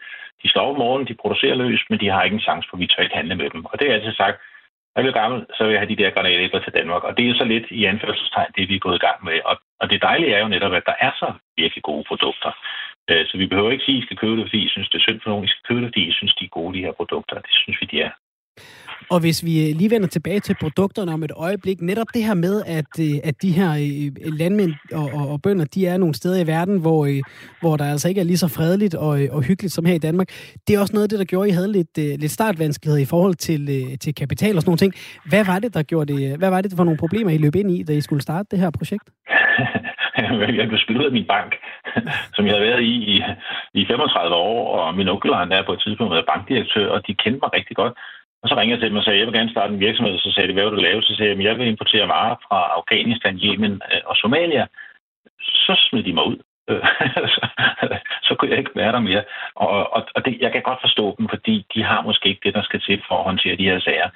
De 0.44 0.50
står 0.50 0.70
om 0.70 0.78
morgenen, 0.78 1.08
de 1.08 1.22
producerer 1.22 1.56
løs, 1.56 1.82
men 1.90 2.00
de 2.00 2.10
har 2.10 2.24
ikke 2.24 2.36
en 2.40 2.48
chance, 2.48 2.68
for 2.70 2.78
vi 2.78 2.88
tør 2.88 3.04
ikke 3.04 3.16
handle 3.16 3.36
med 3.36 3.50
dem. 3.50 3.66
Og 3.66 3.80
det 3.80 3.86
er 3.90 3.94
altid 3.94 4.14
sagt, 4.14 4.38
når 4.98 5.02
jeg 5.02 5.06
bliver 5.06 5.22
gammel, 5.22 5.40
så 5.56 5.64
vil 5.64 5.72
jeg 5.72 5.82
have 5.82 5.94
de 5.94 6.02
der 6.02 6.16
granatæbler 6.16 6.60
til 6.64 6.74
Danmark. 6.74 7.04
Og 7.04 7.18
det 7.18 7.24
er 7.24 7.30
jo 7.30 7.38
så 7.38 7.46
lidt 7.54 7.68
i 7.72 7.86
anførselstegn, 7.86 8.52
det 8.56 8.70
vi 8.70 8.76
er 8.76 8.86
gået 8.86 8.96
i 8.96 9.06
gang 9.08 9.20
med. 9.26 9.38
Og, 9.46 9.56
og 9.82 9.90
det 9.92 10.02
dejlige 10.02 10.34
er 10.34 10.40
jo 10.40 10.48
netop, 10.48 10.74
at 10.74 10.86
der 10.86 10.98
er 11.00 11.12
så 11.22 11.34
virkelig 11.58 11.84
gode 11.84 12.04
produkter. 12.08 12.52
Øh, 13.10 13.26
så 13.28 13.38
vi 13.38 13.48
behøver 13.48 13.72
ikke 13.72 13.86
sige, 13.86 13.98
at 13.98 14.04
I 14.04 14.06
skal 14.06 14.18
købe 14.18 14.36
det, 14.38 14.46
fordi 14.46 14.62
I 14.66 14.70
synes, 14.70 14.90
det 14.90 14.98
er 14.98 15.06
synd 15.08 15.20
for 15.22 15.30
nogen. 15.30 15.46
I 15.46 15.54
skal 15.54 15.68
købe 15.68 15.82
det, 15.82 15.90
fordi 15.90 16.04
I 16.08 16.18
synes, 16.18 16.34
de 16.36 16.46
er 16.46 16.56
gode, 16.58 16.78
de 16.78 16.86
her 16.86 16.92
produkter. 17.00 17.36
Det 17.36 17.54
synes 17.64 17.78
vi, 17.82 17.86
de 17.92 18.02
er. 18.02 18.12
Og 19.10 19.20
hvis 19.20 19.46
vi 19.46 19.70
øh, 19.70 19.76
lige 19.76 19.92
vender 19.92 20.08
tilbage 20.08 20.40
til 20.40 20.56
produkterne 20.60 21.14
om 21.14 21.24
et 21.24 21.32
øjeblik, 21.36 21.82
netop 21.82 22.08
det 22.14 22.24
her 22.24 22.34
med, 22.34 22.64
at, 22.66 22.92
øh, 23.00 23.16
at 23.24 23.42
de 23.42 23.52
her 23.52 23.72
øh, 23.72 24.34
landmænd 24.40 24.74
og, 24.94 25.10
og, 25.14 25.30
og 25.30 25.42
bønder, 25.42 25.66
de 25.66 25.88
er 25.88 25.98
nogle 25.98 26.16
steder 26.16 26.44
i 26.44 26.48
verden, 26.48 26.82
hvor, 26.82 27.08
hvor 27.62 27.78
der 27.78 27.86
altså 27.92 28.10
ikke 28.10 28.22
er 28.22 28.26
lige 28.26 28.38
så 28.38 28.48
fredeligt 28.48 28.96
og, 28.96 29.20
og 29.32 29.42
hyggeligt 29.42 29.74
som 29.74 29.86
her 29.86 29.94
i 29.94 30.06
Danmark. 30.08 30.28
Det 30.68 30.76
er 30.76 30.80
også 30.80 30.94
noget 30.94 31.04
af 31.04 31.10
det, 31.10 31.20
der 31.20 31.26
gjorde, 31.26 31.48
at 31.48 31.52
I 31.52 31.56
havde 31.56 31.72
lidt, 31.72 31.98
lidt 31.98 32.32
startvanskeligheder 32.32 33.02
i 33.02 33.06
forhold 33.06 33.36
til, 33.36 33.62
til 34.00 34.16
kapital 34.16 34.56
og 34.56 34.62
sådan 34.62 34.70
nogle 34.70 34.78
ting. 34.78 34.94
Hvad 35.30 35.46
var 35.46 35.60
det, 35.60 35.74
der 35.74 35.84
gjorde 35.84 36.14
det? 36.14 36.38
Hvad 36.38 36.50
var 36.50 36.62
det 36.62 36.74
for 36.76 36.84
nogle 36.84 36.98
problemer, 36.98 37.32
I 37.32 37.38
løb 37.38 37.56
ind 37.56 37.72
i, 37.72 37.84
da 37.84 37.94
I 37.94 38.02
skulle 38.02 38.22
starte 38.22 38.48
det 38.52 38.60
her 38.60 38.70
projekt? 38.70 39.10
jeg 40.60 40.68
blev 40.68 40.80
spillet 40.80 41.06
af 41.06 41.12
min 41.12 41.28
bank, 41.28 41.52
som 42.36 42.46
jeg 42.46 42.54
havde 42.54 42.68
været 42.70 42.82
i, 42.82 42.96
i 43.16 43.24
i 43.74 43.86
35 43.86 44.36
år, 44.36 44.78
og 44.78 44.96
min 44.96 45.08
onkel 45.08 45.34
han 45.36 45.52
er 45.52 45.64
på 45.66 45.74
et 45.74 45.82
tidspunkt 45.82 46.14
været 46.14 46.32
bankdirektør, 46.32 46.88
og 46.96 47.08
de 47.08 47.14
kendte 47.22 47.40
mig 47.44 47.54
rigtig 47.54 47.76
godt. 47.76 47.94
Og 48.48 48.52
så 48.52 48.60
ringede 48.60 48.76
jeg 48.76 48.82
til 48.82 48.90
dem 48.90 49.02
og 49.02 49.04
sagde, 49.04 49.20
jeg 49.20 49.28
vil 49.28 49.40
gerne 49.40 49.56
starte 49.56 49.74
en 49.74 49.80
virksomhed. 49.80 50.20
Så 50.20 50.32
sagde 50.32 50.48
de, 50.48 50.54
hvad 50.54 50.64
vil 50.64 50.78
du 50.78 50.82
lave? 50.82 51.04
Så 51.04 51.16
sagde 51.16 51.32
jeg, 51.32 51.44
jeg 51.44 51.58
vil 51.58 51.68
importere 51.68 52.08
varer 52.08 52.36
fra 52.48 52.60
Afghanistan, 52.78 53.40
Yemen 53.44 53.82
øh, 53.92 54.02
og 54.06 54.16
Somalia. 54.16 54.66
Så 55.42 55.74
smed 55.90 56.04
de 56.04 56.14
mig 56.14 56.26
ud. 56.32 56.38
så, 57.36 57.42
så 58.24 58.36
kunne 58.36 58.52
jeg 58.52 58.60
ikke 58.60 58.76
være 58.76 58.92
der 58.92 59.00
mere. 59.00 59.24
Og, 59.56 59.94
og, 59.96 60.02
og 60.16 60.26
det, 60.26 60.38
jeg 60.40 60.52
kan 60.52 60.62
godt 60.62 60.82
forstå 60.82 61.16
dem, 61.18 61.30
fordi 61.30 61.66
de 61.74 61.84
har 61.84 62.02
måske 62.02 62.30
ikke 62.30 62.46
det, 62.46 62.54
der 62.54 62.64
skal 62.64 62.82
til 62.82 63.02
for 63.08 63.16
at 63.18 63.24
håndtere 63.24 63.56
de 63.58 63.70
her 63.72 63.80
sager. 63.80 64.10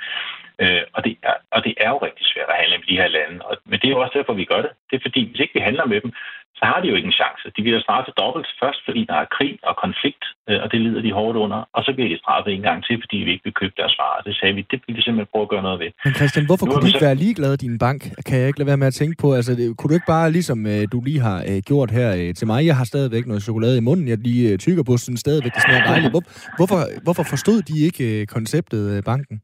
Øh, 0.61 0.83
og, 0.95 0.99
det 1.05 1.13
er, 1.29 1.35
og 1.55 1.59
det 1.65 1.73
er 1.83 1.89
jo 1.93 1.97
rigtig 2.07 2.25
svært 2.31 2.49
at 2.53 2.59
handle 2.61 2.77
med 2.77 2.87
de 2.91 2.99
her 3.01 3.09
lande. 3.17 3.37
Og, 3.47 3.53
men 3.69 3.77
det 3.79 3.87
er 3.87 3.95
jo 3.95 4.01
også 4.03 4.15
derfor, 4.19 4.33
vi 4.33 4.51
gør 4.51 4.61
det. 4.65 4.71
Det 4.89 4.95
er 4.95 5.05
fordi, 5.07 5.21
hvis 5.29 5.41
ikke 5.43 5.57
vi 5.57 5.67
handler 5.67 5.85
med 5.93 5.99
dem, 6.03 6.11
så 6.59 6.65
har 6.71 6.79
de 6.81 6.87
jo 6.91 6.95
ikke 6.97 7.09
en 7.11 7.19
chance. 7.21 7.45
De 7.55 7.61
bliver 7.65 7.81
straffet 7.87 8.13
dobbelt 8.21 8.47
først, 8.61 8.81
fordi 8.87 9.01
der 9.11 9.17
er 9.23 9.27
krig 9.37 9.53
og 9.69 9.75
konflikt, 9.85 10.23
øh, 10.49 10.59
og 10.63 10.67
det 10.71 10.79
lider 10.85 11.01
de 11.07 11.11
hårdt 11.19 11.37
under. 11.45 11.59
Og 11.75 11.81
så 11.85 11.91
bliver 11.95 12.09
de 12.13 12.17
straffet 12.23 12.51
en 12.53 12.65
gang 12.69 12.79
til, 12.87 12.95
fordi 13.03 13.17
vi 13.25 13.31
ikke 13.33 13.45
vil 13.47 13.59
købe 13.61 13.75
deres 13.81 13.95
varer. 14.01 14.21
Det 14.27 14.35
sagde 14.39 14.53
vi, 14.57 14.61
det 14.71 14.77
vil 14.85 14.95
vi 14.97 15.01
simpelthen 15.01 15.31
prøve 15.33 15.45
at 15.47 15.51
gøre 15.53 15.65
noget 15.67 15.79
ved. 15.83 15.89
Men 16.05 16.13
Christian, 16.19 16.45
hvorfor 16.49 16.65
nu 16.65 16.71
kunne 16.71 16.81
du 16.85 16.91
ikke 16.91 17.03
så... 17.05 17.07
være 17.09 17.21
ligeglad 17.25 17.51
i 17.53 17.61
din 17.65 17.77
bank? 17.85 18.01
Kan 18.27 18.35
jeg 18.39 18.47
ikke 18.47 18.59
lade 18.59 18.71
være 18.71 18.81
med 18.83 18.91
at 18.91 18.97
tænke 19.01 19.15
på? 19.23 19.27
Altså, 19.39 19.51
det, 19.59 19.65
kunne 19.77 19.89
du 19.91 19.95
ikke 19.99 20.11
bare, 20.15 20.27
ligesom 20.37 20.59
øh, 20.73 20.83
du 20.93 20.97
lige 21.09 21.21
har 21.29 21.39
øh, 21.49 21.59
gjort 21.69 21.91
her 21.99 22.09
øh, 22.19 22.29
til 22.39 22.45
mig, 22.51 22.59
jeg 22.69 22.75
har 22.79 22.85
stadigvæk 22.93 23.25
noget 23.27 23.43
chokolade 23.47 23.77
i 23.77 23.85
munden, 23.89 24.07
jeg 24.07 24.17
lige 24.17 24.43
øh, 24.51 24.57
tykker 24.65 24.83
på, 24.83 24.93
sådan 24.97 25.17
stadigvæk, 25.25 25.53
det 25.55 25.61
smager 25.65 25.83
dejligt. 25.91 26.11
Hvor, 26.15 26.23
hvorfor, 26.57 26.79
hvorfor 27.05 27.23
forstod 27.33 27.59
de 27.69 27.75
ikke 27.87 28.03
øh, 28.11 28.27
konceptet 28.35 28.83
øh, 28.97 29.03
banken? 29.11 29.37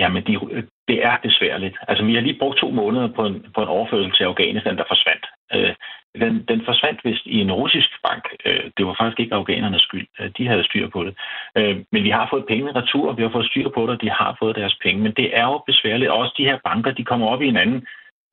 Jamen, 0.00 0.22
de, 0.26 0.34
øh, 0.50 0.64
det 0.88 0.98
er 1.08 1.16
besværligt. 1.22 1.76
Altså, 1.88 2.04
vi 2.04 2.14
har 2.14 2.20
lige 2.20 2.38
brugt 2.38 2.58
to 2.58 2.70
måneder 2.70 3.08
på 3.16 3.22
en, 3.26 3.46
på 3.54 3.62
en 3.62 3.68
overførsel 3.68 4.12
til 4.12 4.24
Afghanistan, 4.24 4.76
der 4.76 4.84
forsvandt. 4.88 5.26
Øh, 5.54 5.74
den, 6.22 6.44
den 6.50 6.60
forsvandt 6.64 7.00
vist 7.04 7.26
i 7.26 7.40
en 7.40 7.52
russisk 7.52 7.90
bank. 8.06 8.24
Øh, 8.46 8.70
det 8.76 8.86
var 8.86 8.96
faktisk 9.00 9.20
ikke 9.20 9.34
afghanernes 9.34 9.82
skyld. 9.82 10.06
Øh, 10.20 10.30
de 10.38 10.46
havde 10.48 10.64
styr 10.64 10.88
på 10.88 11.04
det. 11.04 11.14
Øh, 11.58 11.76
men 11.92 12.04
vi 12.04 12.10
har 12.10 12.26
fået 12.30 12.46
pengene 12.48 12.72
retur, 12.80 13.12
vi 13.12 13.22
har 13.22 13.30
fået 13.30 13.50
styr 13.50 13.68
på 13.68 13.80
det, 13.82 13.90
og 13.90 14.00
de 14.00 14.10
har 14.10 14.36
fået 14.38 14.56
deres 14.56 14.76
penge. 14.84 15.02
Men 15.02 15.12
det 15.12 15.38
er 15.38 15.44
jo 15.44 15.62
besværligt. 15.66 16.10
Også 16.10 16.34
de 16.38 16.44
her 16.44 16.58
banker, 16.64 16.90
de 16.90 17.04
kommer 17.04 17.26
op 17.26 17.42
i 17.42 17.48
en 17.48 17.56
anden 17.56 17.86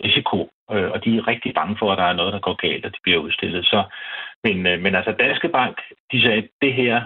risiko, 0.03 0.49
øh, 0.71 0.91
og 0.93 1.05
de 1.05 1.17
er 1.17 1.27
rigtig 1.27 1.53
bange 1.53 1.75
for, 1.79 1.91
at 1.91 1.97
der 1.97 2.03
er 2.03 2.19
noget, 2.19 2.33
der 2.33 2.39
går 2.39 2.53
galt, 2.53 2.85
og 2.85 2.91
de 2.91 2.99
bliver 3.03 3.19
udstillet. 3.19 3.65
Så, 3.65 3.83
men, 4.43 4.67
øh, 4.67 4.79
men 4.81 4.95
altså, 4.95 5.11
Danske 5.11 5.49
Bank, 5.49 5.77
de 6.11 6.21
sagde, 6.21 6.37
at 6.37 6.49
det 6.61 6.73
her, 6.73 7.01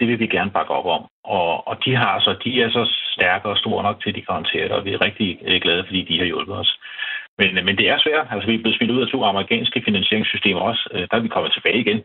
det 0.00 0.08
vil 0.08 0.18
vi 0.18 0.26
gerne 0.26 0.50
bakke 0.50 0.72
op 0.72 0.86
om. 0.86 1.02
Og, 1.24 1.68
og 1.68 1.84
de, 1.84 1.96
har 1.96 2.20
så, 2.20 2.36
de 2.44 2.62
er 2.62 2.70
så 2.70 2.82
stærke 3.14 3.48
og 3.48 3.58
store 3.58 3.82
nok 3.82 4.02
til, 4.02 4.08
at 4.10 4.16
de 4.16 4.22
kan 4.22 4.34
håndtere 4.34 4.68
det, 4.68 4.72
og 4.72 4.84
vi 4.84 4.92
er 4.92 5.00
rigtig 5.00 5.38
øh, 5.42 5.60
glade, 5.60 5.84
fordi 5.86 6.02
de 6.02 6.18
har 6.18 6.24
hjulpet 6.24 6.56
os. 6.56 6.78
Men, 7.38 7.58
øh, 7.58 7.64
men 7.64 7.76
det 7.78 7.88
er 7.88 7.98
svært. 7.98 8.26
Altså, 8.30 8.46
vi 8.48 8.54
er 8.54 8.62
blevet 8.62 8.76
smidt 8.76 8.90
ud 8.90 9.02
af 9.02 9.08
to 9.08 9.24
amerikanske 9.24 9.82
finansieringssystemer 9.84 10.60
også. 10.60 10.88
Øh, 10.92 11.00
der 11.10 11.16
er 11.16 11.20
vi 11.20 11.28
kommet 11.28 11.52
tilbage 11.52 11.80
igen. 11.80 12.02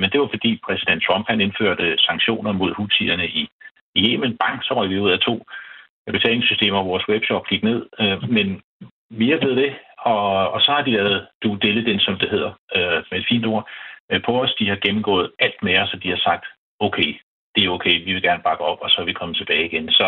Men 0.00 0.10
det 0.10 0.20
var 0.20 0.28
fordi 0.32 0.60
præsident 0.66 1.04
Trump 1.06 1.24
han 1.28 1.40
indførte 1.40 1.98
sanktioner 1.98 2.52
mod 2.52 2.74
hutierne 2.74 3.26
i, 3.28 3.48
i 3.94 4.00
Yemen. 4.12 4.36
Bank, 4.36 4.64
så 4.64 4.74
røg 4.74 4.90
vi 4.90 4.98
ud 5.00 5.10
af 5.10 5.18
to 5.18 5.44
betalingssystemer, 6.06 6.82
vores 6.82 7.08
webshop 7.08 7.46
gik 7.46 7.62
ned. 7.62 7.86
Men 8.28 8.62
vi 9.10 9.32
er 9.32 9.38
blevet 9.38 9.56
det, 9.56 9.74
og, 9.98 10.50
og 10.50 10.60
så 10.60 10.72
har 10.72 10.82
de 10.82 10.90
lavet 10.90 11.26
due 11.42 11.58
diligence, 11.62 12.04
som 12.04 12.18
det 12.18 12.30
hedder, 12.30 12.52
med 13.10 13.18
et 13.18 13.26
fint 13.28 13.46
ord, 13.46 13.68
på 14.26 14.42
os. 14.42 14.54
De 14.58 14.68
har 14.68 14.76
gennemgået 14.76 15.30
alt 15.38 15.62
med 15.62 15.78
os, 15.78 15.88
så 15.88 15.96
de 15.96 16.10
har 16.10 16.16
sagt, 16.16 16.44
okay, 16.80 17.10
det 17.54 17.64
er 17.64 17.74
okay, 17.76 17.94
vi 18.06 18.12
vil 18.12 18.22
gerne 18.28 18.46
bakke 18.48 18.64
op, 18.70 18.78
og 18.84 18.90
så 18.90 18.96
er 19.00 19.04
vi 19.04 19.20
kommet 19.20 19.36
tilbage 19.36 19.66
igen. 19.70 19.86
Så, 19.90 20.06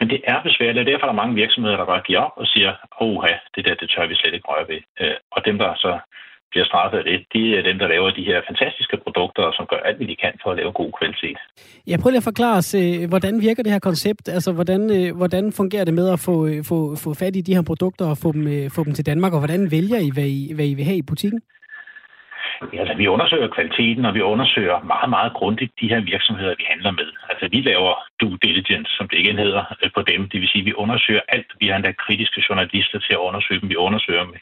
men 0.00 0.10
det 0.10 0.20
er 0.32 0.42
besværligt, 0.42 0.82
og 0.82 0.86
derfor 0.90 1.04
er 1.06 1.10
der 1.10 1.22
mange 1.22 1.34
virksomheder, 1.42 1.76
der 1.76 1.92
bare 1.92 2.06
giver 2.08 2.20
op 2.26 2.36
og 2.36 2.46
siger, 2.46 2.72
oha, 3.00 3.34
det 3.54 3.64
der, 3.66 3.74
det 3.74 3.90
tør 3.90 4.06
vi 4.06 4.14
slet 4.14 4.34
ikke 4.34 4.48
røre 4.52 4.68
ved. 4.72 4.80
Øh, 5.00 5.16
og 5.34 5.40
dem, 5.44 5.58
der 5.58 5.70
så 5.84 5.92
bliver 6.50 6.66
straffet 6.66 6.98
af 6.98 7.04
det, 7.04 7.18
det 7.32 7.58
er 7.58 7.62
dem, 7.62 7.78
der 7.78 7.88
laver 7.88 8.10
de 8.10 8.28
her 8.30 8.40
fantastiske 8.48 8.96
produkter, 9.04 9.42
og 9.42 9.54
som 9.56 9.66
gør 9.66 9.80
alt, 9.88 9.96
hvad 9.96 10.06
de 10.06 10.16
kan 10.24 10.34
for 10.42 10.50
at 10.50 10.56
lave 10.56 10.72
god 10.72 10.90
kvalitet. 10.98 11.38
Jeg 11.86 11.98
prøver 12.00 12.12
lige 12.12 12.24
at 12.24 12.30
forklare 12.32 12.56
os, 12.62 12.74
øh, 12.74 13.08
hvordan 13.08 13.34
virker 13.46 13.62
det 13.62 13.72
her 13.72 13.88
koncept? 13.90 14.28
Altså, 14.28 14.52
hvordan, 14.52 14.80
øh, 14.96 15.16
hvordan 15.16 15.52
fungerer 15.52 15.84
det 15.84 15.94
med 15.94 16.06
at 16.14 16.20
få, 16.26 16.36
få, 16.70 16.78
få 17.04 17.14
fat 17.14 17.36
i 17.36 17.40
de 17.40 17.54
her 17.54 17.64
produkter 17.70 18.04
og 18.12 18.18
få 18.22 18.32
dem, 18.32 18.70
få 18.76 18.84
dem 18.84 18.94
til 18.94 19.06
Danmark, 19.06 19.32
og 19.32 19.38
hvordan 19.38 19.70
vælger 19.70 19.98
I, 20.08 20.10
hvad 20.14 20.28
I, 20.38 20.52
hvad 20.54 20.66
I 20.66 20.74
vil 20.74 20.84
have 20.84 20.96
i 20.96 21.08
butikken? 21.10 21.40
Altså, 22.62 22.94
vi 22.96 23.06
undersøger 23.06 23.48
kvaliteten, 23.48 24.04
og 24.04 24.14
vi 24.14 24.20
undersøger 24.20 24.78
meget, 24.94 25.10
meget 25.10 25.32
grundigt 25.32 25.72
de 25.80 25.88
her 25.88 26.00
virksomheder, 26.00 26.54
vi 26.58 26.64
handler 26.72 26.90
med. 26.90 27.08
Altså, 27.30 27.48
vi 27.54 27.60
laver 27.60 27.94
due 28.20 28.38
diligence, 28.42 28.90
som 28.96 29.08
det 29.08 29.18
igen 29.18 29.38
hedder, 29.38 29.64
øh, 29.82 29.90
på 29.94 30.02
dem. 30.02 30.28
Det 30.30 30.40
vil 30.40 30.48
sige, 30.48 30.62
at 30.62 30.66
vi 30.66 30.74
undersøger 30.74 31.20
alt. 31.28 31.50
Vi 31.60 31.66
har 31.68 31.76
endda 31.76 31.92
kritiske 31.92 32.44
journalister 32.48 32.98
til 32.98 33.12
at 33.12 33.24
undersøge 33.28 33.60
dem. 33.60 33.68
Vi 33.68 33.76
undersøger 33.76 34.24
dem 34.24 34.34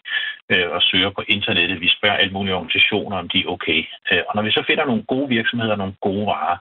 øh, 0.52 0.70
og 0.70 0.82
søger 0.82 1.10
på 1.10 1.22
internettet. 1.28 1.80
Vi 1.80 1.88
spørger 1.96 2.16
alle 2.16 2.32
mulige 2.32 2.54
organisationer, 2.54 3.16
om 3.16 3.28
de 3.28 3.38
er 3.38 3.48
okay. 3.48 3.80
Øh, 4.12 4.22
og 4.28 4.32
når 4.34 4.42
vi 4.42 4.50
så 4.50 4.62
finder 4.66 4.84
nogle 4.84 5.02
gode 5.02 5.28
virksomheder, 5.28 5.76
nogle 5.76 5.94
gode 6.00 6.26
varer, 6.26 6.58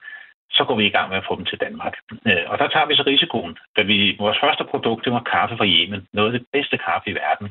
så 0.58 0.64
går 0.64 0.76
vi 0.76 0.86
i 0.86 0.96
gang 0.96 1.10
med 1.10 1.18
at 1.18 1.28
få 1.30 1.36
dem 1.36 1.46
til 1.46 1.62
Danmark. 1.66 1.96
Øh, 2.30 2.46
og 2.52 2.56
der 2.60 2.68
tager 2.68 2.88
vi 2.88 2.96
så 2.96 3.04
risikoen. 3.08 3.58
Da 3.78 3.82
vi, 3.82 4.16
vores 4.20 4.38
første 4.44 4.64
produkt, 4.72 5.06
det 5.06 5.14
var 5.14 5.30
kaffe 5.36 5.58
fra 5.58 5.66
Yemen. 5.66 6.08
Noget 6.14 6.34
af 6.34 6.40
det 6.40 6.48
bedste 6.54 6.78
kaffe 6.78 7.10
i 7.10 7.16
verden 7.24 7.48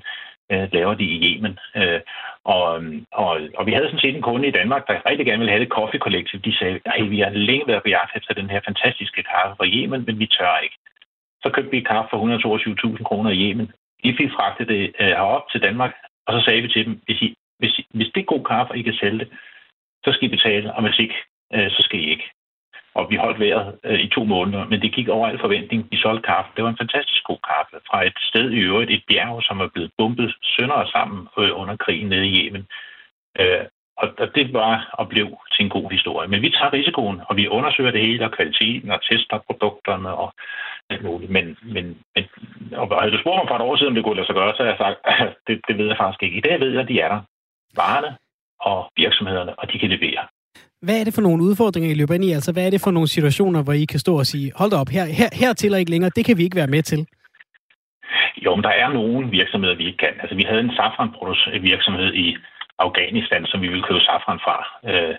øh, 0.52 0.68
laver 0.72 0.94
de 0.94 1.04
i 1.04 1.18
Yemen. 1.26 1.58
Øh, 1.76 2.00
og, 2.44 2.66
og, 3.12 3.32
og 3.58 3.66
vi 3.66 3.72
havde 3.72 3.88
sådan 3.88 4.04
set 4.04 4.16
en 4.16 4.28
kunde 4.28 4.48
i 4.48 4.56
Danmark, 4.60 4.86
der 4.88 5.06
rigtig 5.10 5.26
gerne 5.26 5.38
ville 5.38 5.52
have 5.52 5.62
et 5.62 5.76
coffee 5.78 6.00
collective. 6.00 6.42
De 6.44 6.58
sagde, 6.58 6.80
at 6.84 7.10
vi 7.10 7.20
har 7.20 7.30
længe 7.30 7.66
været 7.66 7.82
på 7.82 7.88
jagt 7.88 8.16
efter 8.16 8.34
den 8.34 8.50
her 8.50 8.60
fantastiske 8.68 9.22
kaffe 9.22 9.56
fra 9.56 9.66
Yemen, 9.66 10.04
men 10.06 10.18
vi 10.18 10.26
tør 10.26 10.58
ikke. 10.62 10.76
Så 11.42 11.50
købte 11.54 11.70
vi 11.70 11.80
kaffe 11.80 12.08
for 12.10 12.18
122.000 12.96 13.02
kroner 13.02 13.30
i 13.30 13.40
Yemen. 13.42 13.72
De 14.04 14.16
fik 14.20 14.30
fragtet 14.36 14.68
det 14.68 14.92
øh, 15.00 15.06
herop 15.06 15.44
til 15.52 15.62
Danmark, 15.62 15.92
og 16.26 16.32
så 16.34 16.44
sagde 16.44 16.62
vi 16.62 16.68
til 16.68 16.84
dem, 16.86 17.00
hvis, 17.06 17.22
I, 17.22 17.34
hvis, 17.58 17.80
hvis 17.90 18.10
det 18.14 18.20
er 18.20 18.32
god 18.34 18.44
kaffe, 18.44 18.72
og 18.72 18.78
I 18.78 18.82
kan 18.82 18.94
sælge 18.94 19.18
det, 19.18 19.28
så 20.04 20.12
skal 20.12 20.28
I 20.28 20.36
betale, 20.36 20.74
og 20.74 20.82
hvis 20.82 20.98
ikke, 20.98 21.14
øh, 21.54 21.70
så 21.70 21.82
skal 21.82 22.00
I 22.00 22.10
ikke. 22.10 22.26
Og 22.94 23.10
vi 23.10 23.16
holdt 23.16 23.40
vejret 23.40 23.78
øh, 23.84 24.00
i 24.00 24.08
to 24.08 24.24
måneder, 24.24 24.64
men 24.64 24.82
det 24.82 24.92
gik 24.92 25.08
over 25.08 25.28
al 25.28 25.38
forventning. 25.38 25.88
Vi 25.90 25.96
solgte 25.96 26.26
kaffe. 26.26 26.50
Det 26.56 26.64
var 26.64 26.70
en 26.70 26.82
fantastisk 26.84 27.24
god 27.24 27.38
kaffe 27.52 27.76
fra 27.88 28.06
et 28.06 28.18
sted 28.30 28.50
i 28.50 28.60
øvrigt, 28.60 28.90
et 28.90 29.04
bjerg, 29.08 29.42
som 29.42 29.60
er 29.60 29.68
blevet 29.68 29.90
bumpet 29.98 30.34
sønder 30.42 30.74
og 30.74 30.88
sammen 30.88 31.28
øh, 31.38 31.50
under 31.60 31.76
krigen 31.76 32.08
nede 32.08 32.26
i 32.28 32.46
Yemen. 32.46 32.66
Øh, 33.40 33.64
og, 33.96 34.08
og 34.18 34.28
det 34.34 34.52
var 34.52 34.90
og 34.92 35.08
blev 35.08 35.26
til 35.52 35.64
en 35.64 35.70
god 35.76 35.90
historie. 35.90 36.28
Men 36.28 36.42
vi 36.42 36.50
tager 36.50 36.72
risikoen, 36.72 37.20
og 37.28 37.36
vi 37.36 37.48
undersøger 37.48 37.90
det 37.90 38.00
hele, 38.00 38.24
og 38.24 38.32
kvaliteten, 38.32 38.90
og 38.90 39.02
tester 39.02 39.38
produkterne 39.48 40.14
og 40.14 40.32
alt 40.90 41.04
muligt. 41.04 41.30
Men, 41.30 41.56
men, 41.62 41.84
men 42.14 42.24
og 42.72 43.00
havde 43.00 43.12
du 43.12 43.20
spurgt 43.20 43.38
mig 43.38 43.48
for 43.48 43.56
et 43.56 43.68
år 43.68 43.76
siden, 43.76 43.90
om 43.90 43.94
det 43.94 44.04
kunne 44.04 44.16
lade 44.16 44.26
sig 44.26 44.34
gøre, 44.34 44.54
så 44.56 44.62
har 44.62 44.70
jeg 44.70 44.82
sagt, 44.84 44.98
det, 45.46 45.60
det 45.68 45.78
ved 45.78 45.86
jeg 45.86 45.96
faktisk 45.96 46.22
ikke. 46.22 46.38
I 46.38 46.46
dag 46.48 46.60
ved 46.60 46.70
jeg, 46.70 46.82
at 46.82 46.88
de 46.88 47.00
er 47.00 47.08
der. 47.08 47.20
Varerne 47.76 48.16
og 48.60 48.90
virksomhederne, 48.96 49.58
og 49.58 49.72
de 49.72 49.78
kan 49.78 49.88
levere. 49.88 50.22
Hvad 50.86 51.00
er 51.00 51.04
det 51.04 51.14
for 51.14 51.22
nogle 51.22 51.44
udfordringer, 51.48 51.90
I 51.90 51.94
løber 51.94 52.14
ind 52.14 52.24
i? 52.24 52.32
Altså, 52.32 52.52
hvad 52.52 52.66
er 52.66 52.70
det 52.70 52.80
for 52.84 52.90
nogle 52.90 53.08
situationer, 53.08 53.62
hvor 53.62 53.72
I 53.72 53.84
kan 53.84 54.00
stå 54.00 54.12
og 54.18 54.26
sige, 54.26 54.52
hold 54.60 54.70
da 54.70 54.76
op, 54.76 54.88
her, 54.96 55.06
her, 55.18 55.30
her 55.42 55.52
til 55.52 55.74
og 55.74 55.80
ikke 55.80 55.90
længere, 55.94 56.16
det 56.16 56.24
kan 56.24 56.38
vi 56.38 56.44
ikke 56.44 56.60
være 56.62 56.74
med 56.76 56.82
til? 56.82 57.00
Jo, 58.44 58.50
men 58.54 58.64
der 58.64 58.74
er 58.82 58.88
nogle 58.88 59.30
virksomheder, 59.30 59.76
vi 59.76 59.86
ikke 59.86 60.02
kan. 60.06 60.14
Altså, 60.22 60.34
vi 60.40 60.44
havde 60.48 60.60
en 60.60 60.76
safranvirksomhed 60.78 62.14
i 62.24 62.36
Afghanistan, 62.78 63.46
som 63.46 63.62
vi 63.62 63.68
ville 63.68 63.88
købe 63.88 64.00
safran 64.00 64.40
fra. 64.46 64.58
Øh, 64.90 65.14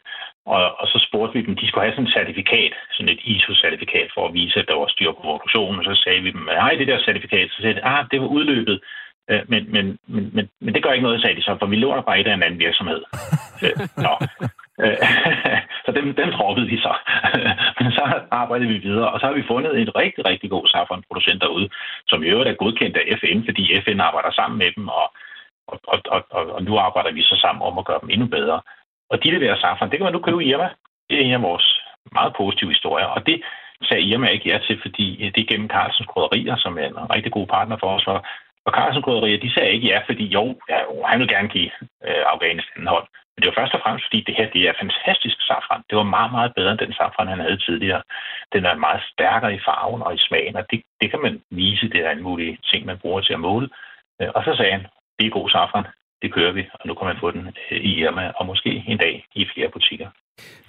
og, 0.45 0.63
og 0.82 0.88
så 0.88 0.97
spurgte 1.08 1.34
vi 1.36 1.45
dem, 1.45 1.56
de 1.56 1.67
skulle 1.67 1.86
have 1.86 1.95
sådan 1.95 2.10
et 2.10 2.15
certifikat, 2.17 2.73
sådan 2.95 3.13
et 3.13 3.21
ISO-certifikat, 3.34 4.10
for 4.15 4.23
at 4.28 4.34
vise, 4.34 4.60
at 4.60 4.67
der 4.69 4.76
var 4.82 4.88
styr 4.95 5.12
på 5.12 5.21
produktionen. 5.30 5.80
Og 5.80 5.86
så 5.86 5.95
sagde 6.04 6.21
vi 6.26 6.32
dem, 6.32 6.43
nej, 6.63 6.73
det 6.80 6.88
der 6.88 7.06
certifikat. 7.08 7.47
Så 7.52 7.62
sagde 7.62 7.76
de, 7.76 7.86
ah, 7.93 8.06
det 8.12 8.21
var 8.21 8.28
udløbet. 8.38 8.78
Øh, 9.30 9.41
men, 9.52 9.62
men, 9.76 9.86
men, 10.13 10.23
men, 10.36 10.45
men 10.63 10.73
det 10.73 10.84
gør 10.84 10.91
ikke 10.91 11.08
noget, 11.08 11.21
sagde 11.21 11.38
de 11.38 11.43
så, 11.47 11.56
for 11.60 11.65
vi 11.65 11.76
låner 11.76 12.02
bare 12.02 12.19
et 12.19 12.28
af 12.28 12.34
en 12.34 12.43
anden 12.43 12.60
virksomhed. 12.60 13.02
øh, 13.65 13.76
nå. 14.06 14.13
Øh, 14.81 14.97
så 15.86 15.91
dem, 15.91 16.15
dem 16.15 16.29
droppede 16.31 16.67
vi 16.67 16.77
så. 16.77 16.93
Men 17.79 17.91
så 17.91 18.03
arbejdede 18.31 18.69
vi 18.69 18.77
videre, 18.77 19.12
og 19.12 19.19
så 19.19 19.25
har 19.25 19.33
vi 19.33 19.49
fundet 19.51 19.79
en 19.81 19.95
rigtig, 19.95 20.25
rigtig 20.25 20.49
god 20.49 20.67
saffronproducent 20.67 21.41
derude, 21.41 21.69
som 22.07 22.23
i 22.23 22.27
øvrigt 22.27 22.49
er 22.49 22.62
godkendt 22.63 22.97
af 22.97 23.17
FN, 23.19 23.39
fordi 23.45 23.81
FN 23.81 23.99
arbejder 23.99 24.31
sammen 24.31 24.57
med 24.57 24.71
dem, 24.77 24.88
og, 24.88 25.07
og, 25.67 25.79
og, 25.88 26.25
og, 26.29 26.43
og 26.55 26.63
nu 26.63 26.77
arbejder 26.77 27.12
vi 27.12 27.21
så 27.21 27.36
sammen 27.41 27.62
om 27.62 27.77
at 27.77 27.86
gøre 27.86 27.99
dem 28.01 28.09
endnu 28.09 28.27
bedre. 28.27 28.62
Og 29.09 29.23
de 29.23 29.31
leverer 29.31 29.57
saffron, 29.59 29.89
det 29.89 29.97
kan 29.97 30.03
man 30.05 30.13
nu 30.13 30.19
købe 30.19 30.43
i 30.43 30.49
Irma. 30.49 30.69
Det 31.09 31.17
er 31.17 31.25
en 31.25 31.33
af 31.39 31.41
vores 31.41 31.81
meget 32.12 32.33
positive 32.38 32.69
historier, 32.69 33.05
og 33.05 33.25
det 33.27 33.41
sagde 33.81 34.03
Irma 34.03 34.27
ikke 34.27 34.49
ja 34.49 34.57
til, 34.67 34.79
fordi 34.81 35.31
det 35.36 35.41
er 35.41 35.51
gennem 35.51 35.69
Carlsens 35.69 36.07
Krydderier, 36.07 36.55
som 36.55 36.77
er 36.77 36.88
en 36.88 37.15
rigtig 37.15 37.31
god 37.31 37.47
partner 37.47 37.77
for 37.79 37.88
os, 37.88 38.07
og 38.07 38.23
og 38.65 38.71
Carlsen 38.77 39.03
Krydderier, 39.03 39.39
de 39.39 39.53
sagde 39.53 39.71
ikke 39.71 39.88
ja, 39.88 39.99
fordi 40.09 40.25
jo, 40.25 40.43
ja, 40.69 40.79
han 41.05 41.19
vil 41.19 41.27
gerne 41.27 41.47
give 41.47 41.71
øh, 42.07 42.23
Afghanistan 42.33 42.88
hånd. 42.88 43.07
Men 43.34 43.39
det 43.41 43.50
var 43.50 43.62
først 43.62 43.74
og 43.74 43.82
fremmest, 43.84 44.06
fordi 44.06 44.19
det 44.28 44.36
her 44.38 44.50
det 44.56 44.62
er 44.62 44.82
fantastisk 44.84 45.38
safran. 45.48 45.84
Det 45.89 45.98
var 45.98 46.13
meget, 46.17 46.32
meget 46.32 46.52
bedre 46.56 46.72
end 46.72 46.80
den 46.80 46.93
safran, 46.93 47.28
han 47.34 47.39
havde 47.46 47.58
tidligere. 47.67 48.02
Den 48.54 48.65
er 48.65 48.84
meget 48.88 49.02
stærkere 49.13 49.56
i 49.56 49.63
farven 49.67 50.02
og 50.02 50.13
i 50.13 50.26
smagen, 50.28 50.56
og 50.56 50.65
det, 50.72 50.82
det 51.02 51.08
kan 51.12 51.22
man 51.22 51.41
vise. 51.50 51.89
Det 51.89 52.02
er 52.06 52.12
en 52.12 52.24
mulig 52.24 52.60
ting, 52.69 52.86
man 52.86 52.98
bruger 52.98 53.22
til 53.22 53.34
at 53.34 53.39
måle. 53.39 53.69
Øh, 54.22 54.30
og 54.36 54.43
så 54.43 54.56
sagde 54.56 54.72
han, 54.72 54.86
det 55.19 55.26
er 55.26 55.38
god 55.39 55.50
safran, 55.50 55.86
det 56.23 56.33
kører 56.33 56.53
vi, 56.53 56.63
og 56.73 56.88
nu 56.88 56.93
kan 56.93 57.07
man 57.07 57.17
få 57.19 57.31
den 57.31 57.43
øh, 57.71 57.79
i 57.89 57.91
Irma, 58.01 58.31
og 58.39 58.45
måske 58.45 58.83
en 58.88 58.97
dag 58.97 59.25
i 59.36 59.45
flere 59.53 59.69
butikker. 59.73 60.07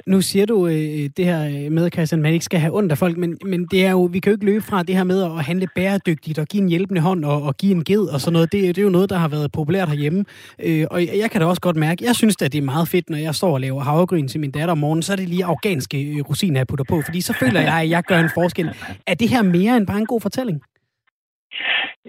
Nu 0.06 0.20
siger 0.20 0.46
du 0.46 0.66
øh, 0.66 1.04
det 1.16 1.24
her 1.30 1.70
med, 1.70 1.90
Christian, 1.90 2.22
man 2.22 2.32
ikke 2.32 2.44
skal 2.44 2.60
have 2.60 2.76
ondt 2.76 2.92
af 2.92 2.98
folk, 2.98 3.16
men, 3.16 3.38
men 3.44 3.66
det 3.66 3.86
er 3.86 3.90
jo, 3.90 4.02
vi 4.12 4.18
kan 4.18 4.30
jo 4.30 4.36
ikke 4.36 4.46
løbe 4.46 4.64
fra 4.70 4.82
det 4.82 4.96
her 4.96 5.04
med 5.04 5.22
at 5.22 5.44
handle 5.44 5.68
bæredygtigt 5.74 6.38
og 6.38 6.46
give 6.46 6.62
en 6.62 6.68
hjælpende 6.68 7.00
hånd 7.00 7.24
og, 7.24 7.42
og 7.42 7.56
give 7.56 7.74
en 7.74 7.84
ged 7.84 8.04
og 8.14 8.20
sådan 8.20 8.32
noget. 8.32 8.52
Det, 8.52 8.60
det 8.76 8.78
er 8.78 8.82
jo 8.82 8.96
noget, 8.98 9.10
der 9.10 9.18
har 9.18 9.28
været 9.28 9.52
populært 9.52 9.88
herhjemme. 9.88 10.24
Øh, 10.66 10.86
og 10.90 10.98
jeg 11.22 11.28
kan 11.30 11.40
da 11.40 11.46
også 11.46 11.60
godt 11.60 11.76
mærke, 11.76 12.04
jeg 12.04 12.14
synes 12.16 12.42
at 12.42 12.52
det 12.52 12.58
er 12.58 12.72
meget 12.74 12.88
fedt, 12.88 13.10
når 13.10 13.18
jeg 13.18 13.34
står 13.34 13.52
og 13.54 13.60
laver 13.60 13.80
havregryn 13.80 14.28
til 14.28 14.40
min 14.40 14.50
datter 14.50 14.72
om 14.72 14.78
morgenen, 14.78 15.02
så 15.02 15.12
er 15.12 15.16
det 15.16 15.28
lige 15.28 15.44
afghanske 15.44 15.98
øh, 16.10 16.20
rosiner, 16.30 16.60
jeg 16.60 16.66
putter 16.66 16.84
på, 16.88 17.02
fordi 17.04 17.20
så 17.20 17.32
føler 17.42 17.60
jeg, 17.60 17.80
at 17.82 17.90
jeg 17.90 18.02
gør 18.02 18.18
en 18.18 18.30
forskel. 18.34 18.68
Er 19.06 19.14
det 19.14 19.28
her 19.28 19.42
mere 19.42 19.76
end 19.76 19.86
bare 19.86 19.98
en 19.98 20.06
god 20.06 20.20
fortælling? 20.20 20.62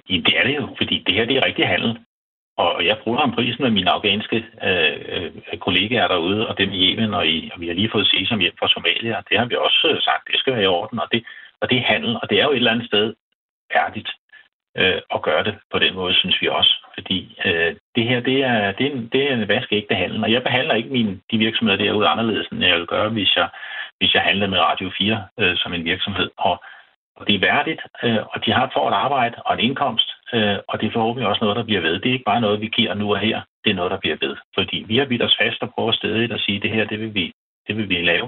Ja, 0.10 0.16
det 0.28 0.34
er 0.40 0.44
det 0.48 0.56
jo, 0.56 0.68
fordi 0.78 1.04
det 1.08 1.14
her 1.16 1.26
det 1.26 1.38
er 1.38 1.46
rigtig 1.46 1.68
handel. 1.68 1.98
Og 2.58 2.86
jeg 2.86 2.98
bruger 3.04 3.20
ham 3.20 3.36
prisen 3.36 3.64
med 3.64 3.72
mine 3.72 3.92
afghanske 3.92 4.46
øh, 4.64 5.32
øh, 5.52 5.58
kollegaer 5.58 6.08
derude, 6.08 6.48
og 6.48 6.58
dem 6.58 6.72
i 6.72 6.80
Yemen, 6.86 7.14
og, 7.14 7.28
i, 7.28 7.52
og 7.54 7.62
vi 7.62 7.68
har 7.68 7.74
lige 7.74 7.92
fået 7.92 8.08
sesam 8.08 8.40
hjem 8.40 8.58
fra 8.60 8.70
Somalia. 8.70 9.22
Det 9.30 9.40
har 9.40 9.46
vi 9.46 9.56
også 9.56 9.88
øh, 9.92 10.02
sagt, 10.02 10.28
det 10.32 10.40
skal 10.40 10.54
være 10.54 10.64
i 10.64 10.74
orden, 10.78 11.00
og 11.00 11.08
det, 11.12 11.26
og 11.62 11.70
det 11.70 11.78
er 11.78 11.92
handel, 11.94 12.16
og 12.22 12.30
det 12.30 12.40
er 12.40 12.44
jo 12.44 12.52
et 12.52 12.56
eller 12.56 12.72
andet 12.72 12.88
sted 12.88 13.14
færdigt 13.74 14.10
øh, 14.78 15.02
at 15.16 15.22
gøre 15.22 15.44
det 15.44 15.56
på 15.72 15.80
den 15.80 15.94
måde, 15.96 16.14
synes 16.16 16.42
vi 16.42 16.48
også. 16.48 16.74
Fordi 16.94 17.40
øh, 17.46 17.76
det 17.96 18.04
her, 18.04 18.20
det 18.20 18.44
er, 18.44 18.72
det 18.72 18.86
er, 18.88 18.92
en, 18.92 19.10
det 19.14 19.32
er 19.32 19.34
en 19.34 19.48
vaskeægte 19.48 19.96
handel, 19.96 20.24
og 20.24 20.32
jeg 20.32 20.44
behandler 20.44 20.76
ikke 20.76 20.90
mine, 20.90 21.20
de 21.32 21.38
virksomheder 21.38 21.84
derude 21.84 22.08
anderledes, 22.08 22.48
end 22.48 22.64
jeg 22.64 22.78
vil 22.78 22.88
gøre, 22.88 23.10
hvis 23.10 23.36
jeg, 23.36 23.50
hvis 23.98 24.14
jeg 24.14 24.22
handler 24.22 24.48
med 24.48 24.60
Radio 24.60 24.92
4 24.98 25.24
øh, 25.40 25.58
som 25.58 25.74
en 25.74 25.86
virksomhed. 25.86 26.30
Og, 26.38 26.64
og 27.16 27.28
det 27.28 27.36
er 27.36 27.40
værdigt, 27.40 27.82
øh, 28.04 28.20
og 28.34 28.46
de 28.46 28.52
har 28.52 28.70
for 28.74 28.88
et 28.90 28.94
arbejde 28.94 29.36
og 29.46 29.54
en 29.54 29.60
indkomst, 29.60 30.15
øh, 30.36 30.58
og 30.68 30.76
det 30.80 30.88
er 30.88 30.98
forhåbentlig 30.98 31.28
også 31.28 31.44
noget, 31.44 31.58
der 31.58 31.64
bliver 31.64 31.82
ved. 31.82 32.00
Det 32.00 32.10
er 32.10 32.18
ikke 32.18 32.32
bare 32.32 32.42
noget, 32.42 32.62
vi 32.62 32.68
giver 32.68 32.94
nu 32.94 33.12
og 33.14 33.20
her, 33.20 33.42
det 33.64 33.70
er 33.72 33.76
noget, 33.76 33.92
der 33.92 34.00
bliver 34.00 34.18
ved. 34.22 34.36
Fordi 34.58 34.86
vi 34.88 34.98
har 34.98 35.06
vidt 35.06 35.24
os 35.24 35.38
fast 35.42 35.62
og 35.62 35.74
prøver 35.74 35.92
stedet 35.92 36.32
at 36.32 36.42
sige, 36.42 36.56
at 36.56 36.64
det 36.64 36.72
her, 36.72 36.86
det 36.86 37.00
vil 37.00 37.14
vi, 37.14 37.34
det 37.68 37.78
vil 37.78 37.90
vi 37.90 38.02
lave. 38.02 38.28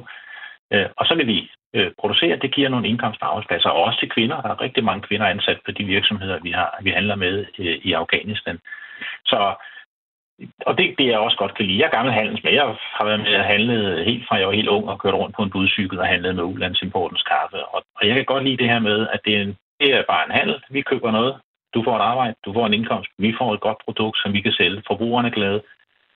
Øh, 0.74 0.88
og 0.98 1.06
så 1.06 1.16
vil 1.16 1.28
vi 1.28 1.50
øh, 1.74 1.92
producere, 2.00 2.36
det 2.44 2.56
giver 2.56 2.70
nogle 2.70 2.88
indkomst- 2.88 3.22
og 3.22 3.28
arbejdspladser, 3.28 3.70
og 3.70 3.84
også 3.84 4.00
til 4.00 4.10
kvinder. 4.10 4.42
Der 4.42 4.50
er 4.50 4.62
rigtig 4.62 4.84
mange 4.84 5.02
kvinder 5.08 5.28
ansat 5.28 5.60
på 5.66 5.72
de 5.72 5.84
virksomheder, 5.84 6.40
vi, 6.40 6.52
har, 6.52 6.80
vi 6.82 6.90
handler 6.90 7.16
med 7.16 7.46
øh, 7.60 7.78
i 7.84 7.94
Afghanistan. 7.94 8.60
Så 9.26 9.56
og 10.66 10.78
det, 10.78 10.96
det 10.98 11.06
jeg 11.08 11.20
også 11.20 11.38
godt 11.38 11.56
kan 11.56 11.66
lide. 11.66 11.80
Jeg 11.80 11.86
er 11.86 11.98
gammel 11.98 12.14
handelsmand. 12.14 12.56
Jeg 12.56 12.76
har 12.98 13.06
været 13.06 13.20
med 13.20 13.34
at 13.34 13.46
handle 13.46 14.04
helt 14.04 14.28
fra 14.28 14.36
jeg 14.36 14.48
var 14.48 14.54
helt 14.54 14.68
ung 14.68 14.90
og 14.90 15.00
kørt 15.00 15.14
rundt 15.14 15.36
på 15.36 15.44
en 15.44 15.50
budcykel 15.50 16.00
og 16.00 16.08
handlet 16.08 16.36
med 16.36 16.44
ulandsimportens 16.44 17.24
kaffe. 17.24 17.66
Og, 17.66 17.84
og 17.96 18.08
jeg 18.08 18.16
kan 18.16 18.26
godt 18.26 18.44
lide 18.44 18.58
det 18.58 18.70
her 18.70 18.80
med, 18.80 19.08
at 19.14 19.20
det 19.26 19.38
er, 19.38 19.42
en, 19.42 19.56
det 19.80 19.94
er 19.94 20.04
bare 20.10 20.26
en 20.26 20.32
handel. 20.40 20.64
Vi 20.70 20.82
køber 20.82 21.12
noget, 21.12 21.36
du 21.74 21.84
får 21.84 21.96
et 21.96 22.08
arbejde, 22.12 22.36
du 22.46 22.54
får 22.54 22.66
en 22.68 22.74
indkomst, 22.74 23.10
vi 23.18 23.34
får 23.40 23.54
et 23.54 23.62
godt 23.68 23.80
produkt, 23.86 24.18
som 24.22 24.34
vi 24.34 24.42
kan 24.42 24.52
sælge. 24.52 24.84
Forbrugerne 24.88 25.28
er 25.28 25.38
glade, 25.40 25.62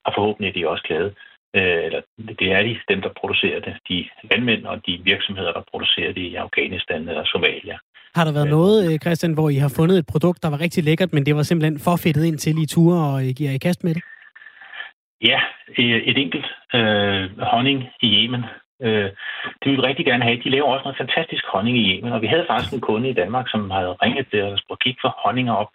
og 0.06 0.12
forhåbentlig 0.16 0.48
er 0.48 0.52
de 0.52 0.68
også 0.68 0.84
glade. 0.88 1.10
Øh, 1.56 1.84
eller 1.86 2.00
det 2.40 2.48
er 2.52 2.62
de, 2.62 2.78
dem, 2.88 3.00
der 3.02 3.10
producerer 3.20 3.60
det. 3.60 3.74
De 3.88 4.08
landmænd 4.30 4.64
og 4.66 4.86
de 4.86 5.00
virksomheder, 5.04 5.52
der 5.52 5.62
producerer 5.70 6.12
det 6.12 6.20
i 6.20 6.34
Afghanistan 6.34 7.08
eller 7.08 7.24
Somalia. 7.24 7.76
Har 8.14 8.24
der 8.24 8.32
været 8.32 8.46
øh, 8.46 8.56
noget, 8.58 9.02
Christian, 9.02 9.32
hvor 9.32 9.48
I 9.50 9.54
har 9.54 9.72
fundet 9.76 9.98
et 9.98 10.06
produkt, 10.06 10.42
der 10.42 10.50
var 10.50 10.60
rigtig 10.60 10.84
lækkert, 10.84 11.12
men 11.12 11.26
det 11.26 11.36
var 11.36 11.42
simpelthen 11.42 11.80
for 11.80 11.96
fedtet 11.96 12.24
ind 12.24 12.38
til 12.38 12.62
i 12.62 12.66
ture, 12.66 12.98
og 13.12 13.24
I 13.24 13.32
giver 13.32 13.50
I 13.50 13.58
kast 13.58 13.84
med 13.84 13.94
det? 13.94 14.02
Ja, 15.30 15.40
et 16.08 16.18
enkelt 16.18 16.46
øh, 16.74 17.38
honning 17.52 17.84
i 18.02 18.08
Yemen, 18.16 18.44
Øh, 18.82 19.10
det 19.60 19.66
vil 19.66 19.76
vi 19.76 19.82
rigtig 19.82 20.06
gerne 20.06 20.24
have. 20.24 20.42
De 20.44 20.50
laver 20.50 20.66
også 20.66 20.84
noget 20.84 21.02
fantastisk 21.02 21.44
honning 21.46 21.76
i 21.78 21.88
Yemen, 21.90 22.12
og 22.12 22.22
vi 22.22 22.26
havde 22.26 22.46
faktisk 22.48 22.72
en 22.72 22.80
kunde 22.80 23.08
i 23.08 23.18
Danmark, 23.22 23.46
som 23.50 23.70
havde 23.70 23.92
ringet 24.02 24.26
til 24.30 24.42
os 24.42 24.62
og 24.68 24.78
kigge 24.78 25.00
for 25.02 25.12
honninger 25.24 25.54
op, 25.54 25.70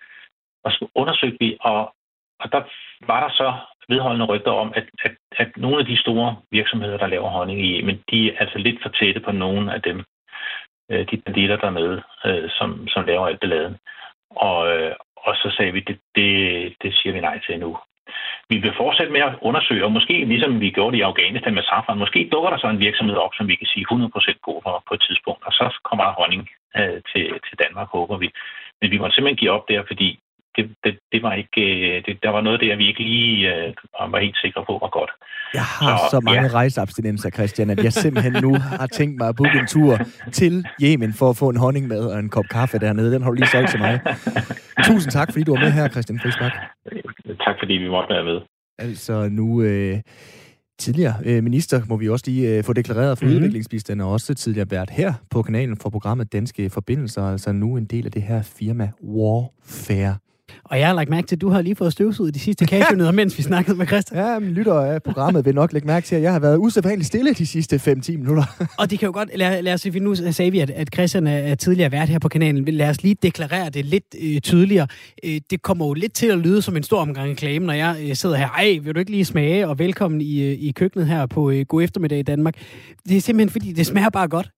og 0.63 0.71
så 0.71 0.87
undersøgte 0.95 1.37
vi, 1.39 1.57
og, 1.59 1.93
og 2.39 2.51
der 2.51 2.61
var 3.07 3.19
der 3.23 3.29
så 3.29 3.53
vedholdende 3.89 4.25
rygter 4.25 4.51
om, 4.51 4.73
at, 4.75 4.85
at, 5.05 5.15
at 5.31 5.57
nogle 5.57 5.79
af 5.79 5.85
de 5.85 5.97
store 5.97 6.35
virksomheder, 6.51 6.97
der 6.97 7.07
laver 7.07 7.29
honning 7.29 7.59
i 7.59 7.79
Yemen, 7.79 8.03
de 8.11 8.31
er 8.31 8.39
altså 8.39 8.57
lidt 8.57 8.81
for 8.81 8.89
tætte 8.89 9.19
på 9.19 9.31
nogle 9.31 9.73
af 9.73 9.81
dem, 9.81 10.03
øh, 10.91 11.05
de 11.11 11.21
banditter 11.25 11.57
dernede, 11.57 12.01
øh, 12.25 12.49
som, 12.49 12.87
som 12.87 13.05
laver 13.05 13.27
alt 13.27 13.43
laden. 13.43 13.77
Og, 14.29 14.67
øh, 14.73 14.95
og 15.17 15.35
så 15.35 15.53
sagde 15.57 15.71
vi, 15.71 15.79
det, 15.79 15.99
det, 16.15 16.75
det 16.81 16.93
siger 16.95 17.13
vi 17.13 17.19
nej 17.19 17.39
til 17.45 17.59
nu. 17.59 17.77
Vi 18.49 18.57
vil 18.57 18.73
fortsætte 18.77 19.11
med 19.11 19.21
at 19.21 19.35
undersøge, 19.41 19.85
og 19.85 19.91
måske 19.91 20.25
ligesom 20.25 20.61
vi 20.61 20.69
gjorde 20.69 20.93
det 20.93 20.99
i 21.01 21.09
Afghanistan 21.11 21.53
med 21.53 21.63
safran, 21.63 21.97
måske 21.97 22.29
dukker 22.31 22.49
der 22.49 22.57
så 22.57 22.67
en 22.69 22.79
virksomhed 22.79 23.15
op, 23.15 23.33
som 23.37 23.47
vi 23.47 23.55
kan 23.55 23.67
sige 23.73 23.85
100% 23.91 24.39
god 24.47 24.59
for 24.63 24.83
på 24.87 24.93
et 24.93 25.03
tidspunkt, 25.07 25.43
og 25.47 25.51
så 25.53 25.65
kommer 25.87 26.03
der 26.05 26.19
honning 26.21 26.49
øh, 26.77 26.99
til, 27.11 27.25
til 27.47 27.55
Danmark, 27.63 27.87
håber 27.97 28.17
vi. 28.17 28.29
Men 28.81 28.91
vi 28.91 28.97
må 28.97 29.05
simpelthen 29.09 29.41
give 29.41 29.51
op 29.51 29.65
der, 29.69 29.83
fordi 29.87 30.09
det, 30.57 30.65
det, 30.83 30.99
det 31.11 31.23
var 31.23 31.33
ikke, 31.33 31.61
øh, 31.61 32.05
det, 32.05 32.17
der 32.23 32.29
var 32.29 32.41
noget 32.41 32.61
der, 32.61 32.75
vi 32.75 32.87
ikke 32.87 33.03
lige 33.03 33.55
øh, 33.55 33.73
var 34.11 34.19
helt 34.19 34.37
sikre 34.37 34.63
på 34.67 34.73
var 34.81 34.89
godt. 34.99 35.11
Jeg 35.53 35.61
har 35.63 35.97
så, 35.97 36.07
så 36.11 36.19
mange 36.19 36.47
ja. 36.49 36.53
rejseabstinenser, 36.59 37.29
Christian, 37.29 37.69
at 37.69 37.83
jeg 37.83 37.93
simpelthen 37.93 38.33
nu 38.33 38.53
har 38.79 38.87
tænkt 38.87 39.17
mig 39.17 39.27
at 39.27 39.35
booke 39.35 39.59
en 39.59 39.67
tur 39.67 39.97
til 40.31 40.65
Yemen 40.83 41.13
for 41.13 41.29
at 41.29 41.37
få 41.37 41.49
en 41.49 41.57
honningmad 41.57 42.05
og 42.13 42.19
en 42.19 42.29
kop 42.29 42.45
kaffe 42.51 42.79
dernede. 42.79 43.13
Den 43.13 43.21
har 43.21 43.29
du 43.29 43.35
lige 43.35 43.47
solgt 43.47 43.69
til 43.69 43.79
mig. 43.79 43.99
Tusind 44.89 45.11
tak, 45.11 45.31
fordi 45.31 45.43
du 45.43 45.53
var 45.53 45.61
med 45.61 45.71
her, 45.71 45.87
Christian 45.89 46.19
Friisbak. 46.19 46.53
Tak, 47.45 47.55
fordi 47.59 47.73
vi 47.73 47.89
måtte 47.89 48.13
være 48.13 48.23
med. 48.23 48.39
Altså 48.79 49.29
nu... 49.29 49.61
Øh, 49.61 49.97
tidligere 50.79 51.13
øh, 51.25 51.43
minister, 51.43 51.81
må 51.89 51.97
vi 51.97 52.09
også 52.09 52.25
lige 52.27 52.57
øh, 52.57 52.63
få 52.63 52.73
deklareret 52.73 53.17
for 53.17 53.25
mm-hmm. 53.25 53.37
udviklingsbistand, 53.37 54.01
og 54.01 54.11
også 54.11 54.33
tidligere 54.33 54.67
været 54.71 54.89
her 54.89 55.13
på 55.31 55.41
kanalen 55.41 55.77
for 55.77 55.89
programmet 55.89 56.33
Danske 56.33 56.69
Forbindelser, 56.69 57.23
altså 57.23 57.51
nu 57.51 57.77
en 57.77 57.85
del 57.85 58.05
af 58.05 58.11
det 58.11 58.21
her 58.21 58.41
firma 58.41 58.91
Warfare. 59.03 60.15
Og 60.63 60.79
jeg 60.79 60.87
har 60.87 60.93
lagt 60.93 61.09
mærke 61.09 61.27
til, 61.27 61.35
at 61.35 61.41
du 61.41 61.49
har 61.49 61.61
lige 61.61 61.75
fået 61.75 61.93
støvsuget 61.93 62.33
de 62.33 62.39
sidste 62.39 62.65
cashewnødder, 62.65 63.11
mens 63.21 63.37
vi 63.37 63.43
snakkede 63.43 63.77
med 63.77 63.87
Christian. 63.87 64.25
Ja, 64.25 64.39
men 64.39 64.49
lytter 64.49 64.73
af 64.73 65.03
programmet 65.03 65.45
vil 65.45 65.55
nok 65.55 65.73
lægge 65.73 65.87
mærke 65.87 66.05
til, 66.07 66.15
at 66.15 66.21
jeg 66.21 66.31
har 66.31 66.39
været 66.39 66.57
usædvanligt 66.57 67.07
stille 67.07 67.33
de 67.33 67.45
sidste 67.45 67.75
5-10 67.75 68.11
minutter. 68.17 68.43
og 68.79 68.89
det 68.89 68.99
kan 68.99 69.05
jo 69.05 69.13
godt, 69.13 69.29
lad, 69.35 69.61
lad 69.61 69.73
os 69.73 69.81
sige, 69.81 69.99
nu 69.99 70.15
sagde 70.15 70.51
vi, 70.51 70.59
at, 70.59 70.69
at 70.69 70.89
Christian 70.93 71.27
er 71.27 71.55
tidligere 71.55 71.91
vært 71.91 72.09
her 72.09 72.19
på 72.19 72.29
kanalen. 72.29 72.65
Lad 72.65 72.89
os 72.89 73.03
lige 73.03 73.15
deklarere 73.23 73.69
det 73.69 73.85
lidt 73.85 74.15
øh, 74.21 74.41
tydeligere. 74.41 74.87
Øh, 75.23 75.41
det 75.49 75.61
kommer 75.61 75.87
jo 75.87 75.93
lidt 75.93 76.13
til 76.13 76.27
at 76.27 76.37
lyde 76.37 76.61
som 76.61 76.77
en 76.77 76.83
stor 76.83 76.99
omgang 76.99 77.31
reklame, 77.31 77.65
når 77.65 77.73
jeg 77.73 77.97
øh, 78.01 78.15
sidder 78.15 78.35
her. 78.35 78.49
Ej, 78.49 78.79
vil 78.83 78.95
du 78.95 78.99
ikke 78.99 79.11
lige 79.11 79.25
smage, 79.25 79.67
og 79.67 79.79
velkommen 79.79 80.21
i, 80.21 80.43
øh, 80.43 80.57
i 80.59 80.71
køkkenet 80.71 81.07
her 81.07 81.25
på 81.25 81.49
øh, 81.49 81.65
God 81.65 81.83
Eftermiddag 81.83 82.19
i 82.19 82.23
Danmark. 82.23 82.55
Det 83.09 83.17
er 83.17 83.21
simpelthen, 83.21 83.49
fordi 83.49 83.73
det 83.73 83.85
smager 83.85 84.09
bare 84.09 84.27
godt. 84.27 84.49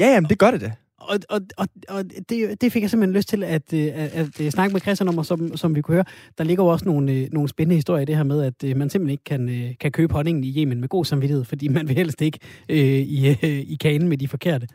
Ja, 0.00 0.06
jamen, 0.06 0.30
det 0.30 0.38
gør 0.38 0.50
det 0.50 0.60
da 0.60 0.72
og, 0.98 1.18
og, 1.28 1.40
og, 1.56 1.68
og 1.88 2.04
det, 2.28 2.60
det 2.60 2.72
fik 2.72 2.82
jeg 2.82 2.90
simpelthen 2.90 3.16
lyst 3.16 3.28
til 3.28 3.44
at, 3.44 3.72
øh, 3.72 3.80
at, 3.80 4.12
at, 4.12 4.40
at 4.40 4.52
snakke 4.52 4.72
med 4.72 4.80
Christian 4.80 5.08
om, 5.08 5.18
og 5.18 5.26
som, 5.26 5.56
som 5.56 5.74
vi 5.74 5.82
kunne 5.82 5.94
høre, 5.94 6.04
der 6.38 6.44
ligger 6.44 6.64
jo 6.64 6.68
også 6.68 6.84
nogle, 6.84 7.12
øh, 7.12 7.28
nogle 7.32 7.48
spændende 7.48 7.74
historier 7.74 8.02
i 8.02 8.04
det 8.04 8.16
her 8.16 8.22
med, 8.22 8.42
at 8.42 8.76
man 8.76 8.90
simpelthen 8.90 9.10
ikke 9.10 9.24
kan, 9.24 9.76
kan 9.80 9.92
købe 9.92 10.14
honningen 10.14 10.44
i 10.44 10.60
Yemen 10.60 10.80
med 10.80 10.88
god 10.88 11.04
samvittighed, 11.04 11.44
fordi 11.44 11.68
man 11.68 11.88
vil 11.88 11.96
helst 11.96 12.22
ikke 12.22 12.38
øh, 12.68 12.78
i, 12.78 13.28
øh, 13.28 13.36
i 13.42 13.76
kanen 13.80 14.08
med 14.08 14.18
de 14.18 14.28
forkerte. 14.28 14.66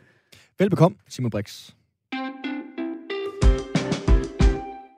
Velbekomme, 0.58 0.98
Simon 1.08 1.30
Brix. 1.30 1.70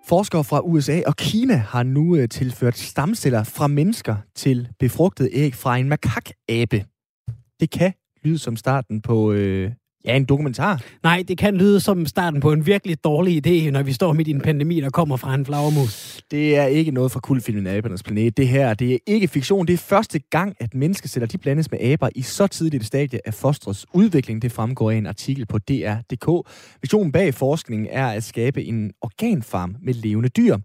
Forskere 0.08 0.44
fra 0.44 0.60
USA 0.60 1.00
og 1.06 1.16
Kina 1.16 1.56
har 1.56 1.82
nu 1.82 2.26
tilført 2.26 2.78
stamceller 2.78 3.44
fra 3.44 3.66
mennesker 3.66 4.16
til 4.34 4.68
befrugtet 4.78 5.28
æg 5.32 5.54
fra 5.54 5.76
en 5.76 5.88
makakabe. 5.88 6.84
Det 7.60 7.70
kan 7.70 7.92
lyde 8.22 8.38
som 8.38 8.56
starten 8.56 9.02
på 9.02 9.32
øh, 9.32 9.70
Ja, 10.04 10.16
en 10.16 10.24
dokumentar. 10.24 10.82
Nej, 11.02 11.24
det 11.28 11.38
kan 11.38 11.54
lyde 11.54 11.80
som 11.80 12.06
starten 12.06 12.40
på 12.40 12.52
en 12.52 12.66
virkelig 12.66 13.04
dårlig 13.04 13.46
idé, 13.46 13.70
når 13.70 13.82
vi 13.82 13.92
står 13.92 14.12
midt 14.12 14.28
i 14.28 14.30
en 14.30 14.40
pandemi, 14.40 14.80
der 14.80 14.90
kommer 14.90 15.16
fra 15.16 15.34
en 15.34 15.46
flagermus. 15.46 16.20
Det 16.30 16.56
er 16.56 16.64
ikke 16.64 16.90
noget 16.90 17.12
fra 17.12 17.20
kultfilmen 17.20 17.66
Abernes 17.66 18.02
Planet. 18.02 18.36
Det 18.36 18.48
her, 18.48 18.74
det 18.74 18.94
er 18.94 18.98
ikke 19.06 19.28
fiktion. 19.28 19.66
Det 19.66 19.72
er 19.72 19.78
første 19.78 20.18
gang, 20.18 20.56
at 20.60 20.74
menneskeceller 20.74 21.26
de 21.26 21.38
blandes 21.38 21.70
med 21.70 21.80
aber 21.80 22.08
i 22.14 22.22
så 22.22 22.46
tidligt 22.46 22.82
et 22.82 22.86
stadie 22.86 23.20
af 23.24 23.34
fostrets 23.34 23.86
udvikling. 23.92 24.42
Det 24.42 24.52
fremgår 24.52 24.90
af 24.90 24.96
en 24.96 25.06
artikel 25.06 25.46
på 25.46 25.58
DR.dk. 25.58 26.50
Visionen 26.82 27.12
bag 27.12 27.34
forskningen 27.34 27.88
er 27.90 28.06
at 28.06 28.24
skabe 28.24 28.64
en 28.64 28.92
organfarm 29.02 29.76
med 29.82 29.94
levende 29.94 30.28
dyr. 30.28 30.56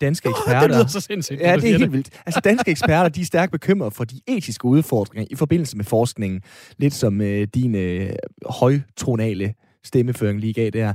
Danske 0.00 0.28
eksperter... 0.32 0.60
det 0.60 0.70
lyder 0.70 0.86
så 0.86 1.00
sindssygt. 1.00 1.40
Ja, 1.40 1.56
det 1.56 1.74
er 1.74 1.78
helt 1.78 1.92
vildt. 1.92 2.22
Altså, 2.26 2.40
danske 2.40 2.70
eksperter, 2.70 3.08
de 3.08 3.20
er 3.20 3.24
stærkt 3.24 3.52
bekymrede 3.52 3.90
for 3.90 4.04
de 4.04 4.20
etiske 4.28 4.64
udfordringer 4.64 5.26
i 5.30 5.34
forbindelse 5.34 5.76
med 5.76 5.84
forskningen. 5.84 6.42
Lidt 6.78 6.94
som 6.94 7.20
øh, 7.20 7.46
din 7.54 7.74
øh, 7.74 8.10
højtonale 8.46 9.54
stemmeføring 9.84 10.40
lige 10.40 10.52
gav 10.52 10.70
der. 10.70 10.92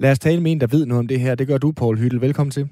Lad 0.00 0.10
os 0.10 0.18
tale 0.18 0.40
med 0.40 0.52
en, 0.52 0.60
der 0.60 0.66
ved 0.66 0.86
noget 0.86 0.98
om 0.98 1.08
det 1.08 1.20
her. 1.20 1.34
Det 1.34 1.46
gør 1.46 1.58
du, 1.58 1.72
Paul 1.72 1.98
Hyttel. 1.98 2.20
Velkommen 2.20 2.50
til. 2.50 2.68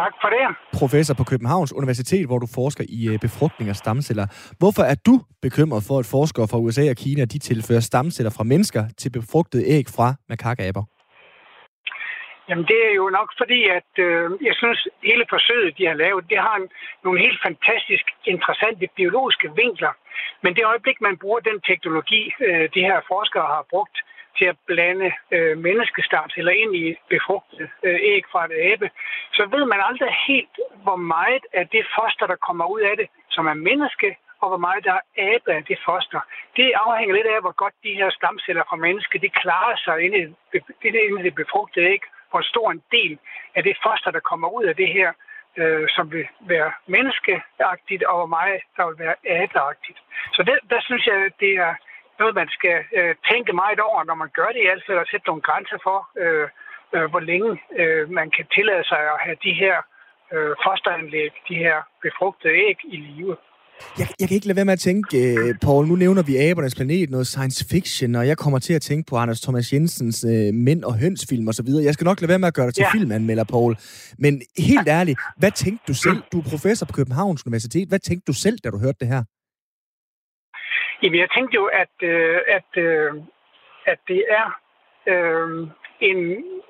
Tak 0.00 0.12
for 0.22 0.28
det. 0.28 0.56
Professor 0.72 1.14
på 1.14 1.24
Københavns 1.24 1.72
Universitet, 1.72 2.26
hvor 2.26 2.38
du 2.38 2.46
forsker 2.46 2.84
i 2.88 3.08
øh, 3.08 3.18
befrugtning 3.18 3.68
af 3.68 3.76
stamceller. 3.76 4.26
Hvorfor 4.58 4.82
er 4.82 4.94
du 4.94 5.20
bekymret 5.42 5.82
for, 5.82 5.98
at 5.98 6.06
forskere 6.06 6.48
fra 6.48 6.58
USA 6.58 6.90
og 6.90 6.96
Kina 6.96 7.24
de 7.24 7.38
tilfører 7.38 7.80
stamceller 7.80 8.30
fra 8.30 8.44
mennesker 8.44 8.84
til 8.98 9.10
befrugtede 9.10 9.64
æg 9.66 9.88
fra 9.88 10.14
makakaber? 10.28 10.82
Jamen 12.48 12.64
det 12.64 12.80
er 12.88 12.94
jo 12.94 13.08
nok 13.18 13.30
fordi, 13.40 13.60
at 13.78 13.92
øh, 13.98 14.30
jeg 14.48 14.54
synes, 14.54 14.88
hele 15.02 15.26
forsøget, 15.28 15.78
de 15.78 15.86
har 15.86 15.94
lavet, 15.94 16.30
det 16.30 16.38
har 16.38 16.56
en, 16.56 16.68
nogle 17.04 17.20
helt 17.20 17.40
fantastisk 17.46 18.04
interessante 18.24 18.88
biologiske 18.96 19.48
vinkler. 19.56 19.92
Men 20.42 20.56
det 20.56 20.64
øjeblik, 20.64 21.00
man 21.00 21.16
bruger 21.18 21.40
den 21.40 21.60
teknologi, 21.60 22.22
øh, 22.40 22.68
de 22.74 22.80
her 22.88 23.00
forskere 23.08 23.46
har 23.46 23.64
brugt 23.70 23.96
til 24.38 24.46
at 24.52 24.56
blande 24.66 25.12
øh, 25.30 25.58
menneskestamceller 25.58 26.52
ind 26.52 26.76
i 26.76 26.96
befrugtede 27.10 27.68
øh, 27.82 27.98
æg 28.12 28.22
fra 28.32 28.44
et 28.44 28.54
abe, 28.72 28.90
så 29.32 29.42
ved 29.54 29.64
man 29.72 29.80
aldrig 29.88 30.12
helt, 30.28 30.56
hvor 30.84 30.96
meget 30.96 31.44
af 31.52 31.68
det 31.68 31.84
foster, 31.96 32.26
der 32.26 32.44
kommer 32.46 32.66
ud 32.74 32.80
af 32.80 32.96
det, 32.96 33.08
som 33.30 33.46
er 33.46 33.54
menneske, 33.54 34.16
og 34.40 34.48
hvor 34.48 34.62
meget 34.66 34.84
der 34.84 34.92
er 34.92 35.04
abe 35.34 35.52
af 35.52 35.64
det 35.64 35.78
foster. 35.86 36.20
Det 36.56 36.72
afhænger 36.84 37.14
lidt 37.14 37.26
af, 37.26 37.40
hvor 37.40 37.54
godt 37.62 37.74
de 37.84 37.98
her 38.00 38.10
stamceller 38.10 38.64
fra 38.68 38.76
menneske, 38.76 39.18
de 39.18 39.28
klarer 39.28 39.76
sig 39.84 39.96
inde 40.04 40.18
i 40.18 40.26
det, 40.82 41.00
inde 41.06 41.20
i 41.20 41.24
det 41.28 41.34
befrugtede 41.34 41.86
æg, 41.86 42.02
hvor 42.30 42.42
stor 42.42 42.70
en 42.70 42.82
del 42.92 43.18
af 43.54 43.62
det 43.62 43.76
foster, 43.82 44.10
der 44.10 44.20
kommer 44.20 44.48
ud 44.48 44.64
af 44.64 44.76
det 44.76 44.88
her, 44.88 45.12
øh, 45.56 45.88
som 45.88 46.12
vil 46.12 46.26
være 46.40 46.72
menneskeagtigt, 46.86 48.02
og 48.04 48.16
hvor 48.16 48.26
meget 48.26 48.60
der 48.76 48.86
vil 48.86 48.98
være 48.98 49.16
abeagtigt. 49.42 49.98
Så 50.32 50.42
det, 50.42 50.58
der 50.70 50.80
synes 50.80 51.06
jeg, 51.06 51.30
det 51.40 51.52
er 51.66 51.74
noget, 52.18 52.34
man 52.34 52.48
skal 52.48 52.84
øh, 52.98 53.14
tænke 53.30 53.52
meget 53.52 53.80
over, 53.80 54.04
når 54.04 54.14
man 54.14 54.30
gør 54.38 54.48
det 54.54 54.62
i 54.62 54.70
alt 54.72 54.86
fald, 54.86 55.06
sætte 55.10 55.26
nogle 55.26 55.42
grænser 55.42 55.78
for, 55.82 55.98
øh, 56.22 56.48
øh, 56.94 57.10
hvor 57.10 57.20
længe 57.20 57.62
øh, 57.80 58.10
man 58.10 58.30
kan 58.30 58.46
tillade 58.54 58.84
sig 58.84 58.98
at 58.98 59.18
have 59.20 59.36
de 59.44 59.52
her 59.52 59.76
øh, 60.32 60.56
fosteranlæg, 60.64 61.32
de 61.48 61.54
her 61.54 61.76
befrugtede 62.02 62.54
æg 62.54 62.78
i 62.84 62.96
live. 62.96 63.36
Jeg, 63.98 64.06
jeg 64.20 64.28
kan 64.28 64.34
ikke 64.34 64.46
lade 64.46 64.56
være 64.56 64.64
med 64.64 64.72
at 64.72 64.84
tænke, 64.88 65.08
uh, 65.32 65.54
Paul, 65.66 65.86
nu 65.86 65.94
nævner 65.96 66.22
vi 66.22 66.36
Abernes 66.36 66.74
Planet, 66.74 67.10
noget 67.10 67.26
science 67.26 67.60
fiction, 67.72 68.14
og 68.14 68.26
jeg 68.30 68.36
kommer 68.38 68.58
til 68.58 68.74
at 68.74 68.82
tænke 68.82 69.04
på 69.10 69.16
Anders 69.16 69.40
Thomas 69.40 69.72
Jensens 69.72 70.24
uh, 70.24 70.54
Mænd 70.66 70.84
og 70.84 70.94
Høns-film 71.00 71.48
osv. 71.48 71.68
Jeg 71.88 71.94
skal 71.94 72.04
nok 72.04 72.20
lade 72.20 72.28
være 72.28 72.38
med 72.38 72.48
at 72.48 72.54
gøre 72.54 72.66
dig 72.66 72.74
til 72.74 72.86
ja. 72.86 72.92
filmanmelder, 72.98 73.44
Paul. 73.44 73.76
Men 74.18 74.32
helt 74.58 74.88
ærligt, 74.88 75.18
hvad 75.40 75.50
tænkte 75.50 75.84
du 75.88 75.94
selv? 75.94 76.18
Du 76.32 76.38
er 76.38 76.46
professor 76.54 76.86
på 76.86 76.92
Københavns 76.92 77.46
Universitet. 77.46 77.88
Hvad 77.88 77.98
tænkte 77.98 78.24
du 78.30 78.34
selv, 78.44 78.58
da 78.64 78.70
du 78.70 78.78
hørte 78.84 78.98
det 79.00 79.08
her? 79.14 79.22
Jamen, 81.02 81.18
jeg 81.20 81.28
tænkte 81.36 81.54
jo, 81.60 81.64
at, 81.82 81.94
øh, 82.02 82.38
at, 82.58 82.70
øh, 82.86 83.10
at 83.92 83.98
det 84.08 84.22
er 84.40 84.46
øh, 85.12 85.68
en, 86.00 86.18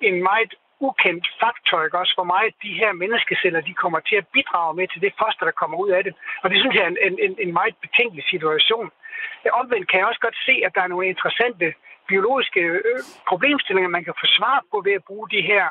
en 0.02 0.16
meget 0.22 0.52
ukendt 0.80 1.26
faktor, 1.40 1.84
ikke 1.84 1.98
også, 1.98 2.14
hvor 2.14 2.30
meget 2.34 2.54
de 2.62 2.72
her 2.80 2.92
menneskeceller, 2.92 3.60
de 3.60 3.74
kommer 3.74 4.00
til 4.00 4.16
at 4.16 4.26
bidrage 4.34 4.76
med 4.78 4.86
til 4.88 5.00
det 5.00 5.12
foster, 5.20 5.44
der 5.46 5.60
kommer 5.60 5.76
ud 5.84 5.90
af 5.90 6.04
det. 6.04 6.14
Og 6.42 6.50
det 6.50 6.58
synes 6.60 6.74
jeg 6.74 6.84
er 6.84 6.92
en, 7.08 7.18
en, 7.26 7.36
en 7.44 7.52
meget 7.52 7.74
betænkelig 7.84 8.24
situation. 8.32 8.90
Omvendt 9.60 9.88
kan 9.88 9.98
jeg 9.98 10.06
også 10.06 10.20
godt 10.20 10.38
se, 10.46 10.54
at 10.66 10.74
der 10.74 10.82
er 10.82 10.92
nogle 10.92 11.08
interessante 11.08 11.74
biologiske 12.08 12.60
øh, 12.60 13.00
problemstillinger, 13.28 13.88
man 13.88 14.04
kan 14.04 14.20
få 14.20 14.26
svar 14.38 14.64
på 14.70 14.76
ved 14.86 14.92
at 14.92 15.04
bruge 15.08 15.28
de 15.30 15.42
her 15.50 15.64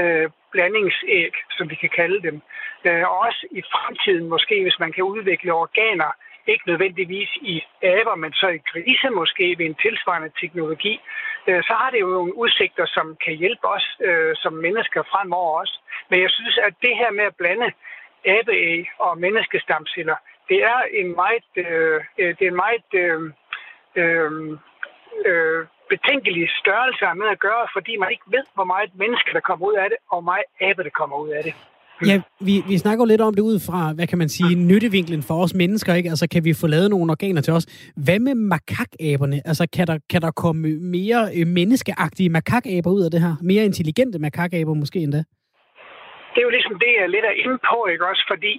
øh, 0.00 0.30
blandingsæg, 0.52 1.32
som 1.56 1.70
vi 1.70 1.74
kan 1.74 1.90
kalde 2.00 2.22
dem. 2.28 2.36
Øh, 2.84 3.04
og 3.10 3.18
også 3.26 3.46
i 3.50 3.62
fremtiden 3.74 4.28
måske, 4.28 4.62
hvis 4.62 4.78
man 4.78 4.92
kan 4.92 5.04
udvikle 5.04 5.52
organer, 5.52 6.10
ikke 6.46 6.68
nødvendigvis 6.70 7.30
i 7.36 7.64
aber, 7.82 8.14
men 8.14 8.32
så 8.32 8.48
i 8.48 8.58
grise 8.70 9.10
måske 9.10 9.54
ved 9.58 9.66
en 9.66 9.74
tilsvarende 9.74 10.30
teknologi, 10.40 11.00
øh, 11.46 11.62
så 11.62 11.72
har 11.80 11.90
det 11.90 12.00
jo 12.00 12.06
nogle 12.06 12.36
udsigter, 12.36 12.86
som 12.86 13.16
kan 13.24 13.34
hjælpe 13.34 13.66
os 13.68 13.86
øh, 14.00 14.36
som 14.36 14.52
mennesker 14.52 15.02
fremover 15.02 15.60
også. 15.60 15.80
Men 16.10 16.20
jeg 16.22 16.30
synes, 16.30 16.58
at 16.58 16.74
det 16.82 16.96
her 16.96 17.10
med 17.10 17.24
at 17.24 17.36
blande 17.36 17.72
abeæg 18.24 18.84
og 18.98 19.18
menneskestamceller, 19.18 20.16
det 20.48 20.58
er 20.64 20.80
en 21.00 21.14
meget, 21.14 21.48
øh, 21.56 22.00
øh 22.18 22.28
det 22.38 22.42
er 22.44 22.50
en 22.50 22.62
meget 22.66 22.88
øh, 22.94 23.20
øh, 23.96 24.58
øh, 25.26 25.66
betænkelig 25.88 26.50
størrelse 26.62 27.04
med 27.20 27.28
at 27.34 27.38
gøre, 27.38 27.64
fordi 27.72 27.92
man 27.96 28.10
ikke 28.10 28.28
ved, 28.36 28.44
hvor 28.54 28.64
meget 28.64 28.90
mennesker, 28.94 29.32
der 29.32 29.40
kommer 29.40 29.66
ud 29.66 29.74
af 29.82 29.88
det, 29.90 29.98
og 30.10 30.16
hvor 30.16 30.30
meget 30.30 30.46
abe, 30.60 30.84
der 30.84 30.94
kommer 31.00 31.16
ud 31.24 31.28
af 31.28 31.42
det. 31.44 31.54
Ja, 32.06 32.20
vi, 32.40 32.54
vi 32.68 32.78
snakker 32.78 33.04
jo 33.04 33.08
lidt 33.08 33.20
om 33.20 33.34
det 33.34 33.42
ud 33.42 33.58
fra, 33.68 33.92
hvad 33.96 34.06
kan 34.06 34.18
man 34.18 34.28
sige, 34.28 34.54
nyttevinklen 34.54 35.22
for 35.22 35.34
os 35.44 35.54
mennesker, 35.54 35.94
ikke? 35.94 36.08
Altså, 36.08 36.26
kan 36.32 36.44
vi 36.44 36.52
få 36.60 36.66
lavet 36.66 36.90
nogle 36.90 37.10
organer 37.10 37.40
til 37.40 37.52
os? 37.52 37.66
Hvad 38.06 38.18
med 38.18 38.34
makakaberne? 38.34 39.40
Altså, 39.44 39.66
kan 39.76 39.86
der, 39.86 39.98
kan 40.10 40.22
der 40.22 40.30
komme 40.30 40.68
mere 40.96 41.22
øh, 41.36 41.46
menneskeagtige 41.46 42.28
makakaber 42.28 42.90
ud 42.90 43.02
af 43.04 43.10
det 43.10 43.20
her? 43.20 43.34
Mere 43.42 43.64
intelligente 43.64 44.18
makakaber 44.18 44.74
måske 44.74 44.98
endda? 44.98 45.22
Det 46.32 46.38
er 46.40 46.46
jo 46.48 46.54
ligesom 46.58 46.74
det, 46.84 46.90
jeg 47.00 47.08
lidt 47.08 47.24
er 47.24 47.36
inde 47.44 47.58
på, 47.70 47.76
ikke 47.92 48.04
også? 48.10 48.24
Fordi 48.32 48.52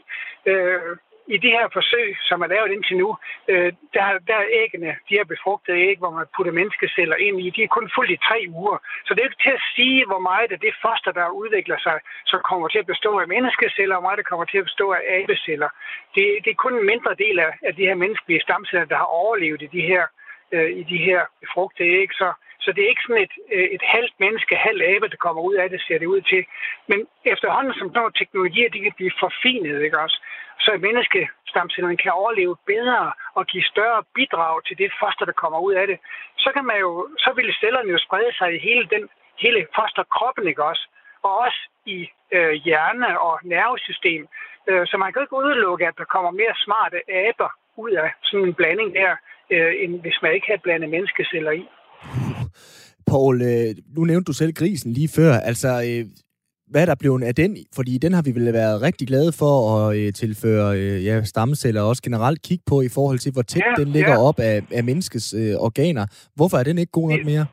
øh, 0.52 0.80
i 1.28 1.38
de 1.38 1.50
her 1.58 1.68
forsøg, 1.74 2.18
som 2.30 2.42
er 2.42 2.48
lavet 2.48 2.72
indtil 2.72 2.98
nu, 2.98 3.18
øh, 3.48 3.72
der, 3.94 4.06
der 4.30 4.38
er 4.44 4.54
æggene, 4.64 4.92
de 5.10 5.18
her 5.18 5.26
befrugtede 5.34 5.78
æg, 5.88 5.98
hvor 5.98 6.12
man 6.18 6.26
putter 6.36 6.54
menneskeceller 6.60 7.16
ind 7.16 7.42
i, 7.42 7.50
de 7.56 7.64
er 7.64 7.76
kun 7.78 7.92
fuldt 7.96 8.12
i 8.12 8.24
tre 8.28 8.40
uger. 8.50 8.78
Så 9.06 9.14
det 9.14 9.20
er 9.20 9.30
ikke 9.30 9.44
til 9.44 9.58
at 9.60 9.68
sige, 9.76 10.06
hvor 10.06 10.20
meget 10.30 10.52
af 10.52 10.60
det 10.60 10.74
foster, 10.86 11.12
der 11.12 11.38
udvikler 11.42 11.78
sig, 11.86 11.98
som 12.26 12.40
kommer 12.50 12.68
til 12.68 12.80
at 12.80 12.92
bestå 12.94 13.20
af 13.20 13.28
menneskeceller, 13.28 13.96
og 13.96 14.02
hvor 14.02 14.08
meget 14.08 14.22
der 14.22 14.32
kommer 14.32 14.46
til 14.46 14.58
at 14.58 14.70
bestå 14.70 14.92
af 14.92 15.02
abeceller. 15.18 15.70
Det, 16.16 16.26
det 16.44 16.52
er 16.52 16.64
kun 16.64 16.76
en 16.80 16.86
mindre 16.86 17.14
del 17.24 17.40
af, 17.40 17.52
af 17.68 17.76
de 17.76 17.88
her 17.90 17.96
menneskelige 17.96 18.42
stamceller, 18.46 18.86
der 18.86 18.98
har 18.98 19.10
overlevet 19.22 19.62
i 19.62 19.70
de 19.78 19.82
her, 19.82 20.04
øh, 20.52 20.70
i 20.82 20.84
de 20.84 20.98
her 20.98 21.20
befrugtede 21.42 21.90
æg. 21.90 22.10
Så 22.14 22.34
så 22.64 22.70
det 22.76 22.82
er 22.84 22.90
ikke 22.94 23.06
sådan 23.08 23.24
et, 23.28 23.36
øh, 23.56 23.68
et 23.78 23.84
halvt 23.96 24.16
menneske, 24.24 24.64
halv 24.68 24.82
abe, 24.94 25.08
der 25.14 25.24
kommer 25.26 25.42
ud 25.50 25.56
af 25.64 25.70
det, 25.70 25.82
ser 25.82 25.98
det 26.00 26.14
ud 26.16 26.22
til. 26.22 26.42
Men 26.90 27.00
efterhånden, 27.34 27.74
som 27.74 27.92
når 27.96 28.10
teknologier 28.10 28.70
de 28.70 28.84
kan 28.86 28.96
blive 29.00 29.20
forfinet, 29.24 29.82
ikke 29.82 30.00
også, 30.06 30.18
så 30.60 30.72
menneskestamcellerne 30.88 31.98
kan 32.04 32.12
overleve 32.22 32.56
bedre 32.74 33.14
og 33.38 33.44
give 33.52 33.64
større 33.74 34.02
bidrag 34.16 34.56
til 34.68 34.78
det 34.78 34.90
foster, 35.02 35.26
der 35.26 35.42
kommer 35.44 35.60
ud 35.68 35.74
af 35.82 35.86
det, 35.88 35.98
så 36.44 36.50
kan 36.56 36.66
man 36.66 36.78
jo, 36.86 36.92
så 37.24 37.30
vil 37.38 37.50
cellerne 37.62 37.90
jo 37.96 38.00
sprede 38.06 38.34
sig 38.40 38.50
i 38.56 38.64
hele 38.70 38.86
den 38.96 39.04
hele 39.44 39.62
fosterkroppen, 39.78 40.46
ikke 40.52 40.64
også? 40.72 40.84
Og 41.26 41.32
også 41.46 41.62
i 41.96 41.98
øh, 42.36 42.54
hjerne 42.66 43.10
og 43.28 43.36
nervesystem. 43.54 44.22
Øh, 44.70 44.84
så 44.90 44.96
man 44.98 45.10
kan 45.12 45.22
ikke 45.22 45.40
udelukke, 45.42 45.88
at 45.88 45.96
der 46.02 46.08
kommer 46.14 46.32
mere 46.32 46.56
smarte 46.66 46.98
aber 47.28 47.50
ud 47.84 47.92
af 48.04 48.10
sådan 48.28 48.48
en 48.48 48.58
blanding 48.60 48.90
der, 49.00 49.12
øh, 49.54 49.72
end 49.84 49.94
hvis 50.04 50.18
man 50.24 50.32
ikke 50.36 50.48
havde 50.50 50.66
blandet 50.66 50.90
menneskeceller 50.96 51.52
i. 51.62 51.64
Paul, 53.12 53.36
øh, 53.52 53.70
nu 53.96 54.02
nævnte 54.04 54.30
du 54.30 54.34
selv 54.42 54.54
grisen 54.54 54.92
lige 54.94 55.10
før. 55.20 55.34
Altså, 55.50 55.70
øh, 55.90 56.04
hvad 56.74 56.86
der 56.88 57.02
blevet 57.04 57.24
af 57.30 57.36
den? 57.42 57.52
Fordi 57.78 57.94
den 58.04 58.12
har 58.18 58.24
vi 58.28 58.32
vel 58.38 58.48
været 58.62 58.78
rigtig 58.88 59.06
glade 59.12 59.32
for 59.42 59.54
at 59.74 59.88
øh, 60.00 60.08
tilføre 60.22 60.68
ja, 61.08 61.16
stamceller 61.32 61.82
og 61.82 61.88
også 61.92 62.04
generelt 62.08 62.40
kigge 62.48 62.66
på 62.72 62.78
i 62.88 62.92
forhold 62.98 63.20
til, 63.24 63.32
hvor 63.36 63.46
tæt 63.52 63.66
ja, 63.66 63.74
den 63.82 63.90
ligger 63.98 64.16
ja. 64.20 64.28
op 64.30 64.38
af, 64.50 64.56
af 64.78 64.84
menneskets 64.90 65.28
øh, 65.42 65.56
organer. 65.68 66.06
Hvorfor 66.38 66.58
er 66.58 66.66
den 66.70 66.78
ikke 66.82 66.98
god 67.00 67.08
nok 67.12 67.26
mere? 67.32 67.46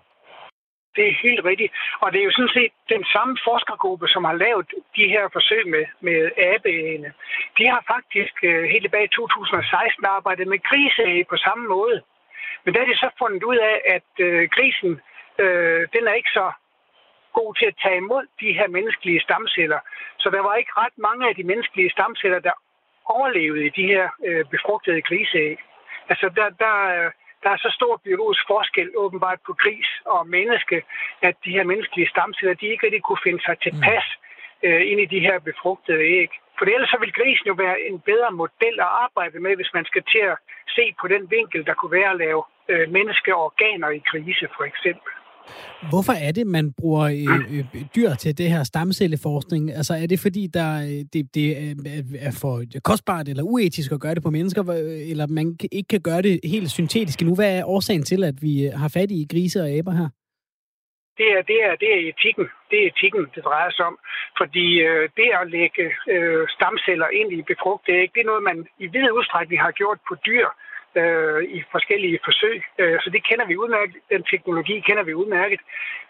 Det 0.96 1.04
er 1.10 1.14
helt 1.26 1.42
rigtigt. 1.50 1.72
Og 2.02 2.08
det 2.12 2.18
er 2.20 2.26
jo 2.28 2.36
sådan 2.38 2.56
set 2.58 2.72
den 2.94 3.04
samme 3.14 3.34
forskergruppe, 3.48 4.06
som 4.14 4.22
har 4.28 4.36
lavet 4.44 4.66
de 4.98 5.06
her 5.14 5.24
forsøg 5.36 5.62
med, 5.74 5.84
med 6.06 6.18
abeægene. 6.52 7.10
De 7.58 7.64
har 7.72 7.82
faktisk 7.94 8.34
helt 8.72 8.84
tilbage 8.86 9.08
i 9.10 9.14
2016 9.16 10.04
arbejdet 10.16 10.46
med 10.52 10.58
griseæg 10.68 11.22
på 11.32 11.36
samme 11.46 11.64
måde. 11.74 11.98
Men 12.62 12.70
der 12.72 12.80
er 12.80 12.88
de 12.90 13.02
så 13.04 13.08
fundet 13.22 13.42
ud 13.50 13.58
af, 13.72 13.76
at 13.96 14.10
øh, 14.26 14.42
grisen 14.54 14.92
øh, 15.44 15.82
den 15.94 16.02
er 16.10 16.14
ikke 16.20 16.32
så 16.38 16.46
god 17.40 17.50
til 17.54 17.66
at 17.72 17.80
tage 17.82 17.96
imod 18.04 18.24
de 18.42 18.50
her 18.58 18.68
menneskelige 18.76 19.20
stamceller. 19.26 19.80
Så 20.22 20.30
der 20.34 20.40
var 20.46 20.54
ikke 20.54 20.72
ret 20.82 20.96
mange 21.08 21.28
af 21.28 21.34
de 21.34 21.44
menneskelige 21.50 21.90
stamceller, 21.96 22.40
der 22.48 22.54
overlevede 23.16 23.66
i 23.66 23.76
de 23.78 23.86
her 23.92 24.04
øh, 24.26 24.44
befrugtede 24.54 25.02
griseæg. 25.08 25.58
Altså, 26.10 26.26
der, 26.38 26.48
der, 26.64 26.74
der 27.42 27.50
er 27.50 27.60
så 27.66 27.70
stor 27.78 28.00
biologisk 28.06 28.42
forskel 28.52 28.88
åbenbart 28.96 29.40
på 29.46 29.52
gris 29.62 29.88
og 30.04 30.28
menneske, 30.36 30.82
at 31.22 31.34
de 31.44 31.50
her 31.56 31.64
menneskelige 31.64 32.12
stamceller, 32.14 32.54
de 32.54 32.66
ikke 32.66 32.86
rigtig 32.86 33.02
kunne 33.02 33.24
finde 33.26 33.42
sig 33.46 33.56
tilpas 33.58 34.06
øh, 34.66 34.82
ind 34.90 35.00
i 35.00 35.12
de 35.14 35.20
her 35.26 35.38
befrugtede 35.38 36.02
æg. 36.20 36.30
For 36.58 36.64
ellers 36.64 36.90
så 36.90 36.98
vil 37.00 37.12
grisen 37.18 37.46
jo 37.46 37.54
være 37.64 37.80
en 37.80 38.00
bedre 38.00 38.30
model 38.42 38.76
at 38.86 38.90
arbejde 39.06 39.38
med, 39.40 39.56
hvis 39.56 39.74
man 39.74 39.84
skal 39.84 40.02
til 40.12 40.22
at 40.32 40.36
se 40.76 40.94
på 41.00 41.08
den 41.08 41.30
vinkel, 41.30 41.66
der 41.66 41.74
kunne 41.74 41.98
være 42.00 42.10
at 42.10 42.20
lave 42.26 42.42
øh, 42.68 42.90
menneskeorganer 42.96 43.90
i 43.90 44.02
grise, 44.10 44.48
for 44.56 44.64
eksempel. 44.64 45.12
Hvorfor 45.90 46.12
er 46.12 46.32
det, 46.32 46.46
man 46.46 46.72
bruger 46.72 47.04
øh, 47.04 47.58
øh, 47.58 47.64
dyr 47.96 48.10
til 48.14 48.38
det 48.38 48.48
her 48.50 48.62
stamcelleforskning? 48.64 49.70
Altså 49.70 49.94
er 50.02 50.06
det 50.06 50.20
fordi, 50.20 50.46
der, 50.46 50.70
øh, 50.82 51.04
det, 51.12 51.34
det 51.34 51.48
øh, 51.56 52.04
er 52.20 52.38
for 52.40 52.62
kostbart 52.84 53.28
eller 53.28 53.42
uetisk 53.42 53.92
at 53.92 54.00
gøre 54.00 54.14
det 54.14 54.22
på 54.22 54.30
mennesker, 54.30 54.62
øh, 54.70 55.10
eller 55.10 55.26
man 55.26 55.56
ikke 55.72 55.88
kan 55.88 56.00
gøre 56.00 56.22
det 56.22 56.40
helt 56.44 56.70
syntetisk 56.70 57.22
nu? 57.22 57.34
Hvad 57.34 57.58
er 57.58 57.64
årsagen 57.64 58.02
til, 58.02 58.24
at 58.24 58.34
vi 58.42 58.70
har 58.74 58.88
fat 58.88 59.10
i 59.10 59.26
grise 59.30 59.62
og 59.62 59.68
aber 59.68 59.92
her? 59.92 60.08
det 61.20 61.28
er, 61.36 61.42
det 61.50 61.58
er, 61.66 61.74
det 61.82 61.88
er 61.94 62.00
etikken. 62.10 62.46
Det 62.70 62.76
er 62.80 62.86
etikken, 62.86 63.24
det 63.34 63.42
drejer 63.44 63.70
sig 63.70 63.84
om. 63.90 63.98
Fordi 64.40 64.66
øh, 64.88 65.08
det 65.16 65.28
at 65.40 65.50
lægge 65.56 65.84
øh, 66.14 66.44
stamceller 66.56 67.08
ind 67.20 67.32
i 67.32 67.48
befrugtede 67.50 67.96
æg, 68.00 68.10
det 68.14 68.20
er 68.20 68.30
noget, 68.32 68.42
man 68.50 68.58
i 68.84 68.86
vid 68.94 69.10
udstrækning 69.18 69.60
har 69.66 69.70
gjort 69.80 69.98
på 70.08 70.14
dyr 70.26 70.46
øh, 70.48 70.69
øh, 70.94 71.42
i 71.42 71.62
forskellige 71.70 72.18
forsøg. 72.24 72.62
Øh, 72.78 73.00
så 73.02 73.10
det 73.10 73.24
kender 73.24 73.46
vi 73.46 73.56
udmærket. 73.56 73.96
Den 74.10 74.22
teknologi 74.22 74.80
kender 74.80 75.02
vi 75.02 75.14
udmærket. 75.14 75.60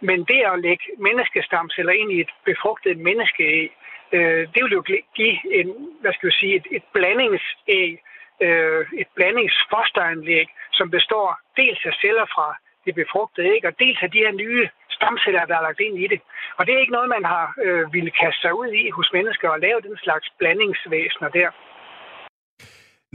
Men 0.01 0.19
det 0.25 0.41
at 0.53 0.61
lægge 0.61 0.85
menneskestamceller 0.99 1.93
ind 1.93 2.13
i 2.13 2.21
et 2.21 2.31
befrugtet 2.45 2.99
menneskeæg, 2.99 3.73
øh, 4.13 4.43
det 4.55 4.61
vil 4.65 4.73
jo 4.73 4.83
give 5.15 5.37
en, 5.59 5.69
hvad 6.01 6.13
skal 6.13 6.27
jeg 6.27 6.39
sige, 6.41 6.55
et, 6.57 6.67
et 6.71 6.85
blandingsæg, 6.93 8.03
øh, 8.41 8.87
et 9.03 9.09
blandingsfosteranlæg, 9.17 10.49
som 10.73 10.91
består 10.91 11.39
dels 11.57 11.81
af 11.85 11.95
celler 12.01 12.27
fra 12.35 12.57
det 12.85 12.95
befrugtede 12.95 13.47
æg, 13.55 13.65
og 13.65 13.79
dels 13.79 14.03
af 14.03 14.11
de 14.11 14.19
her 14.19 14.33
nye 14.33 14.69
stamceller, 14.91 15.45
der 15.45 15.57
er 15.57 15.67
lagt 15.69 15.81
ind 15.81 15.99
i 15.99 16.07
det. 16.07 16.21
Og 16.57 16.67
det 16.67 16.75
er 16.75 16.81
ikke 16.81 16.97
noget, 16.99 17.09
man 17.17 17.25
har 17.25 17.55
øh, 17.65 17.93
ville 17.93 18.11
kaste 18.11 18.41
sig 18.41 18.53
ud 18.55 18.69
i 18.83 18.91
hos 18.91 19.09
mennesker 19.13 19.49
og 19.49 19.61
lave 19.61 19.81
den 19.81 19.97
slags 20.05 20.27
blandingsvæsener 20.39 21.29
der. 21.29 21.51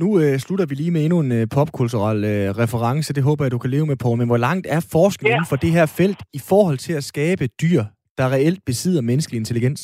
Nu 0.01 0.07
øh, 0.21 0.33
slutter 0.45 0.65
vi 0.69 0.75
lige 0.75 0.93
med 0.95 1.01
endnu 1.05 1.19
en 1.25 1.31
øh, 1.39 1.43
popkulturel 1.55 2.19
øh, 2.33 2.47
reference. 2.63 3.13
Det 3.17 3.23
håber 3.23 3.43
jeg, 3.45 3.51
du 3.51 3.61
kan 3.63 3.73
leve 3.75 3.87
med 3.91 3.97
på. 4.05 4.09
Men 4.19 4.27
hvor 4.31 4.41
langt 4.47 4.65
er 4.75 4.81
forskningen 4.95 5.43
ja. 5.45 5.49
for 5.51 5.57
det 5.63 5.71
her 5.77 5.85
felt 5.99 6.21
i 6.39 6.41
forhold 6.51 6.77
til 6.85 6.93
at 6.99 7.03
skabe 7.13 7.45
dyr, 7.63 7.81
der 8.17 8.25
reelt 8.35 8.61
besidder 8.69 9.01
menneskelig 9.09 9.37
intelligens? 9.39 9.81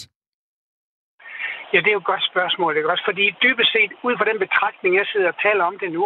Ja, 1.74 1.78
det 1.84 1.90
er 1.90 1.98
jo 1.98 2.04
et 2.06 2.14
godt 2.14 2.26
spørgsmål, 2.34 2.72
ikke 2.78 2.92
også? 2.94 3.06
Fordi 3.10 3.26
dybest 3.46 3.72
set, 3.76 3.92
ud 4.08 4.14
fra 4.18 4.30
den 4.32 4.40
betragtning, 4.46 4.92
jeg 5.00 5.08
sidder 5.12 5.30
og 5.34 5.42
taler 5.48 5.64
om 5.72 5.76
det 5.82 5.90
nu, 5.98 6.04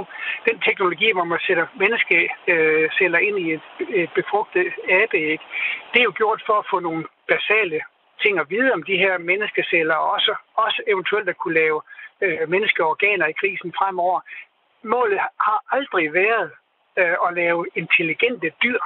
den 0.49 0.57
teknologi, 0.67 1.07
hvor 1.15 1.27
man 1.31 1.39
sætter 1.47 1.65
menneskeceller 1.83 3.19
ind 3.27 3.37
i 3.45 3.47
et, 3.55 3.65
et 4.01 4.11
befrugtet 4.19 4.67
abeæg, 4.99 5.39
det 5.91 5.99
er 5.99 6.07
jo 6.09 6.13
gjort 6.21 6.41
for 6.47 6.55
at 6.59 6.69
få 6.71 6.77
nogle 6.87 7.03
basale 7.33 7.79
ting 8.23 8.33
at 8.39 8.49
vide 8.53 8.69
om 8.77 8.83
de 8.89 8.97
her 9.03 9.13
menneskeceller, 9.31 9.95
og 10.03 10.07
også, 10.15 10.33
også 10.65 10.79
eventuelt 10.93 11.29
at 11.29 11.39
kunne 11.41 11.59
lave 11.63 11.79
øh, 12.21 12.49
menneskeorganer 12.49 13.27
i 13.27 13.39
krisen 13.39 13.73
fremover. 13.77 14.19
Målet 14.83 15.19
har 15.19 15.59
aldrig 15.71 16.13
været 16.13 16.51
øh, 16.99 17.15
at 17.27 17.33
lave 17.33 17.65
intelligente 17.75 18.51
dyr. 18.63 18.79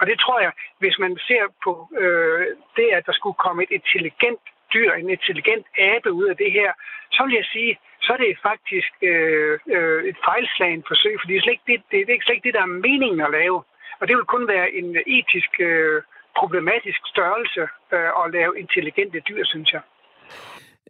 Og 0.00 0.06
det 0.06 0.20
tror 0.20 0.40
jeg, 0.40 0.52
hvis 0.78 0.98
man 0.98 1.18
ser 1.28 1.44
på 1.64 1.88
øh, 1.98 2.46
det, 2.76 2.88
at 2.98 3.06
der 3.06 3.12
skulle 3.12 3.38
komme 3.44 3.62
et 3.62 3.70
intelligent 3.70 4.40
dyr, 4.74 4.92
en 4.92 5.10
intelligent 5.10 5.66
abe 5.78 6.12
ud 6.12 6.26
af 6.32 6.36
det 6.36 6.52
her, 6.52 6.72
så 7.10 7.24
vil 7.24 7.34
jeg 7.34 7.44
sige, 7.44 7.78
så 8.00 8.12
er 8.12 8.16
det 8.16 8.38
faktisk 8.42 8.92
øh, 9.02 9.58
øh, 9.66 10.04
et 10.04 10.16
fejlslagen 10.24 10.84
forsøg, 10.88 11.14
for 11.20 11.26
det 11.26 11.36
er, 11.36 11.40
slet 11.40 11.52
ikke 11.52 11.72
det, 11.72 11.82
det, 11.90 12.06
det 12.06 12.14
er 12.14 12.22
slet 12.24 12.34
ikke 12.34 12.48
det, 12.48 12.54
der 12.54 12.62
er 12.62 12.78
meningen 12.88 13.20
at 13.20 13.30
lave. 13.30 13.62
Og 14.00 14.08
det 14.08 14.16
vil 14.16 14.24
kun 14.34 14.48
være 14.48 14.72
en 14.72 14.96
etisk 15.06 15.60
øh, 15.60 16.02
problematisk 16.36 17.00
størrelse 17.06 17.62
øh, 17.94 18.10
at 18.20 18.30
lave 18.32 18.58
intelligente 18.58 19.20
dyr, 19.20 19.44
synes 19.44 19.72
jeg. 19.72 19.82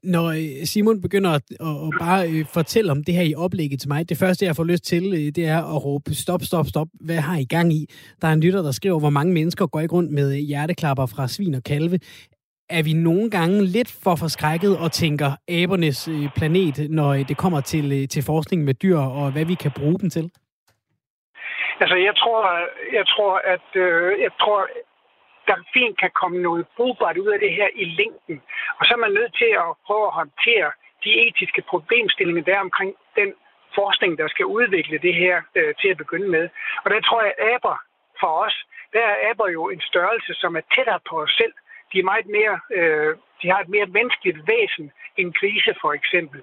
Når 0.03 0.27
øh, 0.29 0.65
Simon 0.65 1.01
begynder 1.01 1.31
at, 1.31 1.43
at 1.61 1.91
bare 2.01 2.29
øh, 2.29 2.45
fortælle 2.55 2.93
om 2.93 3.05
det 3.05 3.15
her 3.15 3.23
i 3.23 3.35
oplægget 3.35 3.81
til 3.81 3.89
mig, 3.89 4.09
det 4.09 4.19
første, 4.19 4.47
jeg 4.47 4.57
får 4.57 4.65
lyst 4.65 4.85
til, 4.85 5.05
øh, 5.13 5.27
det 5.37 5.47
er 5.47 5.59
at 5.75 5.85
råbe 5.85 6.15
stop, 6.15 6.43
stop, 6.43 6.67
stop. 6.67 6.89
Hvad 7.07 7.17
har 7.17 7.37
I 7.37 7.45
gang 7.45 7.73
i? 7.73 7.87
Der 8.23 8.29
er 8.29 8.33
en 8.33 8.41
lytter, 8.41 8.63
der 8.63 8.73
skriver, 8.73 8.99
hvor 9.01 9.11
mange 9.11 9.33
mennesker 9.33 9.67
går 9.67 9.81
ikke 9.81 9.95
rundt 9.95 10.13
med 10.13 10.35
hjerteklapper 10.35 11.07
fra 11.07 11.29
svin 11.29 11.55
og 11.55 11.63
kalve. 11.63 11.99
Er 12.71 12.83
vi 12.83 12.93
nogle 12.93 13.31
gange 13.31 13.65
lidt 13.65 13.91
for 14.05 14.15
forskrækket 14.17 14.79
og 14.79 14.93
tænker 14.93 15.31
abernes 15.49 16.09
planet, 16.37 16.91
når 16.91 17.15
det 17.15 17.37
kommer 17.37 17.61
til, 17.61 18.09
til 18.09 18.23
forskning 18.23 18.65
med 18.65 18.75
dyr 18.75 18.99
og 18.99 19.33
hvad 19.33 19.45
vi 19.45 19.55
kan 19.55 19.73
bruge 19.79 19.99
dem 19.99 20.11
til? 20.11 20.31
Altså, 21.83 21.97
jeg 22.09 22.15
tror, 22.23 22.41
jeg 22.99 23.07
tror 23.07 23.35
at 23.55 23.67
jeg 24.27 24.33
tror, 24.41 24.61
der 25.51 25.59
fint 25.75 25.97
kan 26.03 26.13
komme 26.21 26.39
noget 26.49 26.65
brugbart 26.77 27.17
ud 27.19 27.31
af 27.37 27.41
det 27.45 27.53
her 27.59 27.69
i 27.83 27.85
længden. 27.99 28.37
Og 28.79 28.83
så 28.87 28.91
er 28.95 29.05
man 29.05 29.17
nødt 29.19 29.35
til 29.43 29.51
at 29.65 29.71
prøve 29.87 30.07
at 30.07 30.17
håndtere 30.21 30.71
de 31.05 31.11
etiske 31.27 31.63
problemstillinger, 31.73 32.43
der 32.43 32.67
omkring 32.67 32.93
den 33.21 33.31
forskning, 33.79 34.19
der 34.19 34.29
skal 34.29 34.47
udvikle 34.47 34.99
det 35.07 35.15
her 35.15 35.37
øh, 35.59 35.75
til 35.81 35.89
at 35.89 35.97
begynde 36.03 36.29
med. 36.37 36.45
Og 36.85 36.91
der 36.91 37.01
tror 37.01 37.23
jeg, 37.23 37.35
at 37.39 37.49
aber 37.55 37.77
for 38.21 38.33
os, 38.47 38.57
der 38.93 39.05
er 39.13 39.17
aber 39.31 39.49
jo 39.49 39.63
en 39.75 39.81
størrelse, 39.91 40.33
som 40.35 40.57
er 40.57 40.65
tættere 40.75 41.01
på 41.11 41.15
os 41.25 41.33
selv. 41.41 41.55
De 41.93 41.99
er 41.99 42.11
meget 42.13 42.27
mere, 42.27 42.55
øh, 42.79 43.17
de 43.43 43.51
har 43.51 43.61
et 43.61 43.69
mere 43.69 43.87
menneskeligt 43.87 44.41
væsen 44.53 44.93
end 45.17 45.35
grise 45.41 45.73
for 45.83 45.93
eksempel. 45.93 46.41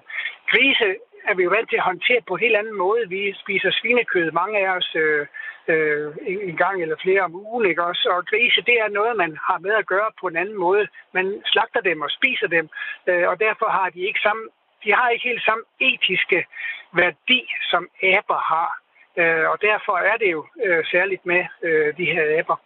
Grise 0.50 0.88
er 1.28 1.34
vi 1.34 1.42
jo 1.42 1.50
vant 1.50 1.68
til 1.68 1.80
at 1.80 1.88
håndtere 1.90 2.22
på 2.28 2.34
en 2.34 2.40
helt 2.40 2.56
anden 2.56 2.76
måde. 2.84 3.08
Vi 3.08 3.34
spiser 3.42 3.70
svinekød, 3.70 4.30
mange 4.30 4.58
af 4.64 4.68
os 4.78 4.90
øh, 4.94 5.26
øh, 5.72 6.06
en 6.50 6.56
gang 6.56 6.76
eller 6.82 6.96
flere 7.04 7.22
om 7.28 7.34
ugen, 7.34 7.64
ikke 7.70 7.84
også? 7.90 8.04
Og 8.14 8.26
grise, 8.30 8.60
det 8.68 8.76
er 8.84 8.96
noget, 8.98 9.20
man 9.24 9.32
har 9.48 9.58
med 9.66 9.74
at 9.80 9.86
gøre 9.86 10.10
på 10.20 10.26
en 10.28 10.36
anden 10.42 10.58
måde. 10.66 10.84
Man 11.14 11.26
slagter 11.52 11.80
dem 11.80 11.98
og 12.06 12.10
spiser 12.18 12.48
dem, 12.56 12.66
øh, 13.08 13.24
og 13.30 13.36
derfor 13.46 13.68
har 13.78 13.88
de 13.94 14.00
ikke 14.08 14.20
samme, 14.26 14.44
de 14.84 14.90
har 14.98 15.08
ikke 15.08 15.28
helt 15.30 15.44
samme 15.48 15.64
etiske 15.90 16.40
værdi, 17.00 17.40
som 17.70 17.82
aber 18.14 18.40
har. 18.52 18.70
Øh, 19.20 19.44
og 19.52 19.56
derfor 19.68 19.94
er 20.10 20.16
det 20.22 20.30
jo 20.36 20.42
øh, 20.64 20.84
særligt 20.92 21.26
med 21.26 21.42
øh, 21.66 21.96
de 21.98 22.04
her 22.14 22.24
aber 22.38 22.58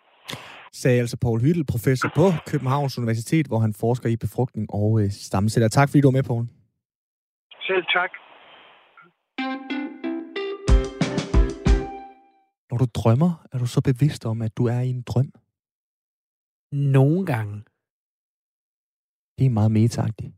sagde 0.73 1.01
altså 1.01 1.17
Paul 1.25 1.41
Hyttel, 1.41 1.65
professor 1.75 2.09
på 2.21 2.27
Københavns 2.51 2.99
Universitet, 2.99 3.47
hvor 3.47 3.59
han 3.59 3.75
forsker 3.81 4.09
i 4.09 4.17
befrugtning 4.17 4.67
og 4.81 5.01
øh, 5.01 5.11
stamceller. 5.11 5.69
Tak 5.69 5.89
fordi 5.89 6.01
du 6.01 6.09
var 6.09 6.19
med, 6.19 6.23
Paul. 6.23 6.45
Selv 7.69 7.85
tak. 7.99 8.11
Når 12.73 12.79
du 12.79 12.87
drømmer, 12.95 13.47
er 13.53 13.59
du 13.59 13.67
så 13.67 13.81
bevidst 13.81 14.27
om, 14.27 14.43
at 14.43 14.57
du 14.57 14.67
er 14.67 14.81
i 14.81 14.91
en 14.91 15.03
drøm? 15.03 15.31
Nogle 16.93 17.27
gange. 17.27 17.55
Det 19.39 19.47
er 19.47 19.51
meget 19.51 19.71
metagtigt. 19.71 20.33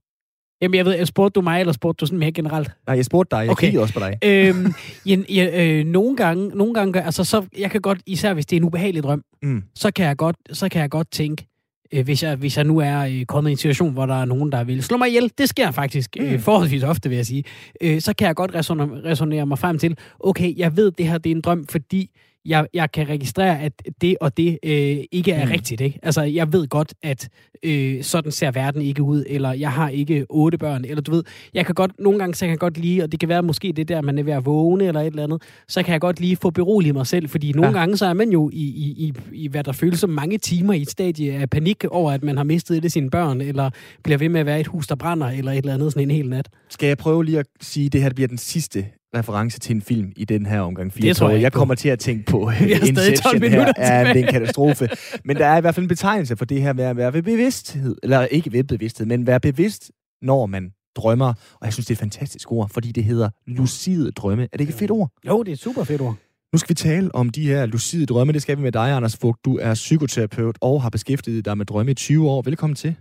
Jamen, 0.60 0.74
jeg 0.74 0.84
ved, 0.84 0.92
jeg 0.92 1.06
spurgte 1.06 1.40
du 1.40 1.42
mig, 1.42 1.60
eller 1.60 1.72
spurgte 1.72 2.00
du 2.00 2.06
sådan 2.06 2.18
mere 2.18 2.32
generelt? 2.32 2.70
Nej, 2.86 2.96
jeg 2.96 3.04
spurgte 3.04 3.36
dig. 3.36 3.42
Jeg 3.42 3.50
okay. 3.50 3.66
kiggede 3.66 3.82
også 3.82 3.94
på 3.94 4.00
dig. 4.00 4.18
øhm, 4.24 4.66
ja, 5.06 5.16
ja, 5.28 5.64
øh, 5.64 5.84
nogle 5.86 6.16
gange, 6.16 6.48
nogle 6.48 6.74
gange 6.74 7.02
altså, 7.02 7.24
så, 7.24 7.46
jeg 7.58 7.70
kan 7.70 7.80
godt, 7.80 8.02
især 8.06 8.34
hvis 8.34 8.46
det 8.46 8.56
er 8.56 8.60
en 8.60 8.66
ubehagelig 8.66 9.02
drøm, 9.02 9.24
mm. 9.42 9.62
så, 9.74 9.90
kan 9.90 10.06
jeg 10.06 10.16
godt, 10.16 10.36
så 10.52 10.68
kan 10.68 10.80
jeg 10.80 10.90
godt 10.90 11.10
tænke, 11.10 11.46
øh, 11.92 12.04
hvis, 12.04 12.22
jeg, 12.22 12.36
hvis 12.36 12.56
jeg 12.56 12.64
nu 12.64 12.78
er 12.78 13.00
øh, 13.00 13.24
kommet 13.24 13.50
i 13.50 13.52
en 13.52 13.56
situation, 13.56 13.92
hvor 13.92 14.06
der 14.06 14.20
er 14.20 14.24
nogen, 14.24 14.52
der 14.52 14.64
vil 14.64 14.82
slå 14.82 14.96
mig 14.96 15.08
ihjel, 15.08 15.32
det 15.38 15.48
sker 15.48 15.70
faktisk 15.70 16.16
øh, 16.20 16.32
mm. 16.32 16.38
forholdsvis 16.38 16.82
ofte, 16.82 17.08
vil 17.08 17.16
jeg 17.16 17.26
sige, 17.26 17.44
øh, 17.80 18.00
så 18.00 18.14
kan 18.14 18.26
jeg 18.26 18.34
godt 18.34 18.54
resonere, 18.54 18.88
resonere 19.04 19.46
mig 19.46 19.58
frem 19.58 19.78
til, 19.78 19.98
okay, 20.20 20.56
jeg 20.56 20.76
ved, 20.76 20.90
det 20.90 21.08
her 21.08 21.18
det 21.18 21.32
er 21.32 21.34
en 21.36 21.40
drøm, 21.40 21.66
fordi 21.66 22.10
jeg, 22.46 22.66
jeg 22.74 22.92
kan 22.92 23.08
registrere, 23.08 23.60
at 23.60 23.72
det 24.00 24.16
og 24.20 24.36
det 24.36 24.58
øh, 24.64 24.98
ikke 25.12 25.32
er 25.32 25.44
mm. 25.44 25.50
rigtigt. 25.50 25.80
Ikke? 25.80 25.98
Altså, 26.02 26.22
jeg 26.22 26.52
ved 26.52 26.68
godt, 26.68 26.94
at 27.02 27.28
øh, 27.62 28.02
sådan 28.02 28.32
ser 28.32 28.50
verden 28.50 28.82
ikke 28.82 29.02
ud, 29.02 29.24
eller 29.26 29.52
jeg 29.52 29.72
har 29.72 29.88
ikke 29.88 30.26
otte 30.28 30.58
børn, 30.58 30.84
eller 30.84 31.02
du 31.02 31.10
ved, 31.10 31.24
jeg 31.54 31.66
kan 31.66 31.74
godt, 31.74 31.90
nogle 31.98 32.18
gange 32.18 32.34
så 32.34 32.40
kan 32.40 32.50
jeg 32.50 32.58
godt 32.58 32.78
lige, 32.78 33.02
og 33.02 33.12
det 33.12 33.20
kan 33.20 33.28
være 33.28 33.42
måske 33.42 33.72
det 33.72 33.88
der, 33.88 34.00
man 34.00 34.18
er 34.18 34.22
ved 34.22 34.32
at 34.32 34.46
vågne, 34.46 34.84
eller 34.84 35.00
et 35.00 35.06
eller 35.06 35.22
andet, 35.22 35.42
så 35.68 35.82
kan 35.82 35.92
jeg 35.92 36.00
godt 36.00 36.20
lige 36.20 36.36
få 36.36 36.50
beroliget 36.50 36.94
mig 36.94 37.06
selv, 37.06 37.28
fordi 37.28 37.52
nogle 37.52 37.70
ja. 37.70 37.78
gange 37.78 37.96
så 37.96 38.06
er 38.06 38.14
man 38.14 38.30
jo 38.30 38.50
i, 38.52 38.62
i, 38.62 38.94
i, 38.98 39.14
i, 39.32 39.48
hvad 39.48 39.64
der 39.64 39.72
føles 39.72 40.00
som 40.00 40.10
mange 40.10 40.38
timer 40.38 40.72
i 40.72 40.82
et 40.82 40.90
stadie 40.90 41.32
af 41.32 41.50
panik 41.50 41.84
over, 41.84 42.12
at 42.12 42.22
man 42.22 42.36
har 42.36 42.44
mistet 42.44 42.82
det 42.82 42.92
sine 42.92 43.10
børn, 43.10 43.40
eller 43.40 43.70
bliver 44.04 44.18
ved 44.18 44.28
med 44.28 44.40
at 44.40 44.46
være 44.46 44.60
et 44.60 44.66
hus, 44.66 44.86
der 44.86 44.94
brænder, 44.94 45.26
eller 45.26 45.52
et 45.52 45.58
eller 45.58 45.74
andet 45.74 45.92
sådan 45.92 46.10
en 46.10 46.16
hel 46.16 46.28
nat. 46.28 46.48
Skal 46.68 46.86
jeg 46.86 46.98
prøve 46.98 47.24
lige 47.24 47.38
at 47.38 47.46
sige, 47.60 47.86
at 47.86 47.92
det 47.92 48.02
her 48.02 48.10
bliver 48.14 48.28
den 48.28 48.38
sidste 48.38 48.86
reference 49.14 49.60
til 49.60 49.76
en 49.76 49.82
film 49.82 50.12
i 50.16 50.24
den 50.24 50.46
her 50.46 50.60
omgang 50.60 50.92
4. 50.92 51.08
Det 51.08 51.16
tror 51.16 51.28
jeg, 51.30 51.42
jeg 51.42 51.52
kommer 51.52 51.74
til 51.74 51.88
at 51.88 51.98
tænke 51.98 52.24
på 52.30 52.50
Inception 52.88 53.42
her. 53.42 53.72
Ja, 53.78 54.04
det 54.04 54.22
er 54.22 54.26
en 54.26 54.32
katastrofe. 54.32 54.88
Men 55.24 55.36
der 55.36 55.46
er 55.46 55.56
i 55.56 55.60
hvert 55.60 55.74
fald 55.74 55.84
en 55.84 55.88
betegnelse 55.88 56.36
for 56.36 56.44
det 56.44 56.62
her 56.62 56.72
med 56.72 56.84
at 56.84 56.96
være 56.96 57.12
ved 57.12 57.22
bevidsthed. 57.22 57.96
Eller 58.02 58.26
ikke 58.26 58.52
ved 58.52 58.64
bevidsthed, 58.64 59.06
men 59.06 59.26
være 59.26 59.40
bevidst, 59.40 59.92
når 60.22 60.46
man 60.46 60.72
drømmer. 60.96 61.28
Og 61.60 61.64
jeg 61.64 61.72
synes, 61.72 61.86
det 61.86 61.94
er 61.94 61.96
et 61.96 62.00
fantastisk 62.00 62.52
ord, 62.52 62.68
fordi 62.68 62.92
det 62.92 63.04
hedder 63.04 63.30
lucide 63.46 64.10
drømme. 64.10 64.42
Er 64.42 64.48
det 64.52 64.60
ikke 64.60 64.70
et 64.70 64.78
fedt 64.78 64.90
ord? 64.90 65.10
Jo, 65.26 65.42
det 65.42 65.48
er 65.48 65.52
et 65.52 65.58
super 65.58 65.84
fedt 65.84 66.00
ord. 66.00 66.16
Nu 66.52 66.58
skal 66.58 66.68
vi 66.68 66.74
tale 66.74 67.14
om 67.14 67.30
de 67.30 67.46
her 67.46 67.66
lucide 67.66 68.06
drømme. 68.06 68.32
Det 68.32 68.42
skal 68.42 68.56
vi 68.56 68.62
med 68.62 68.72
dig, 68.72 68.90
Anders 68.92 69.16
Fugt. 69.16 69.44
Du 69.44 69.58
er 69.62 69.74
psykoterapeut 69.74 70.58
og 70.60 70.82
har 70.82 70.90
beskæftiget 70.90 71.44
dig 71.44 71.58
med 71.58 71.66
drømme 71.66 71.92
i 71.92 71.94
20 71.94 72.30
år. 72.30 72.42
Velkommen 72.42 72.74
til. 72.76 72.96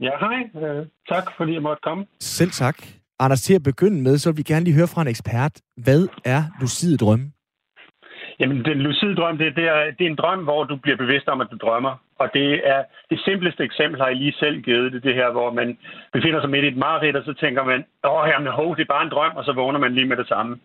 Ja, 0.00 0.10
hej. 0.20 0.38
Uh, 0.54 0.86
tak, 1.08 1.24
fordi 1.36 1.52
jeg 1.52 1.62
måtte 1.62 1.80
komme. 1.82 2.04
Selv 2.20 2.50
tak. 2.50 2.76
Anders, 3.20 3.42
til 3.42 3.54
at 3.54 3.62
begynde 3.62 4.02
med, 4.02 4.18
så 4.18 4.30
vil 4.30 4.38
vi 4.38 4.42
gerne 4.42 4.64
lige 4.64 4.78
høre 4.78 4.92
fra 4.94 5.02
en 5.02 5.08
ekspert. 5.08 5.54
Hvad 5.84 6.02
er 6.24 6.42
lucid 6.60 6.96
drømme? 6.98 7.26
Jamen, 8.40 8.64
den 8.64 8.78
lucide 8.78 9.14
drøm, 9.14 9.38
det, 9.38 9.56
det, 9.56 9.64
er, 9.64 9.80
det 9.98 10.04
er 10.04 10.10
en 10.10 10.22
drøm, 10.22 10.42
hvor 10.44 10.64
du 10.64 10.76
bliver 10.76 10.96
bevidst 10.96 11.28
om, 11.28 11.40
at 11.40 11.48
du 11.50 11.56
drømmer. 11.56 11.94
Og 12.18 12.30
det 12.34 12.48
er 12.64 12.82
det 13.10 13.20
simpleste 13.24 13.64
eksempel, 13.64 14.00
har 14.00 14.08
jeg 14.08 14.16
lige 14.16 14.32
selv 14.32 14.62
givet 14.62 14.92
det, 14.92 15.02
det 15.02 15.14
her, 15.14 15.30
hvor 15.30 15.52
man 15.52 15.78
befinder 16.12 16.40
sig 16.40 16.50
midt 16.50 16.64
i 16.64 16.68
et 16.68 16.76
mareridt, 16.76 17.16
og 17.16 17.24
så 17.24 17.32
tænker 17.32 17.64
man, 17.64 17.84
åh, 18.04 18.28
jamen, 18.28 18.52
ho, 18.52 18.74
det 18.74 18.82
er 18.82 18.94
bare 18.94 19.04
en 19.04 19.14
drøm, 19.14 19.36
og 19.36 19.44
så 19.44 19.52
vågner 19.52 19.78
man 19.78 19.94
lige 19.94 20.06
med 20.06 20.16
det 20.16 20.28
samme. 20.28 20.58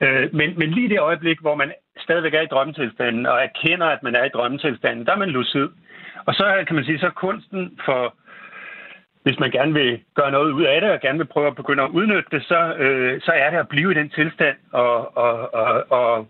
Øh, 0.00 0.34
men, 0.34 0.58
men 0.58 0.70
lige 0.70 0.88
det 0.88 1.00
øjeblik, 1.00 1.38
hvor 1.40 1.54
man 1.54 1.72
stadigvæk 1.98 2.34
er 2.34 2.40
i 2.40 2.52
drømmetilstanden, 2.52 3.26
og 3.26 3.38
erkender, 3.42 3.86
at 3.86 4.02
man 4.02 4.14
er 4.14 4.24
i 4.24 4.34
drømmetilstanden, 4.34 5.06
der 5.06 5.12
er 5.12 5.22
man 5.24 5.30
lucid. 5.30 5.68
Og 6.26 6.34
så 6.34 6.64
kan 6.66 6.76
man 6.76 6.84
sige, 6.84 6.98
så 6.98 7.10
kunsten 7.10 7.78
for 7.84 8.14
hvis 9.28 9.40
man 9.44 9.50
gerne 9.50 9.72
vil 9.80 10.00
gøre 10.18 10.30
noget 10.30 10.50
ud 10.58 10.64
af 10.72 10.80
det, 10.80 10.90
og 10.90 11.00
gerne 11.00 11.18
vil 11.18 11.32
prøve 11.34 11.46
at 11.46 11.56
begynde 11.60 11.82
at 11.82 11.94
udnytte 11.98 12.30
det, 12.34 12.42
så, 12.42 12.60
øh, 12.84 13.20
så 13.26 13.32
er 13.42 13.50
det 13.50 13.58
at 13.58 13.68
blive 13.68 13.90
i 13.92 13.98
den 14.00 14.08
tilstand 14.18 14.56
og, 14.72 15.16
og, 15.24 15.54
og, 15.54 15.72
og 16.00 16.26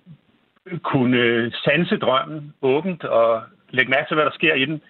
kunne 0.90 1.53
sanse 1.64 1.96
drømmen 1.96 2.55
åbent 2.62 3.05
og 3.05 3.42
lægge 3.70 3.90
mærke 3.90 4.09
til, 4.09 4.14
hvad 4.14 4.24
der 4.24 4.38
sker 4.40 4.55
i 4.55 4.64
den, 4.64 4.80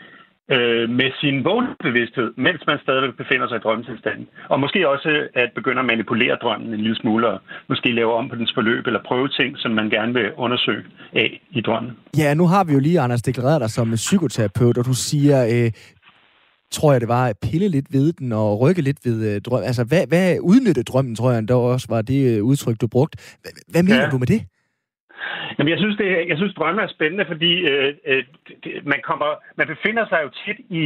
øh, 0.55 0.91
med 1.01 1.11
sin 1.21 1.45
vågenbevidsthed, 1.45 2.29
mens 2.37 2.61
man 2.67 2.79
stadig 2.85 3.17
befinder 3.17 3.49
sig 3.49 3.57
i 3.57 3.65
drømmetilstanden. 3.65 4.27
Og 4.49 4.61
måske 4.61 4.89
også 4.89 5.11
at 5.35 5.51
begynde 5.55 5.81
at 5.81 5.89
manipulere 5.93 6.37
drømmen 6.43 6.69
en 6.75 6.81
lille 6.81 6.97
smule, 6.97 7.29
og 7.29 7.39
måske 7.69 7.89
lave 7.93 8.13
om 8.15 8.29
på 8.29 8.37
dens 8.37 8.53
forløb, 8.55 8.87
eller 8.87 9.01
prøve 9.09 9.29
ting, 9.29 9.59
som 9.59 9.71
man 9.71 9.91
gerne 9.91 10.13
vil 10.15 10.29
undersøge 10.37 10.85
af 11.13 11.41
i 11.51 11.61
drømmen. 11.61 11.93
Ja, 12.19 12.35
nu 12.35 12.47
har 12.47 12.65
vi 12.65 12.73
jo 12.73 12.81
lige, 12.81 13.01
Anders, 13.01 13.23
deklareret 13.23 13.61
dig 13.61 13.71
som 13.71 13.93
psykoterapeut, 13.95 14.79
og 14.79 14.85
du 14.85 14.95
siger, 14.95 15.39
øh, 15.55 15.71
tror 16.71 16.93
jeg 16.93 17.01
det 17.01 17.09
var, 17.09 17.27
at 17.27 17.37
pille 17.51 17.69
lidt 17.69 17.87
ved 17.93 18.13
den 18.13 18.33
og 18.33 18.61
rykke 18.61 18.83
lidt 18.83 19.01
ved 19.05 19.19
øh, 19.31 19.41
drømmen. 19.41 19.67
Altså, 19.67 19.85
hvad, 19.91 20.05
hvad 20.09 20.39
udnytte 20.41 20.83
drømmen, 20.83 21.15
tror 21.17 21.31
jeg, 21.33 21.49
der 21.49 21.55
også 21.55 21.87
var 21.91 22.03
det 22.03 22.21
øh, 22.31 22.45
udtryk, 22.45 22.77
du 22.81 22.89
brugte. 22.89 23.19
Hvad, 23.43 23.53
hvad 23.73 23.83
mener 23.83 24.05
ja. 24.05 24.11
du 24.11 24.19
med 24.19 24.27
det? 24.27 24.41
Jamen, 25.59 25.71
jeg 25.71 25.79
synes, 25.79 25.97
det, 25.97 26.07
jeg 26.31 26.37
synes 26.37 26.55
drømme 26.55 26.83
er 26.83 26.89
spændende, 26.97 27.25
fordi 27.33 27.53
øh, 27.71 27.95
øh, 28.07 28.25
man, 28.93 29.01
kommer, 29.09 29.31
man 29.57 29.67
befinder 29.67 30.05
sig 30.09 30.21
jo 30.25 30.31
tit 30.45 30.59
i 30.83 30.85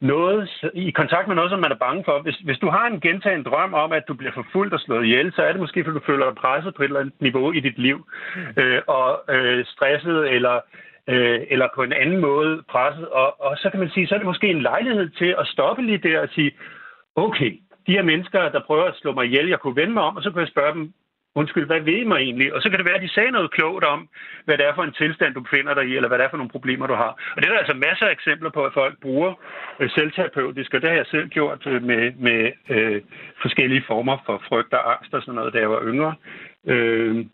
noget, 0.00 0.64
i 0.74 0.90
kontakt 0.90 1.28
med 1.28 1.36
noget, 1.36 1.50
som 1.50 1.60
man 1.60 1.72
er 1.72 1.84
bange 1.86 2.02
for. 2.04 2.22
Hvis, 2.22 2.36
hvis 2.36 2.58
du 2.58 2.68
har 2.70 2.86
en 2.86 3.00
gentagen 3.00 3.42
drøm 3.42 3.74
om, 3.74 3.92
at 3.92 4.04
du 4.08 4.14
bliver 4.14 4.32
forfulgt 4.34 4.74
og 4.74 4.80
slået 4.80 5.04
ihjel, 5.04 5.32
så 5.32 5.42
er 5.42 5.52
det 5.52 5.60
måske, 5.60 5.84
fordi 5.84 5.98
du 5.98 6.06
føler 6.06 6.26
dig 6.26 6.34
presset 6.34 6.74
på 6.74 6.82
et 6.82 6.86
eller 6.86 7.00
andet 7.00 7.20
niveau 7.20 7.52
i 7.52 7.60
dit 7.60 7.78
liv, 7.78 7.98
mm. 8.36 8.62
øh, 8.62 8.82
og 8.86 9.10
øh, 9.34 9.64
stresset 9.66 10.34
eller 10.36 10.60
øh, 11.08 11.40
eller 11.50 11.68
på 11.74 11.82
en 11.82 11.92
anden 11.92 12.20
måde 12.20 12.62
presset. 12.68 13.08
Og, 13.08 13.40
og 13.40 13.56
så 13.56 13.70
kan 13.70 13.80
man 13.80 13.90
sige, 13.90 14.06
så 14.06 14.14
er 14.14 14.18
det 14.18 14.26
måske 14.26 14.48
en 14.48 14.62
lejlighed 14.62 15.10
til 15.10 15.34
at 15.38 15.46
stoppe 15.46 15.82
lige 15.82 15.98
der 15.98 16.20
og 16.20 16.28
sige, 16.28 16.52
okay, 17.16 17.52
de 17.86 17.92
her 17.92 18.02
mennesker, 18.02 18.48
der 18.48 18.60
prøver 18.66 18.84
at 18.84 18.96
slå 18.96 19.12
mig 19.12 19.24
ihjel, 19.24 19.48
jeg 19.48 19.60
kunne 19.60 19.76
vende 19.76 19.92
mig 19.94 20.02
om, 20.02 20.16
og 20.16 20.22
så 20.22 20.30
kan 20.30 20.40
jeg 20.40 20.48
spørge 20.48 20.74
dem, 20.74 20.92
undskyld, 21.40 21.66
hvad 21.66 21.80
ved 21.80 21.98
I 22.02 22.04
mig 22.04 22.18
egentlig? 22.18 22.54
Og 22.54 22.62
så 22.62 22.68
kan 22.68 22.78
det 22.78 22.86
være, 22.86 23.00
at 23.00 23.06
de 23.06 23.14
sagde 23.14 23.30
noget 23.30 23.50
klogt 23.50 23.84
om, 23.84 24.08
hvad 24.44 24.58
det 24.58 24.66
er 24.66 24.74
for 24.74 24.84
en 24.84 24.98
tilstand, 25.00 25.34
du 25.34 25.40
befinder 25.40 25.74
dig 25.74 25.84
i, 25.88 25.96
eller 25.96 26.08
hvad 26.08 26.18
det 26.18 26.24
er 26.24 26.32
for 26.32 26.36
nogle 26.36 26.56
problemer, 26.56 26.86
du 26.86 26.94
har. 26.94 27.12
Og 27.34 27.36
det 27.36 27.46
er 27.46 27.52
der 27.52 27.58
altså 27.58 27.74
masser 27.74 28.06
af 28.06 28.12
eksempler 28.12 28.50
på, 28.50 28.64
at 28.64 28.72
folk 28.72 28.94
bruger 29.00 29.32
øh, 29.80 29.90
selvterapeutisk, 29.90 30.74
og 30.74 30.80
det 30.80 30.88
har 30.90 30.96
jeg 30.96 31.06
selv 31.06 31.28
gjort 31.28 31.66
øh, 31.66 31.82
med, 31.82 32.12
med 32.26 32.52
øh, 32.68 33.02
forskellige 33.42 33.84
former 33.86 34.16
for 34.26 34.42
frygt 34.48 34.72
og 34.72 34.92
angst 34.92 35.14
og 35.14 35.22
sådan 35.22 35.34
noget, 35.34 35.54
da 35.54 35.58
jeg 35.58 35.70
var 35.70 35.82
yngre. 35.82 36.14
Øh, 36.66 37.26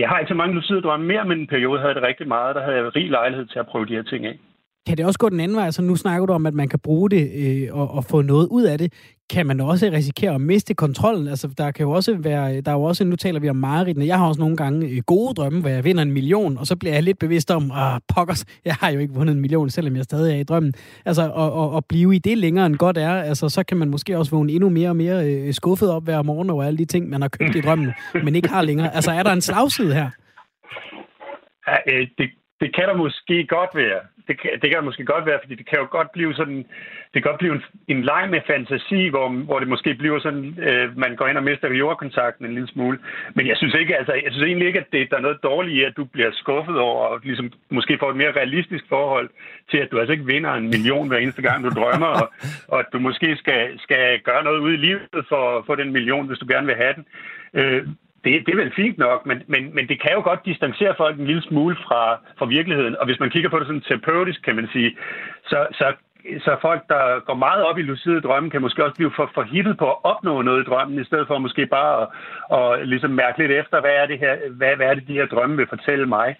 jeg 0.00 0.08
har 0.08 0.18
ikke 0.18 0.28
så 0.28 0.34
mange 0.34 0.54
lucide 0.54 0.82
drømme 0.82 1.06
mere, 1.06 1.24
men 1.24 1.40
en 1.40 1.46
periode 1.46 1.80
havde 1.80 1.94
det 1.94 2.02
rigtig 2.02 2.28
meget. 2.28 2.54
Der 2.56 2.62
havde 2.62 2.76
jeg 2.76 2.96
rig 2.96 3.10
lejlighed 3.10 3.46
til 3.46 3.58
at 3.58 3.66
prøve 3.66 3.86
de 3.86 3.94
her 3.94 4.02
ting 4.02 4.26
af. 4.26 4.38
Kan 4.86 4.96
det 4.96 5.06
også 5.06 5.18
gå 5.18 5.28
den 5.28 5.40
anden 5.40 5.56
vej? 5.56 5.64
Altså, 5.64 5.82
nu 5.82 5.96
snakker 5.96 6.26
du 6.26 6.32
om, 6.32 6.46
at 6.46 6.54
man 6.54 6.68
kan 6.68 6.78
bruge 6.78 7.10
det 7.10 7.30
øh, 7.34 7.68
og, 7.76 7.90
og 7.90 8.04
få 8.04 8.22
noget 8.22 8.48
ud 8.50 8.62
af 8.62 8.78
det 8.78 8.92
kan 9.30 9.46
man 9.46 9.60
også 9.60 9.90
risikere 9.92 10.34
at 10.34 10.40
miste 10.40 10.74
kontrollen. 10.74 11.28
Altså, 11.28 11.48
der 11.58 11.70
kan 11.70 11.82
jo 11.84 11.90
også 11.90 12.16
være, 12.18 12.60
der 12.60 12.70
er 12.70 12.74
jo 12.74 12.82
også, 12.82 13.04
nu 13.04 13.16
taler 13.16 13.40
vi 13.40 13.48
om 13.48 13.56
mareridtene, 13.56 14.06
jeg 14.06 14.18
har 14.18 14.28
også 14.28 14.40
nogle 14.40 14.56
gange 14.56 14.88
øh, 14.88 15.02
gode 15.06 15.34
drømme, 15.34 15.60
hvor 15.60 15.70
jeg 15.70 15.84
vinder 15.84 16.02
en 16.02 16.12
million, 16.12 16.58
og 16.58 16.66
så 16.66 16.76
bliver 16.76 16.94
jeg 16.94 17.02
lidt 17.02 17.18
bevidst 17.18 17.50
om, 17.50 17.70
ah, 17.74 18.00
pokkers, 18.14 18.44
jeg 18.64 18.74
har 18.74 18.90
jo 18.90 18.98
ikke 18.98 19.14
vundet 19.14 19.34
en 19.34 19.40
million, 19.40 19.70
selvom 19.70 19.96
jeg 19.96 20.04
stadig 20.04 20.34
er 20.34 20.40
i 20.40 20.42
drømmen. 20.42 20.72
Altså, 21.04 21.30
og, 21.34 21.52
og, 21.52 21.70
og 21.70 21.84
blive 21.84 22.14
i 22.14 22.18
det 22.18 22.38
længere 22.38 22.66
end 22.66 22.76
godt 22.76 22.98
er, 22.98 23.10
altså, 23.10 23.48
så 23.48 23.62
kan 23.62 23.76
man 23.76 23.90
måske 23.90 24.18
også 24.18 24.30
vågne 24.30 24.52
endnu 24.52 24.68
mere 24.68 24.88
og 24.88 24.96
mere 24.96 25.30
øh, 25.30 25.54
skuffet 25.54 25.90
op 25.90 26.04
hver 26.04 26.22
morgen 26.22 26.50
over 26.50 26.64
alle 26.64 26.78
de 26.78 26.84
ting, 26.84 27.08
man 27.08 27.20
har 27.20 27.28
købt 27.28 27.56
i 27.56 27.60
drømmen, 27.60 27.92
men 28.24 28.34
ikke 28.34 28.48
har 28.48 28.62
længere. 28.62 28.94
Altså, 28.94 29.10
er 29.10 29.22
der 29.22 29.32
en 29.32 29.40
slagside 29.40 29.94
her? 29.94 30.10
Ja, 31.68 31.76
øh, 31.86 32.08
det, 32.18 32.30
det 32.60 32.74
kan 32.74 32.88
der 32.88 32.94
måske 32.94 33.46
godt 33.46 33.70
være 33.74 34.00
det, 34.28 34.40
kan, 34.40 34.50
det 34.52 34.62
kan 34.70 34.78
der 34.78 34.90
måske 34.90 35.04
godt 35.04 35.26
være, 35.26 35.38
fordi 35.42 35.54
det 35.54 35.66
kan 35.66 35.78
jo 35.78 35.86
godt 35.90 36.10
blive 36.12 36.34
sådan, 36.34 36.56
det 37.12 37.22
kan 37.22 37.30
godt 37.30 37.38
blive 37.38 37.54
en, 37.54 37.62
en 37.88 38.02
leg 38.02 38.28
med 38.30 38.40
fantasi, 38.46 39.08
hvor, 39.08 39.28
hvor 39.28 39.58
det 39.58 39.68
måske 39.68 39.94
bliver 39.94 40.18
sådan, 40.20 40.58
øh, 40.68 40.98
man 40.98 41.16
går 41.16 41.26
ind 41.26 41.38
og 41.38 41.44
mister 41.44 41.68
jordkontakten 41.68 42.46
en 42.46 42.54
lille 42.54 42.68
smule. 42.68 42.98
Men 43.34 43.46
jeg 43.46 43.56
synes 43.56 43.74
ikke, 43.74 43.96
altså, 43.96 44.12
jeg 44.12 44.32
synes 44.32 44.46
egentlig 44.46 44.66
ikke, 44.66 44.80
at 44.80 44.92
det, 44.92 45.10
der 45.10 45.16
er 45.16 45.20
noget 45.20 45.42
dårligt 45.42 45.76
i, 45.76 45.82
at 45.82 45.96
du 45.96 46.04
bliver 46.04 46.30
skuffet 46.32 46.78
over, 46.78 47.06
og 47.06 47.20
ligesom 47.22 47.52
måske 47.70 47.98
får 48.00 48.10
et 48.10 48.16
mere 48.16 48.32
realistisk 48.32 48.84
forhold 48.88 49.30
til, 49.70 49.78
at 49.78 49.88
du 49.90 49.98
altså 49.98 50.12
ikke 50.12 50.26
vinder 50.26 50.52
en 50.52 50.70
million 50.70 51.08
hver 51.08 51.18
eneste 51.18 51.42
gang, 51.42 51.64
du 51.64 51.70
drømmer, 51.70 52.06
og, 52.06 52.32
og 52.68 52.78
at 52.78 52.86
du 52.92 52.98
måske 52.98 53.36
skal, 53.36 53.78
skal 53.78 54.20
gøre 54.20 54.44
noget 54.44 54.58
ud 54.58 54.72
i 54.72 54.76
livet 54.86 55.24
for 55.28 55.58
at 55.58 55.66
få 55.66 55.74
den 55.74 55.92
million, 55.92 56.26
hvis 56.26 56.38
du 56.38 56.46
gerne 56.48 56.66
vil 56.66 56.76
have 56.76 56.94
den. 56.94 57.04
Øh, 57.54 57.86
det, 58.24 58.46
det 58.46 58.52
er 58.52 58.62
vel 58.62 58.72
fint 58.76 58.98
nok, 58.98 59.26
men, 59.26 59.42
men, 59.46 59.74
men 59.74 59.88
det 59.88 60.00
kan 60.02 60.12
jo 60.12 60.20
godt 60.20 60.46
distancere 60.46 60.94
folk 60.96 61.18
en 61.18 61.26
lille 61.26 61.42
smule 61.42 61.76
fra, 61.86 62.18
fra 62.38 62.46
virkeligheden. 62.46 62.96
Og 62.96 63.06
hvis 63.06 63.20
man 63.20 63.30
kigger 63.30 63.50
på 63.50 63.58
det 63.58 63.66
sådan 63.66 63.80
terapeutisk, 63.80 64.42
kan 64.42 64.56
man 64.56 64.68
sige, 64.72 64.96
så, 65.46 65.66
så, 65.72 65.86
så 66.44 66.56
folk, 66.60 66.82
der 66.88 67.20
går 67.20 67.34
meget 67.34 67.62
op 67.64 67.78
i 67.78 67.82
lucide 67.82 68.20
drømme, 68.20 68.50
kan 68.50 68.62
måske 68.62 68.84
også 68.84 68.96
blive 68.96 69.12
for, 69.16 69.30
for 69.34 69.42
hippet 69.42 69.78
på 69.78 69.90
at 69.90 69.96
opnå 70.02 70.42
noget 70.42 70.60
i 70.62 70.68
drømmen, 70.70 71.00
i 71.00 71.04
stedet 71.04 71.26
for 71.26 71.38
måske 71.38 71.66
bare 71.66 71.92
at, 72.02 72.08
at 72.58 72.88
ligesom 72.88 73.10
mærke 73.10 73.38
lidt 73.38 73.52
efter, 73.52 73.80
hvad 73.80 73.94
er 74.02 74.06
det, 74.06 74.18
her, 74.18 74.36
hvad, 74.50 74.76
hvad 74.76 74.86
er 74.86 74.94
det 74.94 75.08
de 75.08 75.18
her 75.20 75.26
drømme 75.26 75.56
vil 75.56 75.66
fortælle 75.66 76.06
mig, 76.06 76.36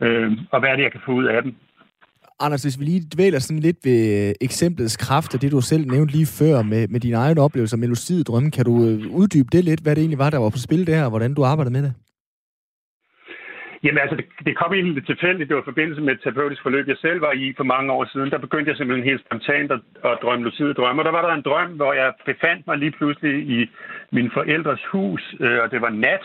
øh, 0.00 0.32
og 0.50 0.60
hvad 0.60 0.70
er 0.70 0.76
det, 0.76 0.82
jeg 0.82 0.92
kan 0.92 1.06
få 1.06 1.12
ud 1.12 1.24
af 1.24 1.42
dem. 1.42 1.54
Anders, 2.40 2.62
hvis 2.62 2.80
vi 2.80 2.84
lige 2.84 3.08
dvæler 3.14 3.38
sådan 3.38 3.64
lidt 3.68 3.76
ved 3.84 4.00
øh, 4.28 4.34
eksemplets 4.40 4.96
kraft, 4.96 5.34
og 5.34 5.42
det 5.42 5.52
du 5.52 5.60
selv 5.60 5.84
nævnte 5.86 6.12
lige 6.12 6.26
før 6.26 6.62
med, 6.62 6.88
med 6.88 7.00
dine 7.00 7.16
egne 7.16 7.40
oplevelser 7.40 7.76
med 7.76 7.88
lucid 7.88 8.24
drømme, 8.24 8.50
kan 8.50 8.64
du 8.64 8.74
øh, 8.86 9.10
uddybe 9.20 9.48
det 9.52 9.64
lidt, 9.64 9.80
hvad 9.80 9.94
det 9.94 10.00
egentlig 10.02 10.18
var, 10.18 10.30
der 10.30 10.38
var 10.38 10.50
på 10.50 10.58
spil 10.66 10.86
der, 10.86 11.04
og 11.04 11.10
hvordan 11.10 11.34
du 11.34 11.44
arbejdede 11.44 11.72
med 11.72 11.82
det? 11.82 11.94
Jamen 13.84 14.00
altså, 14.02 14.16
det, 14.16 14.26
det 14.46 14.56
kom 14.60 14.72
egentlig 14.72 14.94
lidt 14.94 15.06
tilfældigt. 15.06 15.48
Det 15.48 15.56
var 15.56 15.62
i 15.62 15.72
forbindelse 15.72 16.02
med 16.02 16.12
et 16.14 16.20
terapeutisk 16.22 16.62
forløb, 16.62 16.88
jeg 16.88 16.96
selv 17.06 17.20
var 17.20 17.32
i 17.32 17.54
for 17.56 17.64
mange 17.74 17.92
år 17.92 18.04
siden. 18.12 18.30
Der 18.30 18.46
begyndte 18.46 18.70
jeg 18.70 18.76
simpelthen 18.76 19.10
helt 19.10 19.24
spontant 19.26 19.72
at, 19.76 19.80
at 20.04 20.18
drømme 20.22 20.44
lucide 20.44 20.74
drømme. 20.74 21.00
Og 21.00 21.04
der 21.04 21.16
var 21.16 21.22
der 21.26 21.34
en 21.34 21.48
drøm, 21.48 21.70
hvor 21.80 21.92
jeg 21.92 22.12
befandt 22.30 22.66
mig 22.66 22.76
lige 22.78 22.96
pludselig 22.98 23.34
i 23.56 23.70
min 24.16 24.30
forældres 24.36 24.84
hus, 24.92 25.22
øh, 25.40 25.58
og 25.62 25.70
det 25.72 25.80
var 25.80 25.90
nat. 26.06 26.24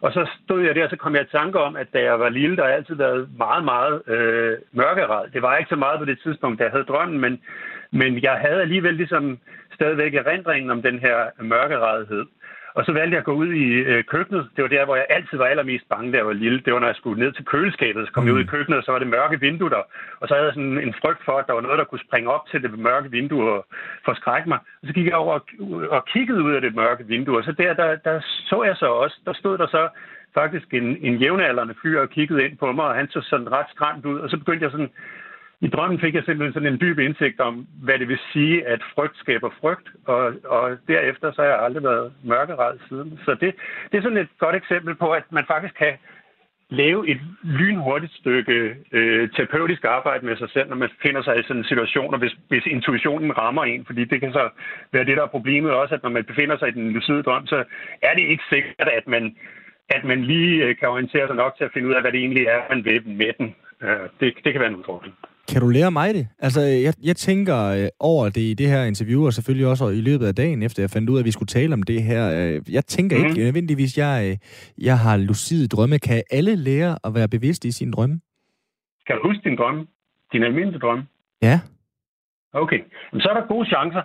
Og 0.00 0.12
så 0.12 0.28
stod 0.44 0.62
jeg 0.62 0.74
der, 0.74 0.84
og 0.84 0.90
så 0.90 0.96
kom 0.96 1.14
jeg 1.14 1.22
i 1.22 1.36
tanke 1.36 1.60
om, 1.60 1.76
at 1.76 1.92
da 1.92 2.02
jeg 2.02 2.20
var 2.20 2.28
lille, 2.28 2.56
der 2.56 2.64
har 2.64 2.70
altid 2.70 2.94
været 2.94 3.28
meget, 3.36 3.64
meget 3.64 4.02
øh, 4.06 4.58
mørkeret. 4.72 5.32
Det 5.32 5.42
var 5.42 5.56
ikke 5.56 5.68
så 5.68 5.76
meget 5.76 5.98
på 5.98 6.04
det 6.04 6.18
tidspunkt, 6.22 6.58
da 6.58 6.64
jeg 6.64 6.72
havde 6.72 6.84
drømmen, 6.84 7.20
men, 7.20 7.40
men 7.90 8.22
jeg 8.22 8.32
havde 8.32 8.60
alligevel 8.60 8.94
ligesom 8.94 9.38
stadigvæk 9.74 10.14
erindringen 10.14 10.70
om 10.70 10.82
den 10.82 10.98
her 10.98 11.16
mørkeredhed. 11.38 12.24
Og 12.74 12.84
så 12.84 12.92
valgte 12.92 13.14
jeg 13.14 13.18
at 13.18 13.30
gå 13.30 13.32
ud 13.32 13.52
i 13.52 13.66
øh, 13.90 14.04
køkkenet. 14.04 14.48
Det 14.56 14.62
var 14.62 14.68
der, 14.68 14.84
hvor 14.84 14.96
jeg 14.96 15.06
altid 15.10 15.38
var 15.38 15.46
allermest 15.46 15.88
bange, 15.88 16.12
da 16.12 16.16
jeg 16.16 16.26
var 16.26 16.32
lille. 16.32 16.60
Det 16.64 16.72
var, 16.72 16.80
når 16.80 16.86
jeg 16.86 16.96
skulle 16.96 17.22
ned 17.24 17.32
til 17.32 17.44
køleskabet. 17.44 18.06
Så 18.06 18.12
kom 18.12 18.22
mm. 18.22 18.26
jeg 18.26 18.34
ud 18.34 18.40
i 18.40 18.48
mm. 18.48 18.48
køkkenet, 18.48 18.78
og 18.78 18.84
så 18.84 18.92
var 18.92 18.98
det 18.98 19.08
mørke 19.08 19.40
vindue 19.40 19.70
der. 19.70 19.82
Og 20.20 20.28
så 20.28 20.34
havde 20.34 20.46
jeg 20.46 20.54
sådan 20.54 20.78
en 20.78 20.94
frygt 21.02 21.24
for, 21.24 21.32
at 21.38 21.46
der 21.46 21.52
var 21.52 21.60
noget, 21.60 21.78
der 21.78 21.84
kunne 21.84 22.06
springe 22.06 22.30
op 22.30 22.44
til 22.50 22.62
det 22.62 22.78
mørke 22.78 23.10
vindue 23.10 23.52
og 23.52 23.66
forskrække 24.04 24.48
mig. 24.48 24.58
Og 24.82 24.84
så 24.88 24.92
gik 24.92 25.06
jeg 25.06 25.14
over 25.14 25.34
og, 25.34 25.42
og 25.90 26.04
kiggede 26.12 26.42
ud 26.42 26.52
af 26.52 26.60
det 26.60 26.74
mørke 26.74 27.04
vindue. 27.06 27.38
Og 27.38 27.44
så 27.44 27.52
der, 27.52 27.74
der, 27.74 27.96
der 27.96 28.20
så 28.50 28.62
jeg 28.62 28.76
så 28.76 28.86
også, 28.86 29.16
der 29.24 29.32
stod 29.32 29.58
der 29.58 29.66
så 29.66 29.88
faktisk 30.34 30.74
en, 30.74 30.96
en 31.00 31.14
jævnaldrende 31.16 31.74
fyr 31.82 32.00
og 32.00 32.10
kiggede 32.10 32.44
ind 32.44 32.58
på 32.58 32.72
mig, 32.72 32.84
og 32.84 32.94
han 32.94 33.08
så 33.10 33.20
sådan 33.20 33.52
ret 33.52 33.66
skræmt 33.74 34.06
ud. 34.06 34.18
Og 34.18 34.30
så 34.30 34.36
begyndte 34.36 34.64
jeg 34.64 34.70
sådan 34.70 34.92
i 35.60 35.68
drømmen 35.68 36.00
fik 36.00 36.14
jeg 36.14 36.24
simpelthen 36.24 36.52
sådan 36.52 36.72
en 36.72 36.80
dyb 36.80 36.98
indsigt 36.98 37.40
om, 37.40 37.66
hvad 37.82 37.98
det 37.98 38.08
vil 38.08 38.18
sige, 38.32 38.66
at 38.66 38.80
frygt 38.94 39.16
skaber 39.16 39.50
frygt, 39.60 39.88
og, 40.06 40.32
og 40.44 40.78
derefter 40.88 41.32
så 41.32 41.42
har 41.42 41.48
jeg 41.48 41.62
aldrig 41.62 41.82
været 41.82 42.12
mørkeret 42.24 42.80
siden. 42.88 43.18
Så 43.24 43.30
det, 43.40 43.54
det 43.92 43.98
er 43.98 44.02
sådan 44.02 44.18
et 44.18 44.28
godt 44.38 44.56
eksempel 44.56 44.94
på, 44.94 45.10
at 45.10 45.24
man 45.30 45.44
faktisk 45.46 45.74
kan 45.74 45.94
lave 46.70 47.08
et 47.08 47.20
lynhurtigt 47.42 48.12
stykke 48.12 48.76
øh, 48.92 49.30
terapeutisk 49.30 49.84
arbejde 49.84 50.26
med 50.26 50.36
sig 50.36 50.50
selv, 50.50 50.68
når 50.68 50.76
man 50.76 50.90
finder 51.02 51.22
sig 51.22 51.38
i 51.38 51.42
sådan 51.42 51.56
en 51.56 51.64
situation, 51.72 52.14
og 52.14 52.20
hvis, 52.20 52.36
hvis 52.48 52.66
intuitionen 52.66 53.38
rammer 53.38 53.64
en, 53.64 53.84
fordi 53.86 54.04
det 54.04 54.20
kan 54.20 54.32
så 54.32 54.48
være 54.92 55.04
det, 55.04 55.16
der 55.16 55.22
er 55.22 55.36
problemet 55.36 55.70
også, 55.70 55.94
at 55.94 56.02
når 56.02 56.10
man 56.10 56.24
befinder 56.24 56.58
sig 56.58 56.68
i 56.68 56.76
den 56.78 56.90
lucide 56.90 57.22
drøm, 57.22 57.46
så 57.46 57.64
er 58.02 58.14
det 58.14 58.24
ikke 58.32 58.44
sikkert, 58.50 58.88
at 58.88 59.06
man, 59.06 59.36
at 59.88 60.04
man 60.04 60.22
lige 60.22 60.64
øh, 60.64 60.76
kan 60.76 60.88
orientere 60.88 61.26
sig 61.26 61.36
nok 61.36 61.56
til 61.56 61.64
at 61.64 61.72
finde 61.74 61.88
ud 61.88 61.94
af, 61.94 62.00
hvad 62.00 62.12
det 62.12 62.20
egentlig 62.20 62.46
er, 62.46 62.60
man 62.70 62.84
vil 62.84 63.08
med 63.08 63.32
den. 63.38 63.54
Øh, 63.82 64.06
det, 64.20 64.34
det 64.44 64.52
kan 64.52 64.60
være 64.60 64.70
en 64.70 64.76
udfordring. 64.76 65.14
Kan 65.50 65.60
du 65.60 65.68
lære 65.68 65.90
mig 65.90 66.14
det? 66.14 66.28
Altså, 66.38 66.60
jeg, 66.60 66.94
jeg 67.10 67.16
tænker 67.16 67.58
øh, 67.78 67.88
over 68.00 68.24
det 68.24 68.40
i 68.52 68.54
det 68.54 68.68
her 68.68 68.82
interview, 68.84 69.26
og 69.26 69.32
selvfølgelig 69.32 69.66
også 69.66 69.88
i 69.88 70.00
løbet 70.10 70.26
af 70.26 70.34
dagen, 70.34 70.62
efter 70.62 70.82
jeg 70.82 70.90
fandt 70.90 71.10
ud 71.10 71.16
af, 71.16 71.22
at 71.22 71.24
vi 71.24 71.30
skulle 71.30 71.52
tale 71.58 71.72
om 71.74 71.82
det 71.82 72.02
her. 72.02 72.22
Øh, 72.38 72.74
jeg 72.76 72.84
tænker 72.84 73.18
mm. 73.18 73.24
ikke 73.24 73.40
nødvendigvis, 73.40 73.98
jeg, 73.98 74.14
øh, 74.26 74.36
jeg 74.88 74.98
har 74.98 75.16
lucide 75.16 75.68
drømme. 75.68 75.98
Kan 75.98 76.22
alle 76.30 76.56
lære 76.56 76.92
at 77.04 77.14
være 77.14 77.28
bevidste 77.28 77.68
i 77.68 77.70
sine 77.70 77.92
drømme? 77.92 78.20
Kan 79.06 79.16
du 79.16 79.22
huske 79.28 79.42
din 79.48 79.56
drømme? 79.56 79.86
Din 80.32 80.42
almindelige 80.42 80.80
drømme? 80.80 81.04
Ja. 81.42 81.60
Okay, 82.52 82.80
så 83.22 83.28
er 83.30 83.34
der 83.34 83.52
gode 83.54 83.66
chancer. 83.68 84.02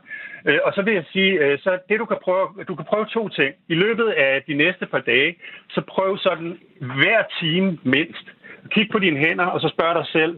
Og 0.65 0.71
så 0.75 0.81
vil 0.85 0.93
jeg 0.93 1.05
sige, 1.13 1.57
så 1.57 1.79
det 1.89 1.99
du 1.99 2.05
kan 2.05 2.17
prøve, 2.23 2.47
du 2.67 2.75
kan 2.75 2.85
prøve 2.85 3.05
to 3.05 3.29
ting. 3.29 3.51
I 3.69 3.73
løbet 3.73 4.07
af 4.27 4.43
de 4.47 4.53
næste 4.53 4.85
par 4.85 4.99
dage, 4.99 5.35
så 5.69 5.81
prøv 5.89 6.17
sådan 6.17 6.57
hver 6.79 7.21
time 7.39 7.77
mindst. 7.83 8.25
Kig 8.71 8.87
på 8.91 8.99
dine 8.99 9.19
hænder, 9.19 9.45
og 9.45 9.59
så 9.61 9.69
spørg 9.75 9.95
dig 9.95 10.07
selv, 10.17 10.33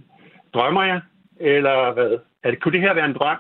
Drømmer 0.58 0.84
jeg? 0.84 1.02
Eller 1.40 1.94
hvad? 1.94 2.12
Er 2.44 2.50
det, 2.52 2.60
kunne 2.62 2.72
det 2.72 2.82
her 2.82 2.94
være 2.94 3.06
en 3.06 3.20
drøm? 3.20 3.38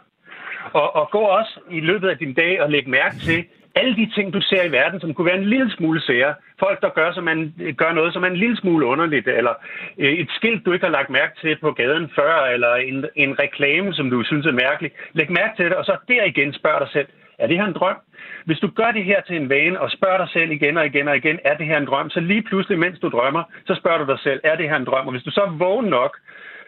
Og, 0.74 0.96
og 0.96 1.10
gå 1.12 1.20
også 1.20 1.60
i 1.72 1.80
løbet 1.80 2.10
af 2.10 2.18
din 2.18 2.34
dag 2.34 2.62
og 2.62 2.72
lægge 2.72 2.90
mærke 2.90 3.16
til 3.16 3.46
alle 3.76 3.96
de 3.96 4.12
ting, 4.16 4.34
du 4.34 4.42
ser 4.42 4.64
i 4.64 4.72
verden, 4.72 5.00
som 5.00 5.14
kunne 5.14 5.30
være 5.32 5.42
en 5.44 5.50
lille 5.56 5.72
smule 5.72 6.02
sære. 6.02 6.34
Folk, 6.60 6.82
der 6.82 6.90
gør, 6.90 7.12
som 7.12 7.24
man, 7.24 7.54
gør 7.78 7.92
noget, 7.94 8.14
som 8.14 8.24
er 8.24 8.28
en 8.28 8.42
lille 8.44 8.58
smule 8.58 8.86
underligt, 8.86 9.28
eller 9.28 9.54
øh, 9.98 10.14
et 10.14 10.30
skilt, 10.38 10.66
du 10.66 10.72
ikke 10.72 10.86
har 10.86 10.92
lagt 10.92 11.10
mærke 11.10 11.34
til 11.42 11.58
på 11.62 11.72
gaden 11.72 12.12
før, 12.16 12.46
eller 12.46 12.76
en, 12.76 13.06
en 13.16 13.40
reklame, 13.40 13.94
som 13.94 14.10
du 14.10 14.24
synes 14.24 14.46
er 14.46 14.52
mærkelig. 14.52 14.92
Læg 15.14 15.32
mærke 15.32 15.54
til 15.56 15.66
det, 15.66 15.74
og 15.74 15.86
så 15.86 15.96
der 16.08 16.24
igen 16.24 16.54
spørg 16.54 16.82
dig 16.82 16.90
selv, 16.92 17.08
er 17.40 17.48
det 17.48 17.58
her 17.58 17.66
en 17.66 17.74
drøm? 17.74 17.98
Hvis 18.46 18.60
du 18.60 18.68
gør 18.68 18.92
det 18.92 19.04
her 19.04 19.22
til 19.22 19.36
en 19.36 19.50
vane 19.50 19.82
og 19.82 19.92
spørger 19.92 20.18
dig 20.18 20.30
selv 20.30 20.52
igen 20.52 20.78
og 20.78 20.86
igen 20.86 21.08
og 21.08 21.18
igen, 21.18 21.40
er 21.46 21.58
det 21.58 21.66
her 21.66 21.78
en 21.78 21.86
drøm? 21.86 22.10
Så 22.10 22.20
lige 22.20 22.44
pludselig, 22.44 22.80
mens 22.80 23.00
du 23.00 23.10
drømmer, 23.10 23.44
så 23.68 23.76
spørger 23.76 23.98
du 23.98 24.12
dig 24.12 24.20
selv, 24.20 24.40
er 24.44 24.56
det 24.56 24.70
her 24.70 24.76
en 24.76 24.86
drøm? 24.86 25.08
Og 25.08 25.12
hvis 25.12 25.24
du 25.24 25.32
så 25.32 25.42
er 25.42 25.58
vågen 25.58 25.86
nok 25.86 26.18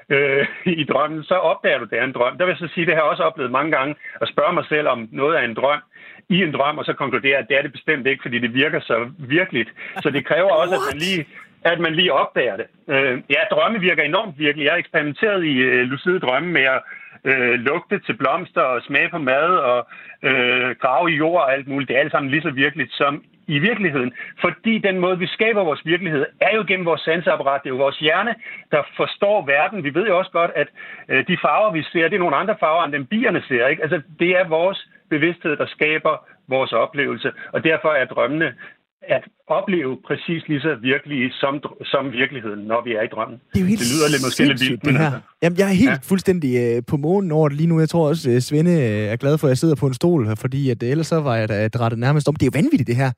øh, 0.10 0.48
i 0.82 0.84
drømmen, 0.84 1.24
så 1.24 1.36
opdager 1.36 1.80
du, 1.80 1.86
det 1.86 2.00
er 2.00 2.04
en 2.04 2.12
drøm. 2.12 2.38
Der 2.38 2.46
vil 2.46 2.52
jeg 2.52 2.68
så 2.68 2.74
sige, 2.74 2.86
det 2.86 2.94
har 2.94 3.02
jeg 3.02 3.12
også 3.12 3.24
oplevet 3.24 3.52
mange 3.52 3.72
gange, 3.72 3.96
at 4.22 4.28
spørge 4.28 4.54
mig 4.54 4.66
selv, 4.70 4.88
om 4.88 5.10
noget 5.12 5.38
er 5.40 5.44
en 5.44 5.56
drøm 5.56 5.82
i 6.30 6.44
en 6.44 6.54
drøm, 6.54 6.78
og 6.78 6.86
så 6.86 6.94
konkludere, 6.94 7.38
at 7.38 7.46
det 7.50 7.58
er 7.58 7.62
det 7.62 7.72
bestemt 7.72 8.08
ikke, 8.08 8.22
fordi 8.22 8.40
det 8.40 8.54
virker 8.54 8.80
så 8.80 9.10
virkeligt. 9.18 9.70
Så 10.04 10.10
det 10.10 10.26
kræver 10.26 10.52
også, 10.52 10.76
at 10.76 10.82
man 10.92 11.00
lige 11.00 11.26
at 11.64 11.80
man 11.80 11.96
lige 11.96 12.14
opdager 12.14 12.58
det. 12.58 12.66
Øh, 12.88 13.22
ja, 13.30 13.42
drømme 13.52 13.80
virker 13.80 14.04
enormt 14.04 14.40
virkelig. 14.40 14.66
Jeg 14.66 14.74
har 14.74 14.78
eksperimenteret 14.78 15.46
i 15.46 15.58
øh, 15.58 15.82
lucide 15.82 16.20
drømme 16.20 16.50
med 16.50 16.62
at 16.62 16.82
øh, 17.24 17.54
lugte 17.60 18.00
til 18.00 18.18
blomster 18.18 18.62
og 18.62 18.82
smage 18.82 19.10
på 19.10 19.18
mad 19.18 19.50
og 19.72 19.88
øh, 20.24 20.76
grave 20.82 21.12
i 21.12 21.16
jord 21.16 21.42
og 21.42 21.54
alt 21.54 21.68
muligt. 21.68 21.88
Det 21.88 21.96
er 21.96 22.02
alt 22.02 22.12
sammen 22.12 22.32
lige 22.32 22.42
så 22.42 22.52
virkeligt 22.52 22.94
som 22.94 23.24
i 23.56 23.60
virkeligheden. 23.60 24.12
Fordi 24.42 24.74
den 24.88 25.00
måde, 25.04 25.18
vi 25.20 25.28
skaber 25.28 25.64
vores 25.64 25.86
virkelighed, 25.86 26.26
er 26.42 26.56
jo 26.56 26.64
gennem 26.68 26.86
vores 26.86 27.02
sanseapparat. 27.02 27.62
Det 27.64 27.70
er 27.70 27.76
jo 27.76 27.86
vores 27.86 28.00
hjerne, 28.06 28.34
der 28.72 28.82
forstår 28.98 29.46
verden. 29.46 29.84
Vi 29.84 29.94
ved 29.94 30.06
jo 30.08 30.18
også 30.18 30.32
godt, 30.32 30.52
at 30.56 30.68
øh, 31.10 31.28
de 31.28 31.38
farver, 31.46 31.72
vi 31.72 31.84
ser, 31.92 32.08
det 32.08 32.16
er 32.16 32.26
nogle 32.26 32.42
andre 32.42 32.56
farver, 32.60 32.84
end 32.84 32.94
dem 32.94 33.06
bierne 33.06 33.42
ser. 33.48 33.68
Ikke? 33.68 33.82
Altså, 33.82 34.02
det 34.20 34.30
er 34.40 34.48
vores 34.48 34.80
bevidsthed, 35.10 35.58
der 35.58 35.68
skaber 35.68 36.16
vores 36.48 36.72
oplevelse. 36.74 37.30
Og 37.54 37.64
derfor 37.64 37.90
er 38.02 38.06
drømmene 38.06 38.54
at 39.02 39.24
opleve 39.48 39.98
præcis 40.08 40.42
lige 40.48 40.62
så 40.62 40.76
virkelige 40.82 41.32
som, 41.42 41.64
som 41.84 42.12
virkeligheden, 42.12 42.60
når 42.72 42.82
vi 42.84 42.92
er 42.94 43.02
i 43.02 43.08
drømmen. 43.16 43.38
Det, 43.54 43.60
er 43.60 43.64
jo 43.66 43.70
helt 43.72 43.80
det 43.80 43.88
lyder 43.94 44.08
lidt 44.14 44.24
måske 44.28 44.44
lidt 44.52 44.62
vildt, 44.70 44.86
men 44.86 44.96
altså. 44.96 45.20
Jamen, 45.44 45.58
jeg 45.60 45.68
er 45.74 45.78
helt 45.84 45.90
ja. 45.90 46.10
fuldstændig 46.12 46.52
øh, 46.64 46.84
på 46.88 46.98
månen 46.98 47.32
over 47.32 47.50
det 47.50 47.58
lige 47.58 47.68
nu. 47.68 47.80
Jeg 47.80 47.90
tror 47.90 48.08
også, 48.08 48.30
øh, 48.32 48.40
Svende 48.40 48.72
øh, 48.72 49.14
er 49.14 49.16
glad 49.16 49.38
for, 49.38 49.48
at 49.48 49.50
jeg 49.50 49.58
sidder 49.58 49.76
på 49.76 49.88
en 49.88 49.94
stol, 49.94 50.36
fordi 50.38 50.70
at, 50.70 50.84
øh, 50.84 50.90
ellers 50.90 51.08
så 51.08 51.20
var 51.20 51.36
jeg 51.36 51.50
da 51.50 51.68
drættet 51.68 52.00
nærmest 52.00 52.28
om. 52.28 52.36
Det 52.36 52.46
er 52.46 52.52
jo 52.54 52.58
vanvittigt, 52.62 52.88
det 52.88 52.96
her. 52.96 53.12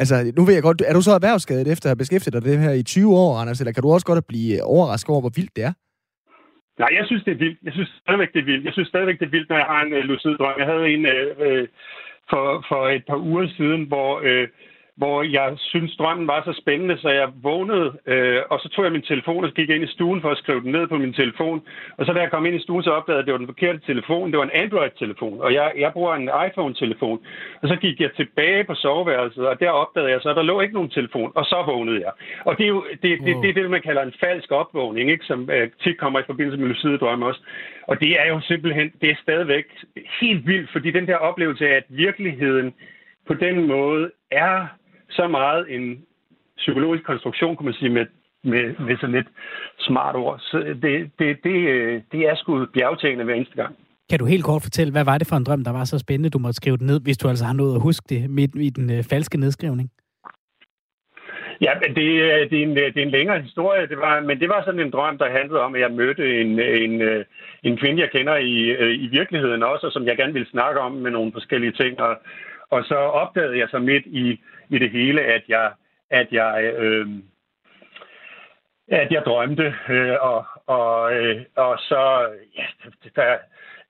Altså, 0.00 0.14
nu 0.36 0.42
ved 0.44 0.54
jeg 0.54 0.62
godt, 0.62 0.82
er 0.90 0.94
du 0.94 1.02
så 1.02 1.12
erhvervsskadet 1.18 1.72
efter 1.72 1.86
at 1.86 1.92
have 1.92 2.02
beskæftiget 2.04 2.34
dig 2.36 2.42
det 2.50 2.58
her 2.58 2.72
i 2.80 2.82
20 2.82 3.14
år, 3.24 3.30
Anders, 3.40 3.60
eller 3.60 3.72
kan 3.72 3.82
du 3.82 3.90
også 3.92 4.06
godt 4.06 4.26
blive 4.32 4.54
øh, 4.56 4.74
overrasket 4.74 5.10
over, 5.14 5.20
hvor 5.24 5.36
vildt 5.38 5.56
det 5.56 5.64
er? 5.70 5.74
Nej, 6.82 6.90
jeg 6.98 7.04
synes, 7.06 7.24
det 7.24 7.32
er 7.32 7.42
vildt. 7.44 7.58
Jeg 7.66 7.72
synes 7.72 7.90
stadigvæk, 8.02 8.32
det 8.34 8.40
er 8.40 8.48
vildt. 8.52 8.64
Jeg 8.64 8.72
synes 8.72 8.88
stadigvæk, 8.88 9.18
det 9.20 9.26
er 9.26 9.34
vildt, 9.36 9.48
når 9.48 9.58
jeg 9.62 9.70
har 9.72 9.82
en 9.82 9.92
uh, 9.98 10.02
lucid 10.08 10.34
drøm. 10.40 10.58
Jeg 10.58 10.68
havde 10.72 10.86
en 10.94 11.04
uh, 11.46 11.64
for, 12.30 12.44
for 12.68 12.82
et 12.96 13.04
par 13.10 13.20
uger 13.30 13.46
siden, 13.58 13.82
hvor 13.92 14.10
uh, 14.30 14.46
hvor 14.96 15.22
jeg 15.22 15.54
synes, 15.56 15.96
drømmen 15.96 16.26
var 16.26 16.42
så 16.44 16.60
spændende, 16.62 16.98
så 16.98 17.08
jeg 17.08 17.28
vågnede, 17.42 17.92
øh, 18.06 18.42
og 18.50 18.60
så 18.60 18.68
tog 18.68 18.84
jeg 18.84 18.92
min 18.92 19.02
telefon 19.02 19.44
og 19.44 19.50
gik 19.50 19.70
ind 19.70 19.84
i 19.84 19.94
stuen 19.96 20.20
for 20.20 20.30
at 20.30 20.38
skrive 20.38 20.60
den 20.60 20.72
ned 20.72 20.86
på 20.86 20.98
min 20.98 21.12
telefon. 21.12 21.62
Og 21.98 22.06
så 22.06 22.12
da 22.12 22.20
jeg 22.20 22.30
kom 22.30 22.46
ind 22.46 22.56
i 22.56 22.62
stuen, 22.62 22.82
så 22.82 22.90
opdagede 22.90 23.16
jeg, 23.16 23.22
at 23.22 23.26
det 23.26 23.32
var 23.32 23.38
den 23.38 23.54
forkerte 23.54 23.80
telefon. 23.86 24.30
Det 24.30 24.38
var 24.38 24.44
en 24.44 24.60
Android-telefon, 24.64 25.40
og 25.40 25.54
jeg, 25.54 25.72
jeg 25.78 25.92
bruger 25.92 26.14
en 26.14 26.30
iPhone-telefon. 26.48 27.18
Og 27.62 27.68
så 27.68 27.76
gik 27.76 28.00
jeg 28.00 28.10
tilbage 28.16 28.64
på 28.64 28.74
soveværelset, 28.74 29.46
og 29.48 29.60
der 29.60 29.70
opdagede 29.70 30.10
jeg 30.10 30.20
så, 30.22 30.30
at 30.30 30.36
der 30.36 30.42
lå 30.42 30.60
ikke 30.60 30.74
nogen 30.74 30.90
telefon, 30.90 31.32
og 31.34 31.44
så 31.44 31.62
vågnede 31.66 32.00
jeg. 32.00 32.12
Og 32.44 32.58
det 32.58 32.64
er 32.64 32.68
jo 32.68 32.84
det, 32.90 33.02
det, 33.02 33.18
det, 33.26 33.36
det, 33.42 33.54
det 33.54 33.70
man 33.70 33.82
kalder 33.82 34.02
en 34.02 34.14
falsk 34.20 34.50
opvågning, 34.50 35.10
ikke? 35.10 35.24
som 35.24 35.50
øh, 35.50 35.70
tit 35.82 35.98
kommer 35.98 36.20
i 36.20 36.26
forbindelse 36.26 36.60
med 36.60 36.68
lucide 36.68 36.98
drømme 36.98 37.26
også. 37.26 37.40
Og 37.82 38.00
det 38.00 38.20
er 38.20 38.28
jo 38.28 38.40
simpelthen, 38.40 38.92
det 39.00 39.10
er 39.10 39.16
stadigvæk 39.22 39.64
helt 40.20 40.46
vildt, 40.46 40.70
fordi 40.72 40.90
den 40.90 41.06
der 41.06 41.16
oplevelse 41.16 41.68
af, 41.68 41.74
at 41.76 41.84
virkeligheden 41.88 42.74
på 43.26 43.34
den 43.34 43.66
måde 43.66 44.10
er 44.30 44.66
så 45.16 45.28
meget 45.28 45.74
en 45.76 45.84
psykologisk 46.56 47.04
konstruktion, 47.04 47.56
kan 47.56 47.64
man 47.64 47.74
sige, 47.74 47.90
med, 47.90 48.06
med, 48.44 48.64
med 48.86 48.96
sådan 48.96 49.14
lidt 49.18 49.28
smart 49.78 50.16
ord. 50.16 50.38
Så 50.40 50.58
det, 50.82 51.10
det, 51.18 51.28
det, 51.44 51.56
øh, 51.74 52.02
det 52.12 52.20
er 52.28 52.34
sgu 52.36 52.66
bjergtagende 52.74 53.24
hver 53.24 53.34
eneste 53.34 53.56
gang. 53.56 53.74
Kan 54.10 54.18
du 54.18 54.24
helt 54.24 54.44
kort 54.44 54.62
fortælle, 54.62 54.92
hvad 54.92 55.04
var 55.04 55.18
det 55.18 55.26
for 55.26 55.36
en 55.36 55.44
drøm, 55.44 55.64
der 55.64 55.70
var 55.70 55.84
så 55.84 55.98
spændende, 55.98 56.30
du 56.30 56.38
måtte 56.38 56.56
skrive 56.56 56.76
det 56.76 56.86
ned, 56.86 57.00
hvis 57.00 57.18
du 57.18 57.28
altså 57.28 57.44
har 57.44 57.52
nået 57.52 57.74
at 57.74 57.80
huske 57.80 58.04
det 58.08 58.30
midt 58.30 58.50
i 58.54 58.70
den 58.70 58.90
øh, 58.90 59.04
falske 59.04 59.40
nedskrivning? 59.40 59.90
Ja, 61.60 61.72
men 61.82 61.96
det, 61.96 62.08
øh, 62.22 62.50
det, 62.50 62.58
er 62.58 62.62
en, 62.62 62.78
øh, 62.78 62.94
det 62.94 62.96
er 62.96 63.06
en 63.06 63.10
længere 63.10 63.40
historie, 63.40 63.86
det 63.86 63.98
var, 63.98 64.20
men 64.20 64.40
det 64.40 64.48
var 64.48 64.62
sådan 64.64 64.80
en 64.80 64.90
drøm, 64.90 65.18
der 65.18 65.30
handlede 65.30 65.60
om, 65.60 65.74
at 65.74 65.80
jeg 65.80 65.92
mødte 65.92 66.40
en, 66.40 66.58
øh, 66.58 66.82
en, 66.82 67.24
en 67.62 67.76
kvinde, 67.76 68.02
jeg 68.02 68.10
kender 68.10 68.36
i, 68.36 68.54
i 68.94 69.06
virkeligheden 69.06 69.62
også, 69.62 69.86
og 69.86 69.92
som 69.92 70.06
jeg 70.06 70.16
gerne 70.16 70.32
ville 70.32 70.50
snakke 70.50 70.80
om 70.80 70.92
med 70.92 71.10
nogle 71.10 71.32
forskellige 71.32 71.72
ting. 71.72 72.00
Og, 72.00 72.16
og 72.70 72.84
så 72.84 72.94
opdagede 72.94 73.58
jeg 73.58 73.68
så 73.70 73.78
midt 73.78 74.06
i, 74.06 74.40
i 74.70 74.78
det 74.78 74.90
hele, 74.90 75.22
at 75.22 75.42
jeg, 75.48 75.72
at 76.10 76.28
jeg, 76.32 76.74
øh, 76.78 77.06
at 78.88 79.12
jeg 79.12 79.22
drømte, 79.26 79.74
øh, 79.88 80.16
og, 80.20 80.44
og, 80.66 81.14
øh, 81.14 81.42
og 81.56 81.78
så, 81.78 82.28
ja, 82.58 82.66
der, 83.16 83.36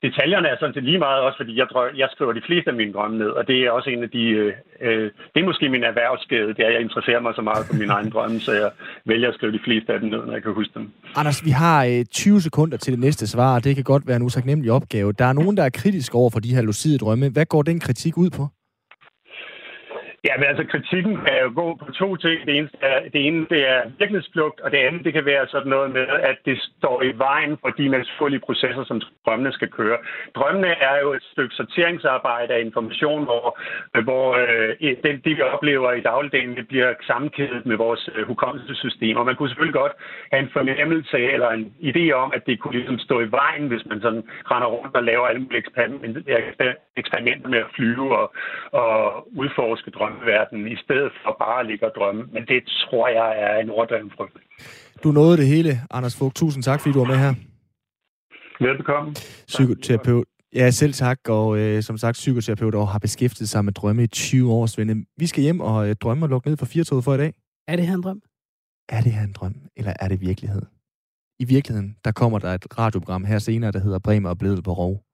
detaljerne 0.07 0.49
er 0.49 0.57
sådan 0.59 0.75
set 0.75 0.85
lige 0.91 1.05
meget, 1.07 1.21
også 1.27 1.39
fordi 1.41 1.53
jeg, 1.61 1.67
drøm, 1.73 1.89
jeg 2.03 2.09
skriver 2.15 2.33
de 2.33 2.47
fleste 2.49 2.69
af 2.71 2.77
mine 2.77 2.93
drømme 2.93 3.17
ned, 3.23 3.31
og 3.39 3.43
det 3.49 3.57
er 3.59 3.71
også 3.71 3.91
en 3.91 4.03
af 4.07 4.11
de, 4.17 4.25
øh, 4.41 4.53
øh 4.81 5.07
det 5.33 5.39
er 5.41 5.47
måske 5.51 5.69
min 5.69 5.85
erhvervsskade, 5.91 6.49
det 6.55 6.63
er, 6.65 6.69
at 6.71 6.75
jeg 6.75 6.83
interesserer 6.87 7.21
mig 7.21 7.33
så 7.35 7.43
meget 7.43 7.67
for 7.67 7.75
mine 7.75 7.93
egne 7.97 8.11
drømme, 8.11 8.41
så 8.41 8.53
jeg 8.53 8.71
vælger 9.05 9.29
at 9.29 9.35
skrive 9.35 9.53
de 9.53 9.63
fleste 9.67 9.93
af 9.93 10.01
dem 10.01 10.09
ned, 10.09 10.23
når 10.27 10.33
jeg 10.33 10.43
kan 10.43 10.53
huske 10.61 10.73
dem. 10.79 10.85
Anders, 11.21 11.45
vi 11.45 11.51
har 11.51 11.79
øh, 11.85 12.05
20 12.05 12.41
sekunder 12.41 12.77
til 12.77 12.93
det 12.93 13.01
næste 13.01 13.27
svar, 13.27 13.55
og 13.57 13.65
det 13.65 13.75
kan 13.75 13.85
godt 13.85 14.07
være 14.07 14.17
en 14.17 14.23
usagnemmelig 14.23 14.73
opgave. 14.73 15.13
Der 15.13 15.25
er 15.25 15.33
nogen, 15.33 15.57
der 15.57 15.65
er 15.65 15.75
kritisk 15.81 16.15
over 16.15 16.31
for 16.31 16.41
de 16.41 16.55
her 16.55 16.63
lucide 16.63 16.99
drømme. 16.99 17.29
Hvad 17.29 17.47
går 17.47 17.63
den 17.63 17.81
kritik 17.81 18.17
ud 18.19 18.31
på? 18.31 18.49
Ja, 20.29 20.35
men 20.39 20.47
altså 20.51 20.65
kritikken 20.73 21.17
kan 21.17 21.37
jo 21.43 21.51
gå 21.55 21.67
på 21.75 21.93
to 21.93 22.17
ting. 22.17 22.47
Det 22.47 22.57
ene, 22.59 22.69
er, 22.81 23.01
det 23.13 23.27
ene 23.27 23.47
det 23.51 23.69
er 23.69 23.81
virkelighedsflugt, 23.99 24.61
og 24.61 24.71
det 24.71 24.79
andet 24.79 25.05
det 25.05 25.13
kan 25.13 25.25
være 25.25 25.47
sådan 25.49 25.71
noget 25.77 25.91
med, 25.91 26.07
at 26.31 26.39
det 26.45 26.59
står 26.79 27.03
i 27.03 27.13
vejen 27.27 27.57
for 27.61 27.69
de 27.69 27.89
naturlige 27.89 28.41
processer, 28.41 28.85
som 28.85 29.01
drømmene 29.27 29.53
skal 29.53 29.71
køre. 29.71 29.99
Drømmene 30.35 30.69
er 30.89 30.97
jo 31.03 31.13
et 31.13 31.23
stykke 31.33 31.55
sorteringsarbejde 31.55 32.55
af 32.55 32.61
information, 32.61 33.25
hvor, 33.25 33.59
hvor 34.03 34.27
øh, 34.43 34.97
den, 35.05 35.15
det, 35.25 35.37
vi 35.37 35.43
oplever 35.43 35.93
i 35.93 36.01
dagligdagen, 36.01 36.57
det 36.57 36.69
bliver 36.69 36.95
sammenkædet 37.07 37.67
med 37.67 37.77
vores 37.77 38.11
øh, 38.15 38.27
hukommelsessystem. 38.27 39.17
Og 39.17 39.27
man 39.27 39.37
kunne 39.37 39.49
selvfølgelig 39.49 39.81
godt 39.83 39.93
have 40.33 40.43
en 40.43 40.51
fornemmelse 40.53 41.19
eller 41.19 41.51
en 41.51 41.73
idé 41.83 42.13
om, 42.13 42.33
at 42.35 42.47
det 42.47 42.61
kunne 42.61 42.77
ligesom 42.79 42.99
stå 42.99 43.21
i 43.21 43.31
vejen, 43.31 43.69
hvis 43.69 43.87
man 43.87 44.01
sådan 44.01 44.25
render 44.51 44.69
rundt 44.69 44.97
og 44.97 45.05
laver 45.05 45.27
alle 45.27 45.43
mulige 45.43 45.65
eksperimenter 46.97 47.49
med 47.49 47.59
at 47.59 47.73
flyve 47.77 48.19
og, 48.19 48.35
og 48.73 49.29
udforske 49.37 49.91
drømme 49.91 50.14
drømmeverden, 50.15 50.67
i 50.73 50.77
stedet 50.85 51.13
for 51.23 51.37
bare 51.39 51.61
at 51.61 51.67
ligge 51.67 51.87
og 51.87 51.93
drømme. 51.97 52.23
Men 52.33 52.43
det 52.47 52.61
tror 52.67 53.09
jeg 53.09 53.31
er 53.45 53.59
en 53.63 53.71
overdreven 53.71 54.11
frygt. 54.17 54.37
Du 55.05 55.13
nåede 55.13 55.37
det 55.37 55.47
hele, 55.47 55.71
Anders 55.91 56.19
Fogh. 56.19 56.33
Tusind 56.33 56.63
tak, 56.63 56.81
fordi 56.81 56.93
du 56.93 56.99
var 56.99 57.07
med 57.07 57.17
her. 57.17 57.35
Velbekomme. 58.61 59.13
Psykoterapeut. 59.47 60.25
Ja, 60.55 60.71
selv 60.71 60.93
tak, 60.93 61.19
og 61.29 61.59
øh, 61.59 61.83
som 61.83 61.97
sagt, 61.99 62.15
psykoterapeut 62.15 62.75
og 62.75 62.89
har 62.89 62.99
beskæftiget 62.99 63.49
sig 63.49 63.65
med 63.65 63.73
drømme 63.73 64.03
i 64.05 64.07
20 64.07 64.53
år, 64.53 64.67
Svende. 64.67 65.05
Vi 65.17 65.27
skal 65.27 65.43
hjem 65.43 65.61
og 65.61 65.89
øh, 65.89 65.97
drømme 65.97 66.25
og 66.25 66.29
lukke 66.29 66.49
ned 66.49 66.57
for 66.57 66.67
firetoget 66.67 67.05
for 67.05 67.15
i 67.15 67.19
dag. 67.19 67.33
Er 67.69 67.77
det 67.77 67.87
her 67.87 67.95
en 67.95 68.03
drøm? 68.03 68.21
Er 68.89 69.01
det 69.01 69.13
her 69.13 69.23
en 69.23 69.33
drøm, 69.33 69.55
eller 69.77 69.93
er 70.01 70.09
det 70.09 70.21
virkelighed? 70.21 70.63
I 71.39 71.45
virkeligheden, 71.45 71.97
der 72.05 72.13
kommer 72.13 72.39
der 72.39 72.49
et 72.49 72.79
radioprogram 72.79 73.25
her 73.25 73.39
senere, 73.39 73.73
der 73.73 73.79
hedder 73.79 73.99
Bremer 73.99 74.29
og 74.29 74.39
Bledel 74.39 74.63
på 74.63 74.73
Rov. 74.73 75.05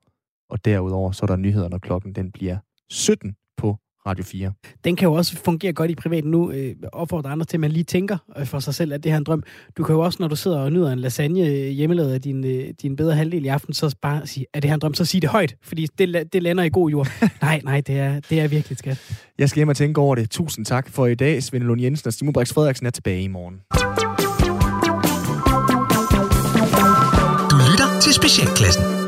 Og 0.50 0.64
derudover, 0.64 1.12
så 1.12 1.24
er 1.24 1.26
der 1.26 1.36
nyheder, 1.36 1.68
når 1.68 1.78
klokken 1.78 2.14
den 2.14 2.32
bliver 2.32 2.58
17 2.90 3.36
på 3.56 3.78
Radio 4.06 4.24
4. 4.24 4.52
Den 4.84 4.96
kan 4.96 5.08
jo 5.08 5.12
også 5.12 5.36
fungere 5.36 5.72
godt 5.72 5.90
i 5.90 5.94
privat 5.94 6.24
nu. 6.24 6.50
Øh, 6.50 6.74
opfordrer 6.92 7.30
andre 7.30 7.46
til, 7.46 7.56
at 7.56 7.60
man 7.60 7.70
lige 7.70 7.84
tænker 7.84 8.18
øh, 8.38 8.46
for 8.46 8.58
sig 8.58 8.74
selv, 8.74 8.92
at 8.92 9.04
det 9.04 9.12
her 9.12 9.16
er 9.16 9.18
en 9.18 9.24
drøm. 9.24 9.42
Du 9.76 9.84
kan 9.84 9.94
jo 9.94 10.00
også, 10.00 10.16
når 10.20 10.28
du 10.28 10.36
sidder 10.36 10.58
og 10.58 10.72
nyder 10.72 10.92
en 10.92 10.98
lasagne 10.98 11.46
øh, 11.46 11.68
hjemmelavet 11.68 12.12
af 12.12 12.22
din, 12.22 12.44
øh, 12.44 12.64
din 12.82 12.96
bedre 12.96 13.14
halvdel 13.16 13.44
i 13.44 13.48
aften, 13.48 13.74
så 13.74 13.96
bare 14.02 14.26
sige, 14.26 14.46
er 14.54 14.60
det 14.60 14.70
her 14.70 14.74
en 14.74 14.80
drøm? 14.80 14.94
Så 14.94 15.04
sig 15.04 15.22
det 15.22 15.30
højt, 15.30 15.56
fordi 15.62 15.86
det, 15.98 16.32
det 16.32 16.42
lander 16.42 16.64
i 16.64 16.68
god 16.68 16.90
jord. 16.90 17.08
nej, 17.42 17.60
nej, 17.64 17.80
det 17.80 17.98
er, 17.98 18.20
det 18.20 18.40
er 18.40 18.48
virkelig 18.48 18.78
skat. 18.78 19.16
Jeg 19.38 19.48
skal 19.48 19.58
hjem 19.58 19.68
og 19.68 19.76
tænke 19.76 20.00
over 20.00 20.14
det. 20.14 20.30
Tusind 20.30 20.66
tak 20.66 20.88
for 20.88 21.06
i 21.06 21.14
dag. 21.14 21.42
Svend 21.42 21.64
Lund 21.64 21.80
Jensen 21.80 22.08
og 22.08 22.12
Simon 22.12 22.32
Brix 22.32 22.52
Frederiksen 22.52 22.86
er 22.86 22.90
tilbage 22.90 23.22
i 23.22 23.28
morgen. 23.28 23.56
Du 27.50 27.56
lytter 27.56 28.00
til 28.00 28.12
Specialklassen. 28.14 28.99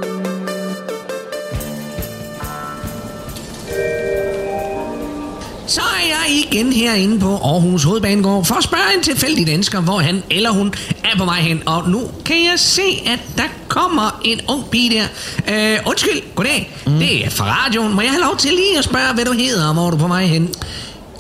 Igen 6.52 6.72
herinde 6.72 7.20
på 7.20 7.36
Aarhus 7.36 7.84
Hovedbanegård 7.84 8.44
for 8.44 8.54
at 8.54 8.64
spørge 8.64 8.96
en 8.96 9.02
tilfældig 9.02 9.46
dansker, 9.46 9.80
hvor 9.80 9.98
han 9.98 10.22
eller 10.30 10.50
hun 10.50 10.74
er 11.04 11.18
på 11.18 11.24
vej 11.24 11.40
hen. 11.40 11.62
Og 11.66 11.90
nu 11.90 12.00
kan 12.24 12.36
jeg 12.36 12.54
se, 12.56 12.82
at 13.06 13.18
der 13.36 13.42
kommer 13.68 14.20
en 14.24 14.40
ung 14.48 14.70
pige 14.70 14.90
der. 14.90 15.06
Øh, 15.48 15.78
undskyld, 15.86 16.34
goddag. 16.34 16.72
Mm. 16.86 16.98
Det 16.98 17.26
er 17.26 17.30
fra 17.30 17.44
radioen. 17.44 17.94
Må 17.94 18.00
jeg 18.00 18.10
have 18.10 18.22
lov 18.22 18.36
til 18.36 18.50
lige 18.50 18.78
at 18.78 18.84
spørge, 18.84 19.14
hvad 19.14 19.24
du 19.24 19.32
hedder, 19.32 19.68
og 19.68 19.74
hvor 19.74 19.86
er 19.86 19.90
du 19.90 19.96
på 19.96 20.08
vej 20.08 20.26
hen? 20.26 20.42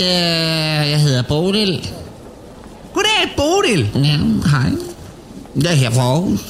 Øh, 0.00 0.06
jeg 0.90 1.00
hedder 1.00 1.22
Bodil. 1.22 1.88
Goddag, 2.94 3.32
Bodil. 3.36 3.90
Ja, 3.94 4.18
hej. 4.50 4.70
Jeg 5.62 5.72
er 5.72 5.76
her 5.76 5.90
fra 5.90 6.02
Aarhus. 6.02 6.40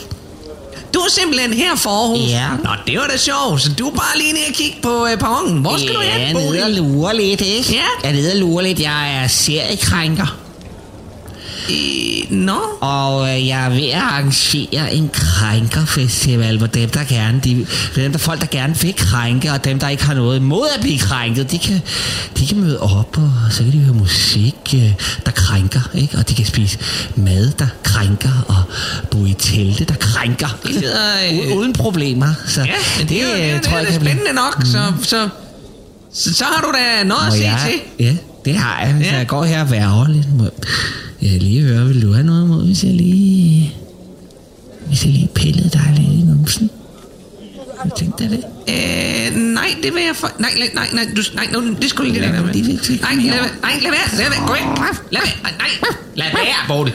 Du 0.94 0.98
er 1.00 1.10
simpelthen 1.10 1.52
her 1.52 1.76
for 1.76 1.90
Aarhus? 1.90 2.30
Ja. 2.30 2.48
Nå, 2.64 2.70
det 2.86 2.98
var 2.98 3.06
da 3.06 3.16
sjovt. 3.16 3.62
Så 3.62 3.72
du 3.78 3.88
er 3.88 3.94
bare 3.94 4.18
lige 4.18 4.32
nede 4.32 4.44
og 4.48 4.54
kigge 4.54 4.76
på 4.82 5.06
øh, 5.06 5.18
perronen. 5.18 5.58
Hvor 5.58 5.76
skal 5.76 5.88
ja, 5.88 5.94
du 5.94 6.00
hen, 6.00 6.20
jeg 6.20 6.28
er 6.30 6.34
nede 6.34 6.46
og 6.46 6.66
Bodil? 6.68 6.76
lurer 6.76 7.12
lidt, 7.12 7.40
ikke? 7.40 7.72
Ja. 7.72 7.82
Jeg 8.02 8.10
er 8.10 8.12
nede 8.14 8.32
og 8.32 8.38
lurer 8.38 8.62
lidt. 8.62 8.80
Jeg 8.80 9.22
er 9.22 9.26
seriekrænker. 9.28 10.36
Øh, 11.70 12.30
Nå? 12.30 12.58
Og 12.80 13.28
øh, 13.28 13.46
jeg 13.48 13.64
er 13.64 13.68
ved 13.70 13.86
at 13.88 13.98
arrangere 14.00 14.94
en 14.94 15.10
krænkerfestival, 15.12 16.58
hvor 16.58 16.66
dem, 16.66 16.88
der 16.90 17.04
gerne, 17.04 17.40
de, 17.44 17.66
dem, 17.96 18.12
der 18.12 18.18
folk, 18.18 18.40
der 18.40 18.46
gerne 18.46 18.76
vil 18.80 18.94
krænke, 18.96 19.52
og 19.52 19.64
dem, 19.64 19.78
der 19.78 19.88
ikke 19.88 20.04
har 20.04 20.14
noget 20.14 20.36
imod 20.36 20.66
at 20.76 20.80
blive 20.80 20.98
krænket, 20.98 21.50
de 21.50 21.58
kan, 21.58 21.80
de 22.38 22.46
kan 22.46 22.60
møde 22.60 22.80
op, 22.80 23.18
og 23.18 23.32
så 23.50 23.62
kan 23.62 23.72
de 23.72 23.78
høre 23.78 23.94
musik, 23.94 24.54
øh, 24.74 24.92
der 25.26 25.30
krænker, 25.32 25.80
ikke? 25.94 26.18
Og 26.18 26.28
de 26.28 26.34
kan 26.34 26.46
spise 26.46 26.78
mad, 27.16 27.52
der 27.58 27.66
krænker, 27.84 28.44
og 28.48 28.62
bo 29.10 29.24
i 29.26 29.34
telte, 29.38 29.84
der 29.84 29.94
krænker. 29.94 30.58
Det 30.62 30.70
lyder, 30.74 31.50
øh, 31.50 31.56
Uden 31.56 31.72
problemer. 31.72 32.34
Så 32.46 32.60
Ja, 32.60 33.04
det, 33.08 33.22
er 33.22 33.28
jo, 33.28 33.34
det, 33.34 33.40
øh, 33.40 33.54
det, 33.54 33.54
det, 33.54 33.64
det 33.64 33.72
er 33.72 33.84
kan 33.84 33.86
blive- 33.86 34.00
spændende 34.00 34.32
nok, 34.32 34.62
så, 34.64 34.92
så, 35.02 35.28
så, 36.12 36.34
så 36.34 36.44
har 36.44 36.62
du 36.62 36.72
da 36.72 37.04
noget 37.04 37.20
at 37.22 37.28
Må 37.28 37.36
se 37.36 37.42
jeg, 37.42 37.60
til. 37.98 38.04
Ja, 38.06 38.16
det 38.44 38.54
har 38.56 38.84
jeg. 38.84 38.94
Hvis 38.94 39.06
Ja. 39.06 39.16
jeg 39.16 39.26
går 39.26 39.44
her 39.44 39.60
og 39.62 39.70
værger 39.70 40.08
lidt. 40.08 40.36
Må 40.38 40.44
jeg 41.22 41.42
lige 41.42 41.62
høre, 41.62 41.86
vil 41.86 42.02
du 42.02 42.12
have 42.12 42.26
noget 42.26 42.44
imod, 42.44 42.64
hvis 42.66 42.84
jeg 42.84 42.92
lige... 42.92 43.74
Hvis 44.86 45.04
jeg 45.04 45.12
lige 45.12 45.28
pillede 45.34 45.68
dig 45.70 45.94
lidt 45.98 46.08
i 46.12 46.22
numsen? 46.26 46.70
Hvad 47.82 47.92
tænkte 47.98 48.24
det? 48.30 48.44
Øh, 48.68 49.36
nej, 49.36 49.74
det 49.82 49.94
vil 49.94 50.02
jeg 50.06 50.16
for... 50.16 50.30
Nej, 50.38 50.50
nej, 50.58 50.70
nej, 50.74 50.88
nej, 50.92 51.04
du, 51.16 51.22
nej, 51.34 51.46
nu, 51.52 51.74
det 51.82 51.90
skulle 51.90 52.10
lige 52.12 52.20
lade 52.20 52.32
være 52.32 52.42
med. 52.42 52.54
Nej, 52.54 52.62
lad, 52.62 53.34
være, 53.34 53.48
nej, 53.62 53.72
lad 53.82 53.90
være, 53.90 54.18
lad 54.18 54.30
være, 54.30 54.46
gå 54.46 54.54
ikke. 54.54 54.66
Lad 55.10 55.20
være, 55.24 55.42
nej, 55.42 55.52
nej, 55.58 55.70
lad 56.14 56.26
være, 56.26 56.54
Borte. 56.68 56.92